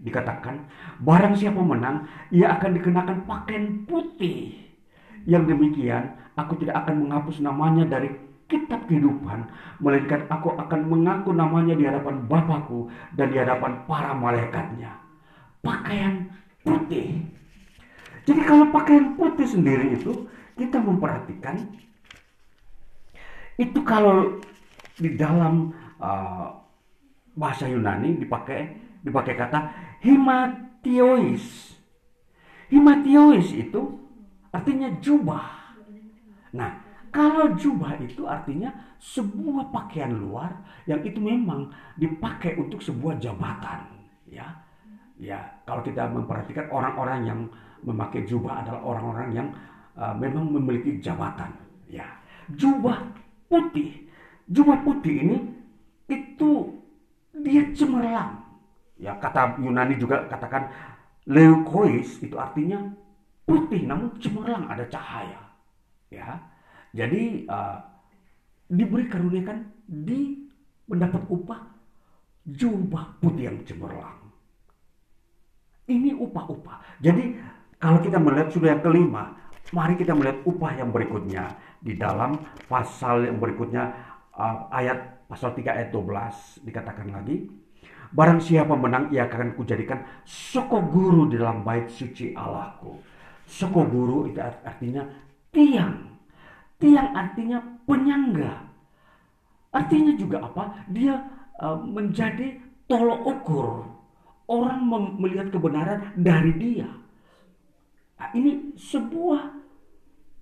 Dikatakan, 0.00 0.64
barang 1.04 1.36
siapa 1.36 1.60
menang, 1.60 2.08
ia 2.32 2.56
akan 2.56 2.80
dikenakan 2.80 3.28
pakaian 3.28 3.84
putih. 3.84 4.56
Yang 5.28 5.52
demikian, 5.52 6.16
aku 6.32 6.56
tidak 6.64 6.80
akan 6.80 7.04
menghapus 7.04 7.44
namanya 7.44 7.84
dari 7.84 8.08
kitab 8.48 8.88
kehidupan, 8.88 9.52
melainkan 9.84 10.24
aku 10.32 10.56
akan 10.56 10.80
mengaku 10.88 11.30
namanya 11.36 11.76
di 11.76 11.84
hadapan 11.84 12.24
Bapakku 12.24 12.88
dan 13.14 13.28
di 13.28 13.36
hadapan 13.36 13.84
para 13.84 14.16
malaikatnya. 14.16 14.96
Pakaian 15.60 16.32
putih. 16.64 17.20
Jadi 18.24 18.40
kalau 18.48 18.72
pakaian 18.72 19.14
putih 19.20 19.44
sendiri 19.44 19.92
itu, 19.94 20.26
kita 20.60 20.76
memperhatikan, 20.76 21.56
itu 23.56 23.80
kalau 23.80 24.36
di 25.00 25.16
dalam 25.16 25.72
uh, 25.96 26.52
bahasa 27.32 27.64
Yunani 27.64 28.20
dipakai 28.20 28.68
dipakai 29.00 29.40
kata 29.40 29.72
himatiois. 30.04 31.72
Himatiois 32.68 33.56
itu 33.56 33.80
artinya 34.52 34.92
jubah. 35.00 35.72
Nah, 36.52 36.70
kalau 37.08 37.56
jubah 37.56 37.96
itu 37.96 38.28
artinya 38.28 38.68
sebuah 39.00 39.72
pakaian 39.72 40.12
luar 40.12 40.60
yang 40.84 41.00
itu 41.00 41.16
memang 41.16 41.72
dipakai 41.96 42.60
untuk 42.60 42.84
sebuah 42.84 43.16
jabatan, 43.16 43.88
ya. 44.28 44.46
Ya, 45.20 45.36
kalau 45.68 45.84
kita 45.84 46.08
memperhatikan 46.08 46.72
orang-orang 46.72 47.28
yang 47.28 47.40
memakai 47.84 48.24
jubah 48.24 48.64
adalah 48.64 48.80
orang-orang 48.80 49.28
yang 49.36 49.48
uh, 50.00 50.16
memang 50.16 50.48
memiliki 50.48 50.96
jabatan, 51.04 51.52
ya. 51.92 52.08
Jubah 52.50 53.12
putih 53.46 54.10
Jubah 54.50 54.82
putih 54.82 55.14
ini 55.22 55.38
itu 56.10 56.74
dia 57.38 57.62
cemerlang. 57.70 58.42
Ya 58.98 59.14
kata 59.14 59.62
Yunani 59.62 59.94
juga 59.94 60.26
katakan 60.26 60.66
leukois 61.30 62.18
itu 62.18 62.34
artinya 62.34 62.90
putih 63.46 63.86
namun 63.86 64.18
cemerlang 64.18 64.66
ada 64.66 64.82
cahaya. 64.90 65.38
Ya. 66.10 66.42
Jadi 66.90 67.46
uh, 67.46 67.78
diberi 68.66 69.06
karunia 69.06 69.46
kan 69.46 69.70
di 69.86 70.50
mendapat 70.90 71.22
upah 71.30 71.70
jubah 72.50 73.14
putih 73.22 73.54
yang 73.54 73.62
cemerlang. 73.62 74.18
Ini 75.86 76.18
upah-upah. 76.18 76.98
Jadi 76.98 77.38
kalau 77.78 78.02
kita 78.02 78.18
melihat 78.18 78.50
sudah 78.50 78.74
yang 78.74 78.82
kelima, 78.82 79.38
mari 79.70 79.94
kita 79.94 80.12
melihat 80.14 80.42
upah 80.46 80.72
yang 80.74 80.90
berikutnya 80.90 81.54
di 81.78 81.94
dalam 81.94 82.38
pasal 82.66 83.26
yang 83.26 83.38
berikutnya 83.38 83.90
uh, 84.34 84.66
ayat 84.74 85.26
pasal 85.30 85.54
3 85.54 85.62
ayat 85.66 85.88
12 85.94 86.66
dikatakan 86.66 87.08
lagi 87.14 87.46
Barang 88.10 88.42
siapa 88.42 88.74
menang 88.74 89.14
ia 89.14 89.30
akan 89.30 89.54
kujadikan 89.54 90.02
soko 90.26 90.82
guru 90.82 91.30
di 91.30 91.38
dalam 91.38 91.62
bait 91.62 91.86
suci 91.86 92.34
Allahku. 92.34 92.98
Soko 93.46 93.86
guru 93.86 94.26
itu 94.26 94.42
artinya 94.42 95.06
tiang. 95.54 96.10
Tiang 96.82 97.14
artinya 97.14 97.62
penyangga. 97.86 98.66
Artinya 99.70 100.12
juga 100.18 100.42
apa? 100.42 100.74
Dia 100.90 101.22
uh, 101.62 101.78
menjadi 101.78 102.58
tolok 102.90 103.20
ukur. 103.30 103.86
Orang 104.50 104.90
melihat 105.22 105.54
kebenaran 105.54 106.10
dari 106.18 106.50
dia. 106.58 106.90
Nah, 108.18 108.34
ini 108.34 108.74
sebuah 108.74 109.59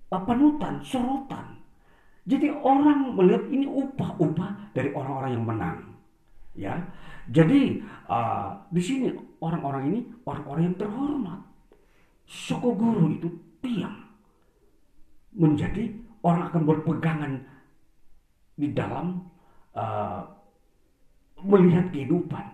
panutan, 0.09 0.81
sorotan. 0.81 1.61
Jadi 2.25 2.49
orang 2.49 3.13
melihat 3.13 3.45
ini 3.49 3.65
upah-upah 3.65 4.73
dari 4.73 4.89
orang-orang 4.93 5.31
yang 5.37 5.45
menang. 5.45 5.77
Ya, 6.57 6.75
jadi 7.29 7.79
uh, 8.09 8.57
di 8.73 8.81
sini 8.81 9.13
orang-orang 9.39 9.93
ini 9.93 9.99
orang-orang 10.25 10.73
yang 10.73 10.77
terhormat. 10.77 11.39
Soko 12.29 12.73
guru 12.77 13.15
itu 13.15 13.29
tiang 13.61 13.95
menjadi 15.33 15.93
orang 16.25 16.49
akan 16.51 16.61
berpegangan 16.65 17.33
di 18.59 18.75
dalam 18.75 19.23
uh, 19.77 20.25
melihat 21.41 21.89
kehidupan. 21.93 22.45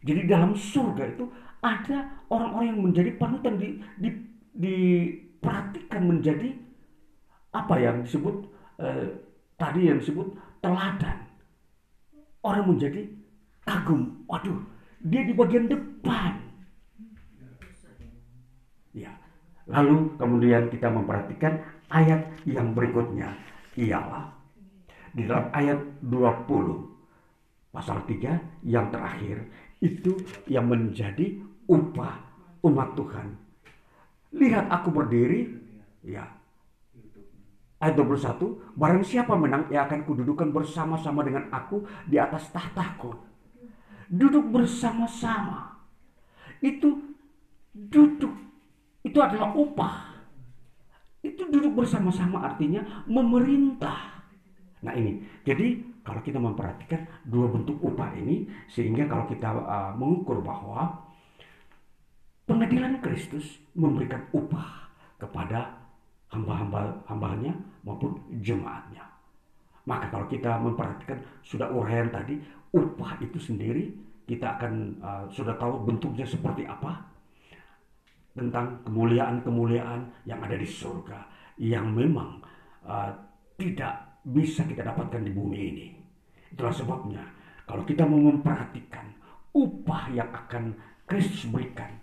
Jadi 0.00 0.20
dalam 0.24 0.56
surga 0.56 1.04
itu 1.12 1.28
ada 1.60 2.24
orang-orang 2.32 2.66
yang 2.72 2.80
menjadi 2.80 3.10
panutan 3.20 3.60
di, 3.60 3.68
di, 4.00 4.10
diperhatikan 5.40 6.04
menjadi 6.04 6.52
apa 7.56 7.74
yang 7.80 8.04
disebut 8.04 8.44
uh, 8.76 9.08
tadi 9.56 9.88
yang 9.88 9.96
disebut 9.96 10.36
teladan. 10.60 11.16
Orang 12.44 12.76
menjadi 12.76 13.08
kagum. 13.64 14.20
Waduh, 14.28 14.60
dia 15.00 15.24
di 15.24 15.32
bagian 15.32 15.64
depan. 15.64 16.36
Ya. 18.92 19.16
Lalu 19.64 20.12
kemudian 20.20 20.68
kita 20.68 20.92
memperhatikan 20.92 21.56
ayat 21.88 22.28
yang 22.44 22.76
berikutnya 22.76 23.32
ialah 23.80 24.28
di 25.16 25.24
dalam 25.24 25.48
ayat 25.56 25.80
20 26.04 27.72
pasal 27.72 28.02
3 28.04 28.66
yang 28.66 28.92
terakhir 28.92 29.46
itu 29.80 30.20
yang 30.50 30.68
menjadi 30.68 31.40
upah 31.70 32.18
umat 32.66 32.92
Tuhan. 32.92 33.49
Lihat 34.34 34.70
aku 34.70 34.88
berdiri 34.94 35.50
ya. 36.04 36.26
Ayat 37.80 37.96
21, 37.96 38.76
barang 38.76 39.04
siapa 39.08 39.32
menang 39.40 39.64
ia 39.72 39.88
akan 39.88 40.04
kududukan 40.04 40.52
bersama-sama 40.52 41.24
dengan 41.24 41.48
aku 41.48 41.88
di 42.04 42.20
atas 42.20 42.52
tahtaku. 42.52 43.16
Duduk 44.12 44.52
bersama-sama. 44.52 45.80
Itu 46.60 47.16
duduk 47.72 48.36
itu 49.00 49.16
adalah 49.16 49.56
upah 49.56 50.10
itu 51.20 51.44
duduk 51.52 51.84
bersama-sama 51.84 52.48
artinya 52.48 53.04
memerintah. 53.04 54.24
Nah 54.80 54.96
ini, 54.96 55.20
jadi 55.44 55.76
kalau 56.00 56.24
kita 56.24 56.40
memperhatikan 56.40 57.04
dua 57.28 57.52
bentuk 57.52 57.76
upah 57.84 58.16
ini, 58.16 58.48
sehingga 58.72 59.04
kalau 59.04 59.28
kita 59.28 59.52
uh, 59.52 59.92
mengukur 60.00 60.40
bahwa 60.40 61.09
pengadilan 62.48 63.00
Kristus 63.04 63.60
memberikan 63.76 64.24
upah 64.32 64.88
kepada 65.20 65.76
hamba-hamba 66.30 67.02
hambanya 67.10 67.52
maupun 67.82 68.16
jemaatnya. 68.40 69.04
Maka 69.84 70.12
kalau 70.12 70.26
kita 70.30 70.60
memperhatikan 70.60 71.18
sudah 71.42 71.66
uraian 71.72 72.08
tadi, 72.12 72.38
upah 72.70 73.18
itu 73.18 73.36
sendiri 73.40 73.90
kita 74.30 74.60
akan 74.60 74.72
uh, 75.02 75.24
sudah 75.26 75.58
tahu 75.58 75.82
bentuknya 75.82 76.22
seperti 76.22 76.62
apa, 76.62 77.02
tentang 78.30 78.78
kemuliaan-kemuliaan 78.86 80.06
yang 80.24 80.38
ada 80.38 80.54
di 80.54 80.64
surga 80.64 81.18
yang 81.58 81.90
memang 81.90 82.38
uh, 82.86 83.10
tidak 83.58 84.22
bisa 84.24 84.64
kita 84.64 84.86
dapatkan 84.86 85.20
di 85.20 85.32
bumi 85.34 85.58
ini. 85.58 85.86
Itulah 86.54 86.72
sebabnya 86.72 87.24
kalau 87.68 87.84
kita 87.84 88.08
mau 88.08 88.18
memperhatikan 88.32 89.06
upah 89.52 90.08
yang 90.14 90.30
akan 90.30 90.72
Kristus 91.04 91.50
berikan 91.50 91.99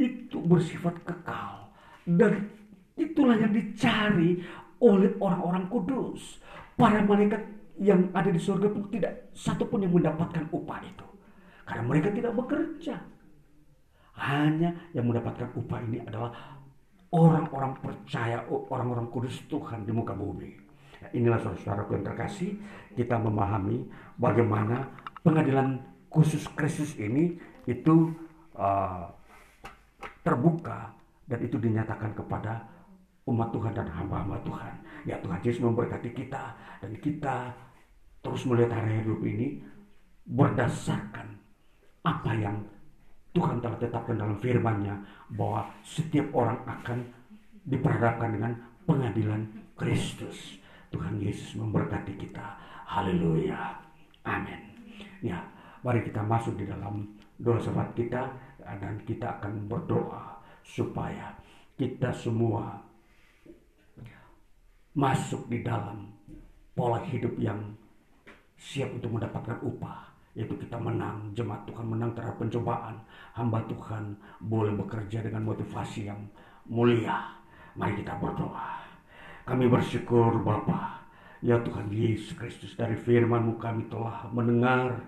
itu 0.00 0.40
bersifat 0.40 0.96
kekal 1.04 1.68
dan 2.08 2.48
itulah 2.96 3.36
yang 3.36 3.52
dicari 3.52 4.40
oleh 4.80 5.12
orang-orang 5.20 5.68
kudus. 5.68 6.40
Para 6.74 7.04
malaikat 7.04 7.44
yang 7.76 8.08
ada 8.16 8.32
di 8.32 8.40
surga 8.40 8.72
pun 8.72 8.88
tidak 8.88 9.28
satu 9.36 9.68
pun 9.68 9.84
yang 9.84 9.92
mendapatkan 9.92 10.48
upah 10.48 10.80
itu. 10.80 11.06
Karena 11.68 11.84
mereka 11.84 12.08
tidak 12.08 12.32
bekerja. 12.32 12.96
Hanya 14.16 14.72
yang 14.96 15.08
mendapatkan 15.08 15.52
upah 15.52 15.80
ini 15.84 16.00
adalah 16.04 16.32
orang-orang 17.12 17.76
percaya, 17.80 18.44
orang-orang 18.48 19.06
kudus 19.12 19.36
Tuhan 19.48 19.84
di 19.84 19.92
muka 19.92 20.16
bumi. 20.16 20.50
Ya, 21.00 21.08
inilah 21.16 21.40
saudara-saudara 21.40 21.88
yang 21.88 22.04
terkasih, 22.04 22.50
kita 22.96 23.16
memahami 23.16 23.88
bagaimana 24.20 24.92
pengadilan 25.24 25.80
khusus 26.12 26.44
Kristus 26.52 26.96
ini 27.00 27.40
itu 27.64 28.12
uh, 28.56 29.08
terbuka 30.20 30.92
dan 31.30 31.38
itu 31.40 31.56
dinyatakan 31.56 32.12
kepada 32.12 32.60
umat 33.28 33.48
Tuhan 33.54 33.72
dan 33.72 33.88
hamba-hamba 33.88 34.38
Tuhan. 34.42 34.74
Ya 35.06 35.16
Tuhan 35.22 35.40
Yesus 35.40 35.62
memberkati 35.62 36.10
kita 36.12 36.56
dan 36.82 36.92
kita 36.98 37.54
terus 38.20 38.44
melihat 38.44 38.80
hari 38.80 39.00
hidup 39.00 39.20
ini 39.24 39.64
berdasarkan 40.28 41.40
apa 42.04 42.32
yang 42.36 42.56
Tuhan 43.30 43.62
telah 43.62 43.78
tetapkan 43.78 44.18
dalam 44.18 44.36
firman-Nya 44.42 44.94
bahwa 45.38 45.70
setiap 45.86 46.26
orang 46.34 46.58
akan 46.66 46.98
diperhadapkan 47.62 48.34
dengan 48.34 48.52
pengadilan 48.84 49.46
Kristus. 49.78 50.58
Tuhan 50.90 51.22
Yesus 51.22 51.54
memberkati 51.54 52.18
kita. 52.18 52.58
Haleluya. 52.90 53.78
Amin. 54.26 54.58
Ya, 55.22 55.38
mari 55.86 56.02
kita 56.02 56.18
masuk 56.26 56.58
di 56.58 56.66
dalam 56.66 57.06
doa 57.38 57.62
sahabat 57.62 57.94
kita 57.94 58.26
dan 58.64 59.00
kita 59.08 59.40
akan 59.40 59.66
berdoa 59.66 60.38
supaya 60.64 61.34
kita 61.74 62.12
semua 62.12 62.76
masuk 64.92 65.48
di 65.48 65.64
dalam 65.64 66.12
pola 66.76 67.00
hidup 67.06 67.34
yang 67.40 67.60
siap 68.60 68.92
untuk 68.92 69.16
mendapatkan 69.16 69.58
upah 69.64 70.10
yaitu 70.38 70.54
kita 70.62 70.78
menang, 70.78 71.34
jemaat 71.34 71.66
Tuhan 71.66 71.86
menang 71.90 72.14
terhadap 72.14 72.38
pencobaan. 72.38 73.02
Hamba 73.34 73.66
Tuhan 73.66 74.14
boleh 74.38 74.78
bekerja 74.78 75.26
dengan 75.26 75.42
motivasi 75.42 76.06
yang 76.06 76.22
mulia. 76.70 77.34
Mari 77.74 77.98
kita 77.98 78.14
berdoa. 78.18 78.78
Kami 79.42 79.66
bersyukur 79.66 80.38
Bapa, 80.46 81.02
ya 81.42 81.58
Tuhan 81.58 81.90
Yesus 81.90 82.38
Kristus 82.38 82.78
dari 82.78 82.94
firman-Mu 82.94 83.58
kami 83.58 83.90
telah 83.90 84.30
mendengar 84.30 85.02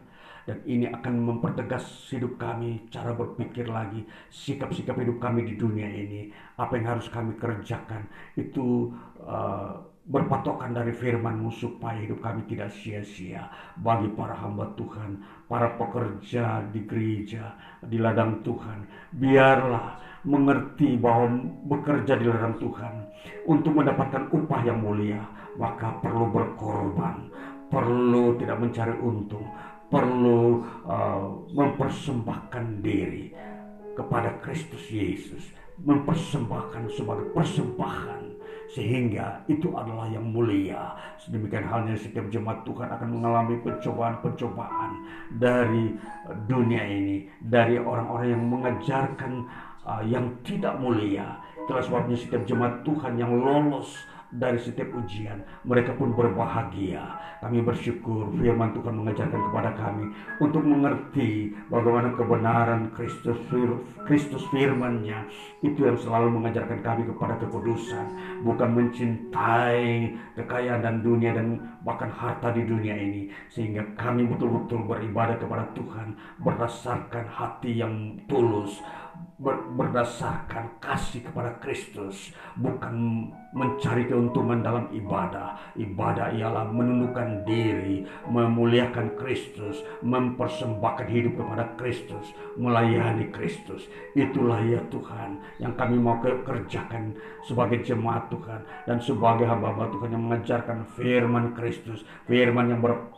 dan 0.49 0.59
ini 0.67 0.91
akan 0.91 1.15
mempertegas 1.23 1.87
hidup 2.11 2.39
kami, 2.39 2.89
cara 2.91 3.15
berpikir 3.15 3.71
lagi, 3.71 4.03
sikap-sikap 4.31 4.99
hidup 4.99 5.23
kami 5.23 5.47
di 5.47 5.55
dunia 5.55 5.87
ini, 5.87 6.35
apa 6.59 6.75
yang 6.79 6.99
harus 6.99 7.07
kami 7.07 7.39
kerjakan 7.39 8.07
itu 8.35 8.91
uh, 9.23 9.93
berpatokan 10.03 10.75
dari 10.75 10.91
firman-Mu 10.91 11.55
supaya 11.55 11.95
hidup 12.03 12.19
kami 12.19 12.43
tidak 12.51 12.75
sia-sia 12.75 13.47
bagi 13.79 14.11
para 14.19 14.35
hamba 14.35 14.75
Tuhan, 14.75 15.23
para 15.47 15.79
pekerja 15.79 16.67
di 16.75 16.83
gereja, 16.83 17.55
di 17.87 18.03
ladang 18.03 18.43
Tuhan. 18.43 18.83
Biarlah 19.15 20.03
mengerti 20.27 20.99
bahwa 20.99 21.39
bekerja 21.71 22.19
di 22.19 22.27
ladang 22.27 22.59
Tuhan 22.59 22.95
untuk 23.47 23.79
mendapatkan 23.79 24.27
upah 24.35 24.61
yang 24.67 24.83
mulia, 24.83 25.23
maka 25.55 25.95
perlu 26.03 26.27
berkorban, 26.35 27.31
perlu 27.71 28.35
tidak 28.43 28.59
mencari 28.59 28.95
untung, 28.99 29.47
perlu 29.93 30.65
uh, 30.89 31.45
mempersembahkan 31.53 32.81
diri 32.81 33.37
kepada 33.93 34.41
Kristus 34.41 34.89
Yesus, 34.89 35.53
mempersembahkan 35.85 36.89
sebagai 36.97 37.29
persembahan 37.37 38.33
sehingga 38.73 39.45
itu 39.53 39.69
adalah 39.77 40.09
yang 40.09 40.25
mulia. 40.33 40.97
Sedemikian 41.21 41.69
halnya 41.69 41.93
setiap 41.93 42.33
jemaat 42.33 42.65
Tuhan 42.65 42.89
akan 42.89 43.09
mengalami 43.21 43.61
pencobaan-pencobaan 43.61 44.91
dari 45.37 45.93
dunia 46.49 46.83
ini, 46.89 47.29
dari 47.45 47.77
orang-orang 47.77 48.33
yang 48.33 48.45
mengajarkan 48.49 49.33
uh, 49.85 50.01
yang 50.09 50.25
tidak 50.41 50.81
mulia. 50.81 51.37
Itulah 51.69 51.85
sebabnya 51.85 52.17
setiap 52.17 52.49
jemaat 52.49 52.81
Tuhan 52.81 53.21
yang 53.21 53.37
lolos 53.37 53.93
dari 54.33 54.57
setiap 54.57 54.89
ujian. 54.97 55.45
Mereka 55.69 56.01
pun 56.01 56.17
berbahagia. 56.17 57.05
Kami 57.43 57.59
bersyukur 57.61 58.33
firman 58.39 58.71
Tuhan 58.73 58.95
mengajarkan 59.03 59.41
kepada 59.51 59.71
kami 59.75 60.15
untuk 60.39 60.63
mengerti 60.63 61.51
bagaimana 61.67 62.15
kebenaran 62.15 62.95
Kristus 62.95 63.35
Kristus 64.07 64.47
firman-Nya 64.55 65.27
itu 65.61 65.83
yang 65.83 65.99
selalu 65.99 66.39
mengajarkan 66.39 66.81
kami 66.87 67.03
kepada 67.03 67.35
kekudusan, 67.43 68.07
bukan 68.47 68.71
mencintai 68.79 70.15
kekayaan 70.39 70.87
dan 70.87 71.03
dunia 71.03 71.35
dan 71.35 71.59
bahkan 71.83 72.15
harta 72.15 72.55
di 72.55 72.63
dunia 72.63 72.95
ini 72.95 73.27
sehingga 73.51 73.83
kami 73.99 74.31
betul-betul 74.31 74.87
beribadah 74.87 75.35
kepada 75.37 75.67
Tuhan 75.75 76.15
berdasarkan 76.39 77.27
hati 77.27 77.83
yang 77.83 78.23
tulus 78.31 78.79
berdasarkan 79.43 80.79
kasih 80.79 81.27
kepada 81.27 81.59
Kristus, 81.59 82.31
bukan 82.55 83.27
mencari 83.51 84.07
keuntungan 84.07 84.63
dalam 84.63 84.87
ibadah. 84.95 85.59
Ibadah 85.75 86.31
ialah 86.33 86.71
menundukkan 86.71 87.43
diri, 87.43 88.07
memuliakan 88.31 89.19
Kristus, 89.19 89.83
mempersembahkan 90.01 91.09
hidup 91.11 91.43
kepada 91.43 91.75
Kristus, 91.75 92.31
melayani 92.55 93.35
Kristus. 93.35 93.91
Itulah 94.15 94.63
ya 94.63 94.79
Tuhan 94.89 95.43
yang 95.59 95.75
kami 95.75 95.99
mau 95.99 96.23
kerjakan 96.23 97.19
sebagai 97.43 97.83
jemaat 97.83 98.31
Tuhan 98.31 98.63
dan 98.87 99.03
sebagai 99.03 99.45
hamba-hamba 99.51 99.91
Tuhan 99.91 100.15
yang 100.15 100.23
mengajarkan 100.31 100.87
firman 100.95 101.53
Kristus, 101.59 102.07
firman 102.31 102.71
yang 102.71 102.81
ber, 102.81 103.11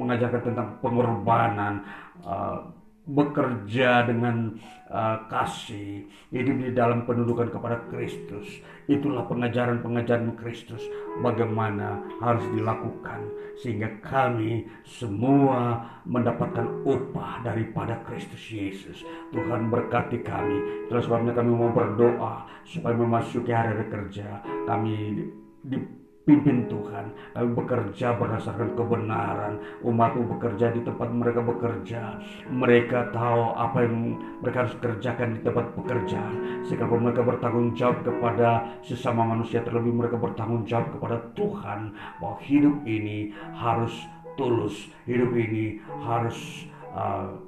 mengajarkan 0.00 0.40
tentang 0.40 0.68
pengorbanan, 0.80 1.84
uh, 2.24 2.64
bekerja 3.06 4.02
dengan 4.02 4.58
uh, 4.90 5.30
kasih, 5.30 6.10
hidup 6.34 6.56
di 6.58 6.70
dalam 6.74 7.06
pendudukan 7.06 7.54
kepada 7.54 7.86
Kristus. 7.86 8.60
Itulah 8.90 9.26
pengajaran-pengajaran 9.30 10.34
Kristus 10.34 10.82
bagaimana 11.22 12.02
harus 12.18 12.42
dilakukan 12.50 13.30
sehingga 13.62 13.88
kami 14.02 14.66
semua 14.84 15.86
mendapatkan 16.02 16.66
upah 16.82 17.46
daripada 17.46 18.02
Kristus 18.04 18.42
Yesus. 18.50 19.06
Tuhan 19.30 19.70
berkati 19.70 20.20
kami. 20.26 20.90
Terus 20.90 21.06
sebabnya 21.06 21.32
kami 21.32 21.50
mau 21.54 21.70
berdoa 21.70 22.46
supaya 22.66 22.94
memasuki 22.94 23.54
hari 23.54 23.86
kerja 23.86 24.42
kami 24.66 25.24
di 25.62 26.05
Pimpin 26.26 26.66
Tuhan, 26.66 27.14
kami 27.38 27.54
bekerja 27.54 28.18
berdasarkan 28.18 28.74
kebenaran. 28.74 29.62
Umatmu 29.86 30.26
bekerja 30.34 30.74
di 30.74 30.82
tempat 30.82 31.06
mereka 31.06 31.38
bekerja. 31.38 32.18
Mereka 32.50 33.14
tahu 33.14 33.54
apa 33.54 33.86
yang 33.86 34.18
mereka 34.42 34.66
harus 34.66 34.74
kerjakan 34.82 35.38
di 35.38 35.40
tempat 35.46 35.70
pekerjaan. 35.78 36.66
Sehingga 36.66 36.90
mereka 36.90 37.22
bertanggung 37.22 37.78
jawab 37.78 38.02
kepada 38.02 38.66
sesama 38.82 39.22
manusia, 39.22 39.62
terlebih 39.62 39.94
mereka 39.94 40.18
bertanggung 40.18 40.66
jawab 40.66 40.98
kepada 40.98 41.22
Tuhan. 41.38 41.94
Bahwa 42.18 42.42
hidup 42.42 42.74
ini 42.82 43.30
harus 43.54 43.94
tulus, 44.34 44.90
hidup 45.06 45.30
ini 45.30 45.78
harus 46.02 46.66
uh, 46.90 47.38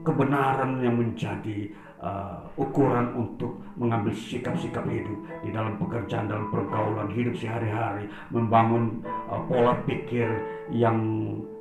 kebenaran 0.00 0.80
yang 0.80 0.96
menjadi 0.96 1.68
uh, 2.00 2.40
ukuran 2.56 3.12
untuk 3.16 3.60
mengambil 3.76 4.12
sikap-sikap 4.12 4.84
hidup 4.88 5.16
di 5.44 5.52
dalam 5.52 5.76
pekerjaan, 5.76 6.28
dalam 6.28 6.48
pergaulan 6.48 7.08
hidup 7.12 7.36
sehari-hari, 7.36 8.08
membangun 8.32 9.04
uh, 9.28 9.40
pola 9.46 9.76
pikir 9.84 10.28
yang 10.72 10.96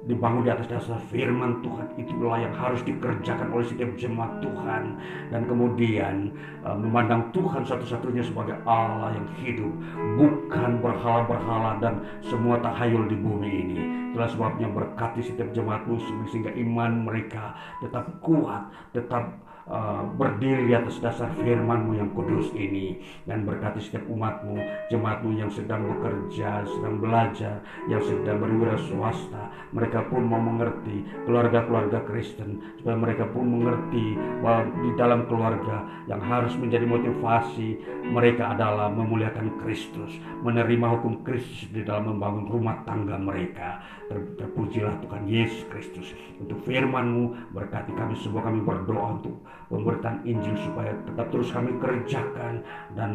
dibangun 0.08 0.48
di 0.48 0.52
atas 0.54 0.72
dasar 0.72 0.98
firman 1.12 1.60
Tuhan 1.60 1.86
itulah 2.00 2.40
yang 2.40 2.56
harus 2.56 2.80
dikerjakan 2.88 3.52
oleh 3.52 3.66
setiap 3.68 3.92
jemaat 4.00 4.32
Tuhan. 4.40 4.84
Dan 5.30 5.42
kemudian 5.46 6.32
uh, 6.64 6.74
memandang 6.74 7.30
Tuhan 7.36 7.68
satu-satunya 7.68 8.24
sebagai 8.24 8.58
Allah 8.64 9.14
yang 9.14 9.28
hidup 9.44 9.74
bukan 10.18 10.80
berhala-berhala 10.80 11.84
dan 11.84 12.00
semua 12.24 12.58
tahayul 12.64 13.12
di 13.12 13.18
bumi 13.20 13.50
ini. 13.50 13.80
Itulah 14.10 14.30
sebabnya 14.32 14.68
berkati 14.72 15.22
setiap 15.22 15.54
jemaat 15.54 15.86
muslim 15.86 16.26
sehingga 16.32 16.50
iman 16.56 17.06
mereka 17.06 17.54
tetap 17.84 18.10
kuat 18.26 18.72
tetap 18.90 19.49
uh, 19.70 20.04
berdiri 20.18 20.68
di 20.68 20.74
atas 20.76 20.98
dasar 21.00 21.30
firmanmu 21.40 21.96
yang 21.96 22.10
kudus 22.18 22.52
ini 22.58 23.00
dan 23.30 23.46
berkati 23.46 23.80
setiap 23.80 24.04
umatmu 24.10 24.58
jemaatmu 24.90 25.30
yang 25.38 25.48
sedang 25.54 25.86
bekerja 25.86 26.66
sedang 26.66 27.00
belajar 27.00 27.62
yang 27.88 28.02
sedang 28.04 28.42
berwira 28.42 28.76
swasta. 28.90 29.54
Mereka 29.72 30.10
pun 30.10 30.26
mau 30.26 30.42
mengerti 30.42 31.06
keluarga-keluarga 31.30 32.04
Kristen 32.10 32.60
supaya 32.82 32.98
mereka 32.98 33.30
pun 33.30 33.46
mengerti 33.46 34.18
bahwa 34.42 34.66
di 34.82 34.90
dalam 34.98 35.30
keluarga 35.30 35.86
yang 36.10 36.20
harus 36.26 36.58
menjadi 36.58 36.90
motivasi 36.90 37.78
mereka 38.10 38.58
adalah 38.58 38.90
memuliakan 38.90 39.62
Kristus 39.62 40.18
menerima 40.42 40.88
hukum 40.98 41.22
Kristus 41.22 41.70
di 41.70 41.86
dalam 41.86 42.16
membangun 42.16 42.50
rumah 42.50 42.82
tangga 42.84 43.20
mereka. 43.20 43.84
Terpujilah 44.10 45.06
Tuhan 45.06 45.30
Yesus 45.30 45.70
Kristus. 45.70 46.08
Untuk 46.42 46.66
firmanmu 46.66 47.54
berkati 47.54 47.94
kami 47.94 48.18
semua 48.18 48.42
kami 48.42 48.66
berdoa 48.66 49.22
untuk 49.22 49.38
pemberitaan 49.70 50.26
Injil 50.26 50.58
supaya 50.58 50.92
tetap 51.06 51.30
terus 51.30 51.54
kami 51.54 51.78
kerjakan 51.78 52.66
dan 52.98 53.12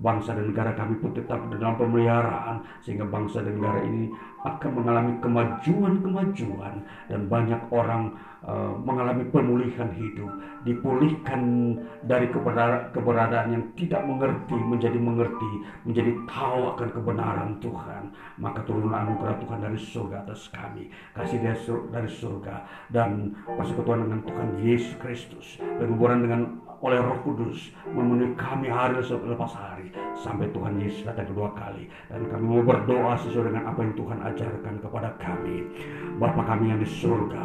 bangsa 0.00 0.38
dan 0.38 0.54
negara 0.54 0.72
kami 0.78 0.96
pun 1.02 1.10
tetap 1.12 1.38
dalam 1.50 1.76
pemeliharaan 1.76 2.62
sehingga 2.80 3.04
bangsa 3.04 3.42
dan 3.42 3.58
negara 3.58 3.82
ini 3.84 4.08
akan 4.46 4.70
mengalami 4.72 5.12
kemajuan-kemajuan 5.20 6.74
dan 7.10 7.20
banyak 7.26 7.60
orang 7.74 8.14
uh, 8.44 8.72
mengalami 8.80 9.24
pemulihan 9.28 9.90
hidup 9.96 10.30
dipulihkan 10.64 11.40
dari 12.04 12.28
keberadaan 12.92 13.48
yang 13.52 13.64
tidak 13.76 14.04
mengerti 14.04 14.56
menjadi 14.56 14.98
mengerti 15.00 15.52
menjadi 15.88 16.12
tahu 16.28 16.60
akan 16.76 16.88
kebenaran 16.92 17.50
Tuhan. 17.64 18.02
Maka 18.40 18.60
turunlah 18.64 19.08
anugerah 19.08 19.36
Tuhan 19.40 19.58
dari 19.64 19.78
surga 19.80 20.16
atas 20.28 20.48
kami 20.52 20.92
kasih 21.16 21.40
dari 21.90 22.10
surga 22.10 22.64
dan 22.92 23.36
persekutuan 23.44 24.04
dengan 24.04 24.20
Tuhan 24.24 24.48
Yesus 24.60 24.94
Kristus 25.00 25.46
berhubungan 25.80 26.20
dengan 26.24 26.40
oleh 26.80 26.96
Roh 26.96 27.20
Kudus 27.20 27.76
memenuhi 27.92 28.32
kami 28.40 28.72
hari 28.72 28.96
lepas 29.04 29.52
hari 29.52 29.92
sampai 30.16 30.48
Tuhan 30.48 30.80
Yesus 30.80 31.04
datang 31.04 31.28
kedua 31.28 31.52
kali. 31.52 31.84
Dan 32.08 32.24
kami 32.32 32.44
mau 32.44 32.64
berdoa 32.64 33.20
sesuai 33.20 33.52
dengan 33.52 33.68
apa 33.68 33.84
yang 33.84 33.94
Tuhan 33.96 34.18
ajarkan 34.32 34.74
kepada 34.80 35.08
kami. 35.20 35.56
Bapa 36.16 36.40
kami 36.40 36.72
yang 36.72 36.80
di 36.80 36.88
surga 36.88 37.44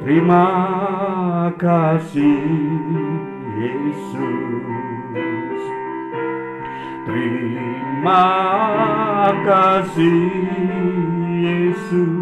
Terima 0.00 0.48
kasih 1.60 2.40
Yesus. 3.60 5.60
Terima 7.04 8.32
kasih 9.44 10.24
Yesus. 11.44 12.16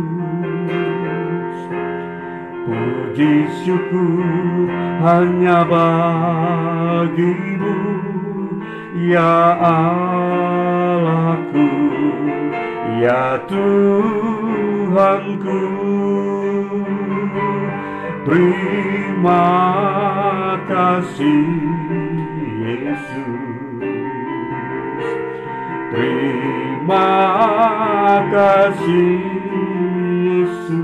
Puji 2.66 3.46
syukur 3.62 4.66
hanya 5.06 5.62
bagimu 5.62 7.78
Ya 9.06 9.54
Allahku 9.62 11.62
Ya 12.98 13.38
Tuhanku 13.46 15.54
Terima 18.28 19.48
kasih 20.68 21.48
Yesus. 22.60 23.24
Terima 25.88 27.08
kasih 28.28 29.24
Yesus. 30.28 30.76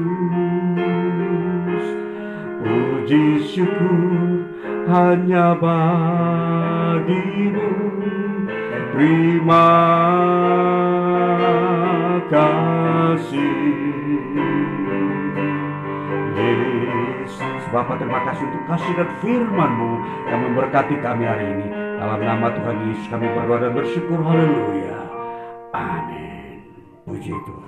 Puji 2.65 3.45
syukur 3.45 4.49
hanya 4.89 5.53
bagimu. 5.61 6.97
Terima 8.97 9.69
kasih 12.33 13.64
Bapak 17.75 17.99
terima 17.99 18.23
kasih 18.23 18.47
untuk 18.47 18.65
kasih 18.71 18.93
dan 18.95 19.09
firmanmu 19.19 19.93
yang 20.31 20.41
memberkati 20.47 20.95
kami 21.03 21.27
hari 21.27 21.59
ini 21.59 21.67
Dalam 21.99 22.23
nama 22.23 22.55
Tuhan 22.55 22.77
Yesus 22.87 23.07
kami 23.11 23.27
berdoa 23.27 23.67
dan 23.67 23.73
bersyukur. 23.75 24.23
Haleluya. 24.23 24.95
Amin. 25.75 26.63
Puji 27.03 27.35
Tuhan. 27.35 27.64